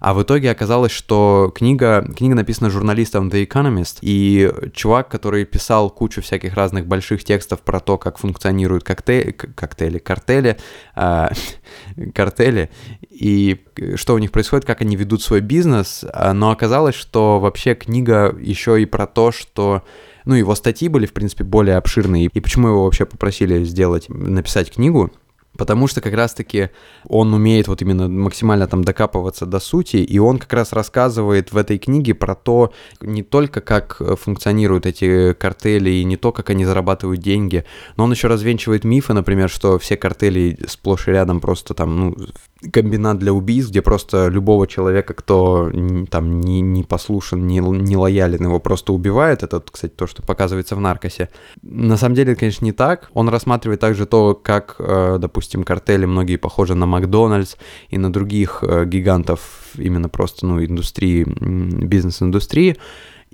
А 0.00 0.14
в 0.14 0.22
итоге 0.22 0.50
оказалось, 0.50 0.92
что 0.92 1.52
книга, 1.54 2.06
книга 2.16 2.34
написана 2.34 2.70
журналистом 2.70 3.28
The 3.28 3.46
Economist, 3.46 3.98
и 4.02 4.52
чувак, 4.72 5.08
который 5.08 5.44
писал 5.44 5.90
кучу 5.90 6.22
всяких 6.22 6.54
разных 6.54 6.86
больших 6.86 7.24
текстов 7.24 7.60
про 7.60 7.80
то, 7.80 7.98
как 7.98 8.18
функционируют 8.18 8.84
коктейли, 8.84 9.32
коктейли 9.32 9.98
картели, 9.98 10.56
э, 10.96 11.28
картели, 12.14 12.70
и 13.10 13.64
что 13.96 14.14
у 14.14 14.18
них 14.18 14.32
происходит, 14.32 14.64
как 14.64 14.80
они 14.80 14.96
ведут 14.96 15.22
свой 15.22 15.40
бизнес, 15.40 16.04
а, 16.12 16.32
но 16.32 16.50
оказалось, 16.50 16.94
что 16.94 17.40
вообще 17.40 17.74
книга 17.74 18.34
еще 18.40 18.80
и 18.80 18.86
про 18.86 19.06
то, 19.06 19.32
что 19.32 19.82
ну, 20.24 20.34
его 20.34 20.54
статьи 20.54 20.88
были, 20.88 21.06
в 21.06 21.12
принципе, 21.12 21.44
более 21.44 21.76
обширные, 21.76 22.26
и 22.26 22.40
почему 22.40 22.68
его 22.68 22.84
вообще 22.84 23.04
попросили 23.04 23.62
сделать, 23.64 24.08
написать 24.08 24.72
книгу, 24.72 25.12
Потому 25.56 25.86
что 25.86 26.00
как 26.00 26.14
раз-таки 26.14 26.70
он 27.08 27.32
умеет 27.32 27.68
вот 27.68 27.82
именно 27.82 28.08
максимально 28.08 28.66
там 28.66 28.82
докапываться 28.82 29.46
до 29.46 29.60
сути, 29.60 29.96
и 29.96 30.18
он 30.18 30.38
как 30.38 30.52
раз 30.52 30.72
рассказывает 30.72 31.52
в 31.52 31.56
этой 31.56 31.78
книге 31.78 32.14
про 32.14 32.34
то, 32.34 32.72
не 33.00 33.22
только 33.22 33.60
как 33.60 34.00
функционируют 34.20 34.86
эти 34.86 35.32
картели, 35.34 35.90
и 35.90 36.04
не 36.04 36.16
то, 36.16 36.32
как 36.32 36.50
они 36.50 36.64
зарабатывают 36.64 37.20
деньги, 37.20 37.64
но 37.96 38.04
он 38.04 38.12
еще 38.12 38.28
развенчивает 38.28 38.84
мифы, 38.84 39.12
например, 39.12 39.48
что 39.48 39.78
все 39.78 39.96
картели 39.96 40.58
сплошь 40.66 41.08
и 41.08 41.12
рядом 41.12 41.40
просто 41.40 41.74
там, 41.74 41.96
ну, 41.96 42.16
комбинат 42.72 43.18
для 43.18 43.32
убийств, 43.32 43.70
где 43.70 43.82
просто 43.82 44.28
любого 44.28 44.66
человека, 44.66 45.14
кто 45.14 45.70
там 46.10 46.40
не, 46.40 46.60
не 46.60 46.82
послушан, 46.82 47.46
не, 47.46 47.58
не 47.58 47.96
лоялен, 47.96 48.42
его 48.42 48.60
просто 48.60 48.92
убивают. 48.92 49.42
Это, 49.42 49.60
кстати, 49.60 49.92
то, 49.92 50.06
что 50.06 50.22
показывается 50.22 50.76
в 50.76 50.80
«Наркосе». 50.80 51.28
На 51.62 51.96
самом 51.96 52.14
деле, 52.14 52.34
конечно, 52.34 52.64
не 52.64 52.72
так. 52.72 53.10
Он 53.14 53.28
рассматривает 53.28 53.80
также 53.80 54.06
то, 54.06 54.34
как, 54.34 54.76
э, 54.78 55.18
допустим, 55.20 55.64
картели 55.64 56.04
многие 56.04 56.36
похожи 56.36 56.74
на 56.74 56.86
Макдональдс 56.86 57.56
и 57.88 57.98
на 57.98 58.12
других 58.12 58.62
э, 58.62 58.84
гигантов 58.84 59.40
именно 59.76 60.08
просто, 60.08 60.46
ну, 60.46 60.64
индустрии, 60.64 61.24
бизнес-индустрии. 61.24 62.76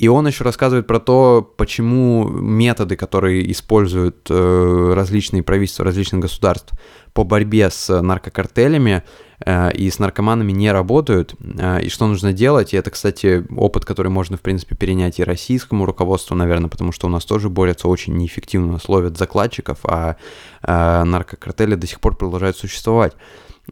И 0.01 0.09
он 0.09 0.27
еще 0.27 0.45
рассказывает 0.45 0.87
про 0.87 0.99
то, 0.99 1.43
почему 1.59 2.27
методы, 2.27 2.97
которые 2.97 3.53
используют 3.53 4.29
э, 4.31 4.93
различные 4.97 5.43
правительства 5.43 5.85
различных 5.85 6.23
государств 6.23 6.73
по 7.13 7.23
борьбе 7.23 7.69
с 7.69 8.01
наркокартелями 8.01 9.03
э, 9.45 9.73
и 9.73 9.91
с 9.91 9.99
наркоманами 9.99 10.53
не 10.53 10.73
работают, 10.73 11.35
э, 11.39 11.83
и 11.83 11.91
что 11.91 12.07
нужно 12.07 12.33
делать. 12.33 12.73
И 12.73 12.79
это, 12.79 12.91
кстати, 12.91 13.45
опыт, 13.55 13.85
который 13.85 14.11
можно, 14.11 14.39
в 14.39 14.41
принципе, 14.41 14.75
перенять 14.75 15.19
и 15.19 15.23
российскому 15.23 15.85
руководству, 15.85 16.35
наверное, 16.35 16.71
потому 16.71 16.93
что 16.93 17.07
у 17.07 17.11
нас 17.11 17.27
тоже 17.27 17.51
борются 17.51 17.87
очень 17.87 18.17
неэффективно, 18.17 18.79
словят 18.79 19.19
закладчиков, 19.19 19.81
а 19.83 20.17
наркокартели 20.63 21.75
до 21.75 21.87
сих 21.87 22.01
пор 22.01 22.17
продолжают 22.17 22.57
существовать. 22.57 23.13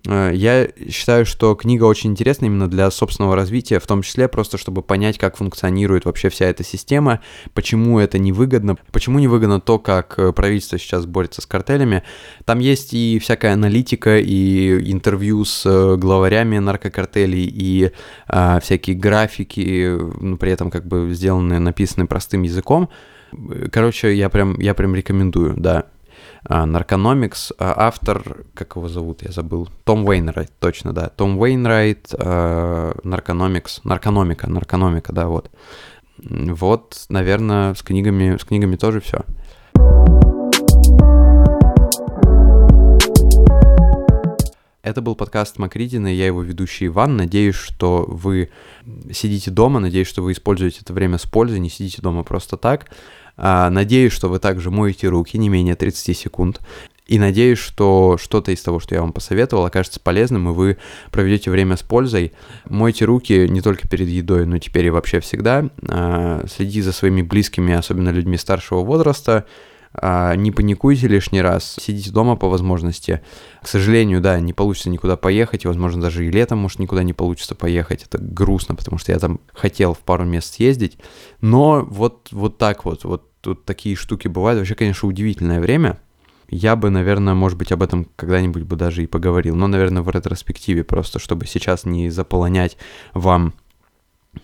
Э, 0.06 0.30
я 0.34 0.68
считаю, 0.90 1.26
что 1.26 1.54
книга 1.54 1.84
очень 1.84 2.10
интересна 2.10 2.46
именно 2.46 2.68
для 2.68 2.90
собственного 2.90 3.36
развития, 3.36 3.78
в 3.78 3.86
том 3.86 4.02
числе 4.02 4.28
просто 4.28 4.58
чтобы 4.58 4.82
понять, 4.82 5.18
как 5.18 5.36
функционирует 5.36 6.04
вообще 6.04 6.28
вся 6.28 6.46
эта 6.46 6.64
система, 6.64 7.20
почему 7.54 7.98
это 7.98 8.18
невыгодно, 8.18 8.76
почему 8.92 9.18
невыгодно 9.18 9.60
то, 9.60 9.78
как 9.78 10.18
э, 10.18 10.32
правительство 10.32 10.78
сейчас 10.78 11.06
борется 11.06 11.42
с 11.42 11.46
картелями. 11.46 12.02
Там 12.44 12.58
есть 12.58 12.94
и 12.94 13.18
всякая 13.18 13.52
аналитика, 13.52 14.18
и 14.18 14.92
интервью 14.92 15.44
с 15.44 15.64
э, 15.66 15.96
главарями 15.96 16.58
наркокартелей, 16.58 17.44
и 17.46 17.92
а, 18.26 18.60
всякие 18.60 18.96
графики, 18.96 19.96
ну, 20.20 20.36
при 20.36 20.52
этом 20.52 20.70
как 20.70 20.86
бы 20.86 21.12
сделанные, 21.12 21.58
написаны 21.58 22.06
простым 22.06 22.42
языком. 22.42 22.88
Короче, 23.70 24.14
я 24.14 24.28
прям, 24.28 24.58
я 24.58 24.74
прям 24.74 24.94
рекомендую, 24.94 25.54
да. 25.56 25.86
Наркономикс, 26.48 27.52
а 27.58 27.74
автор, 27.88 28.44
как 28.54 28.76
его 28.76 28.88
зовут, 28.88 29.22
я 29.22 29.32
забыл, 29.32 29.68
Том 29.84 30.06
Уэйнрайт, 30.06 30.52
точно, 30.60 30.92
да, 30.92 31.08
Том 31.08 31.38
Уэйнрайт, 31.38 32.12
Наркономикс, 32.12 33.80
Наркономика, 33.84 34.48
Наркономика, 34.48 35.12
да, 35.12 35.26
вот. 35.26 35.50
Вот, 36.18 37.06
наверное, 37.08 37.74
с 37.74 37.82
книгами, 37.82 38.36
с 38.36 38.44
книгами 38.44 38.76
тоже 38.76 39.00
все. 39.00 39.24
Это 44.82 45.02
был 45.02 45.16
подкаст 45.16 45.58
Макридина, 45.58 46.06
я 46.08 46.26
его 46.26 46.42
ведущий 46.42 46.86
Иван. 46.86 47.16
Надеюсь, 47.18 47.56
что 47.56 48.06
вы 48.08 48.48
сидите 49.12 49.50
дома, 49.50 49.80
надеюсь, 49.80 50.08
что 50.08 50.22
вы 50.22 50.32
используете 50.32 50.80
это 50.80 50.94
время 50.94 51.18
с 51.18 51.26
пользой, 51.26 51.60
не 51.60 51.68
сидите 51.68 52.00
дома 52.00 52.22
просто 52.22 52.56
так. 52.56 52.86
А, 53.38 53.70
надеюсь, 53.70 54.12
что 54.12 54.28
вы 54.28 54.40
также 54.40 54.70
моете 54.70 55.08
руки 55.08 55.38
не 55.38 55.48
менее 55.48 55.76
30 55.76 56.16
секунд. 56.16 56.60
И 57.06 57.18
надеюсь, 57.18 57.58
что 57.58 58.18
что-то 58.20 58.52
из 58.52 58.60
того, 58.60 58.80
что 58.80 58.94
я 58.94 59.00
вам 59.00 59.14
посоветовал, 59.14 59.64
окажется 59.64 59.98
полезным, 59.98 60.50
и 60.50 60.52
вы 60.52 60.76
проведете 61.10 61.50
время 61.50 61.76
с 61.76 61.82
пользой. 61.82 62.32
Мойте 62.68 63.06
руки 63.06 63.48
не 63.48 63.62
только 63.62 63.88
перед 63.88 64.08
едой, 64.08 64.44
но 64.44 64.58
теперь 64.58 64.86
и 64.86 64.90
вообще 64.90 65.20
всегда. 65.20 65.70
А, 65.88 66.44
следите 66.46 66.82
за 66.82 66.92
своими 66.92 67.22
близкими, 67.22 67.72
особенно 67.72 68.10
людьми 68.10 68.36
старшего 68.36 68.80
возраста. 68.80 69.46
А, 69.94 70.34
не 70.34 70.50
паникуйте 70.52 71.08
лишний 71.08 71.40
раз, 71.40 71.76
сидите 71.80 72.10
дома 72.10 72.36
по 72.36 72.48
возможности. 72.48 73.22
К 73.62 73.68
сожалению, 73.68 74.20
да, 74.20 74.38
не 74.38 74.52
получится 74.52 74.90
никуда 74.90 75.16
поехать, 75.16 75.64
возможно, 75.64 76.02
даже 76.02 76.26
и 76.26 76.30
летом, 76.30 76.58
может, 76.58 76.78
никуда 76.78 77.02
не 77.02 77.14
получится 77.14 77.54
поехать. 77.54 78.04
Это 78.04 78.18
грустно, 78.18 78.74
потому 78.74 78.98
что 78.98 79.12
я 79.12 79.18
там 79.18 79.40
хотел 79.54 79.94
в 79.94 80.00
пару 80.00 80.24
мест 80.24 80.54
съездить. 80.54 80.98
Но 81.40 81.86
вот, 81.88 82.28
вот 82.32 82.58
так 82.58 82.84
вот, 82.84 83.04
вот 83.04 83.27
тут 83.40 83.64
такие 83.64 83.96
штуки 83.96 84.28
бывают. 84.28 84.58
Вообще, 84.58 84.74
конечно, 84.74 85.08
удивительное 85.08 85.60
время. 85.60 85.98
Я 86.48 86.76
бы, 86.76 86.88
наверное, 86.90 87.34
может 87.34 87.58
быть, 87.58 87.72
об 87.72 87.82
этом 87.82 88.06
когда-нибудь 88.16 88.62
бы 88.62 88.76
даже 88.76 89.04
и 89.04 89.06
поговорил. 89.06 89.54
Но, 89.54 89.66
наверное, 89.66 90.02
в 90.02 90.10
ретроспективе, 90.10 90.84
просто 90.84 91.18
чтобы 91.18 91.46
сейчас 91.46 91.84
не 91.84 92.08
заполонять 92.10 92.78
вам 93.12 93.54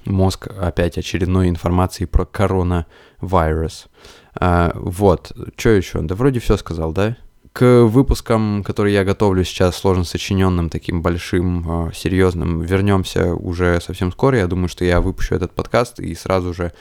мозг 0.05 0.49
опять 0.49 0.99
очередной 0.99 1.49
информацией 1.49 2.07
про 2.07 2.25
коронавирус. 2.25 3.87
А, 4.35 4.73
вот, 4.75 5.33
что 5.57 5.71
еще? 5.71 6.01
Да 6.03 6.15
вроде 6.15 6.41
все 6.41 6.57
сказал, 6.57 6.93
да? 6.93 7.17
К 7.53 7.85
выпускам, 7.85 8.65
которые 8.65 8.95
я 8.95 9.05
готовлю 9.05 9.45
сейчас, 9.45 9.77
сложно 9.77 10.03
сочиненным, 10.05 10.71
таким 10.71 11.03
большим, 11.03 11.65
а, 11.69 11.93
серьезным, 11.95 12.63
вернемся 12.63 13.35
уже 13.35 13.81
совсем 13.81 14.11
скоро. 14.11 14.39
Я 14.39 14.47
думаю, 14.49 14.69
что 14.69 14.85
я 14.85 15.01
выпущу 15.01 15.37
этот 15.37 15.53
подкаст 15.53 16.01
и 16.01 16.15
сразу 16.15 16.53
же 16.53 16.73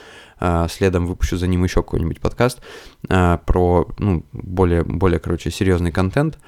следом 0.69 1.05
выпущу 1.07 1.37
за 1.37 1.47
ним 1.47 1.63
еще 1.63 1.83
какой-нибудь 1.83 2.19
подкаст 2.19 2.61
про, 3.07 3.87
ну, 3.97 4.25
более, 4.31 4.83
более, 4.83 5.19
короче, 5.19 5.51
серьезный 5.51 5.91
контент. 5.91 6.39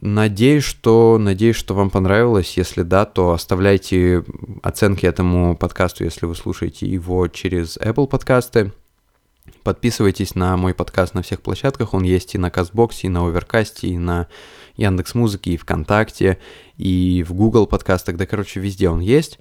Надеюсь, 0.00 0.64
что, 0.64 1.16
надеюсь, 1.16 1.54
что 1.54 1.74
вам 1.74 1.88
понравилось. 1.88 2.56
Если 2.56 2.82
да, 2.82 3.04
то 3.04 3.30
оставляйте 3.30 4.24
оценки 4.60 5.06
этому 5.06 5.56
подкасту, 5.56 6.02
если 6.02 6.26
вы 6.26 6.34
слушаете 6.34 6.86
его 6.86 7.28
через 7.28 7.76
Apple 7.76 8.08
подкасты. 8.08 8.72
Подписывайтесь 9.62 10.34
на 10.34 10.56
мой 10.56 10.74
подкаст 10.74 11.14
на 11.14 11.22
всех 11.22 11.40
площадках. 11.40 11.94
Он 11.94 12.02
есть 12.02 12.34
и 12.34 12.38
на 12.38 12.50
Кастбоксе, 12.50 13.06
и 13.06 13.10
на 13.10 13.24
Оверкасте, 13.26 13.88
и 13.88 13.98
на 13.98 14.26
Яндекс 14.76 15.14
Музыке, 15.14 15.52
и 15.52 15.56
ВКонтакте, 15.56 16.38
и 16.76 17.24
в 17.26 17.32
Google 17.32 17.68
подкастах. 17.68 18.16
Да, 18.16 18.26
короче, 18.26 18.58
везде 18.58 18.88
он 18.88 18.98
есть. 18.98 19.38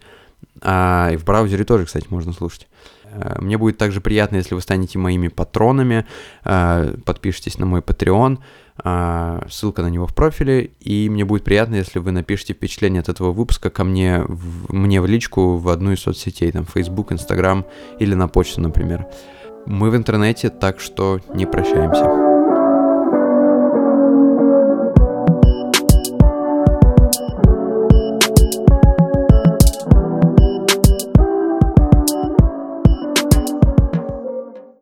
А, 0.61 1.09
и 1.11 1.17
в 1.17 1.25
браузере 1.25 1.63
тоже, 1.63 1.85
кстати, 1.85 2.05
можно 2.09 2.33
слушать. 2.33 2.67
Э, 3.11 3.41
мне 3.41 3.57
будет 3.57 3.77
также 3.77 4.01
приятно, 4.01 4.37
если 4.37 4.55
вы 4.55 4.61
станете 4.61 4.99
моими 4.99 5.27
патронами, 5.27 6.05
э, 6.43 6.95
подпишитесь 7.05 7.57
на 7.57 7.65
мой 7.65 7.81
Patreon, 7.81 8.39
э, 8.83 9.41
ссылка 9.49 9.81
на 9.81 9.87
него 9.87 10.07
в 10.07 10.15
профиле, 10.15 10.71
и 10.79 11.09
мне 11.09 11.25
будет 11.25 11.43
приятно, 11.43 11.75
если 11.75 11.99
вы 11.99 12.11
напишите 12.11 12.53
впечатление 12.53 13.01
от 13.01 13.09
этого 13.09 13.31
выпуска 13.31 13.69
ко 13.69 13.83
мне, 13.83 14.23
мне 14.69 15.01
в 15.01 15.05
личку 15.05 15.57
в 15.57 15.69
одну 15.69 15.91
из 15.91 15.99
соцсетей, 15.99 16.51
там, 16.51 16.65
Facebook, 16.65 17.11
Instagram 17.11 17.65
или 17.99 18.13
на 18.13 18.27
почту, 18.27 18.61
например. 18.61 19.07
Мы 19.65 19.91
в 19.91 19.95
интернете, 19.95 20.49
так 20.49 20.79
что 20.79 21.19
не 21.35 21.45
прощаемся. 21.45 22.30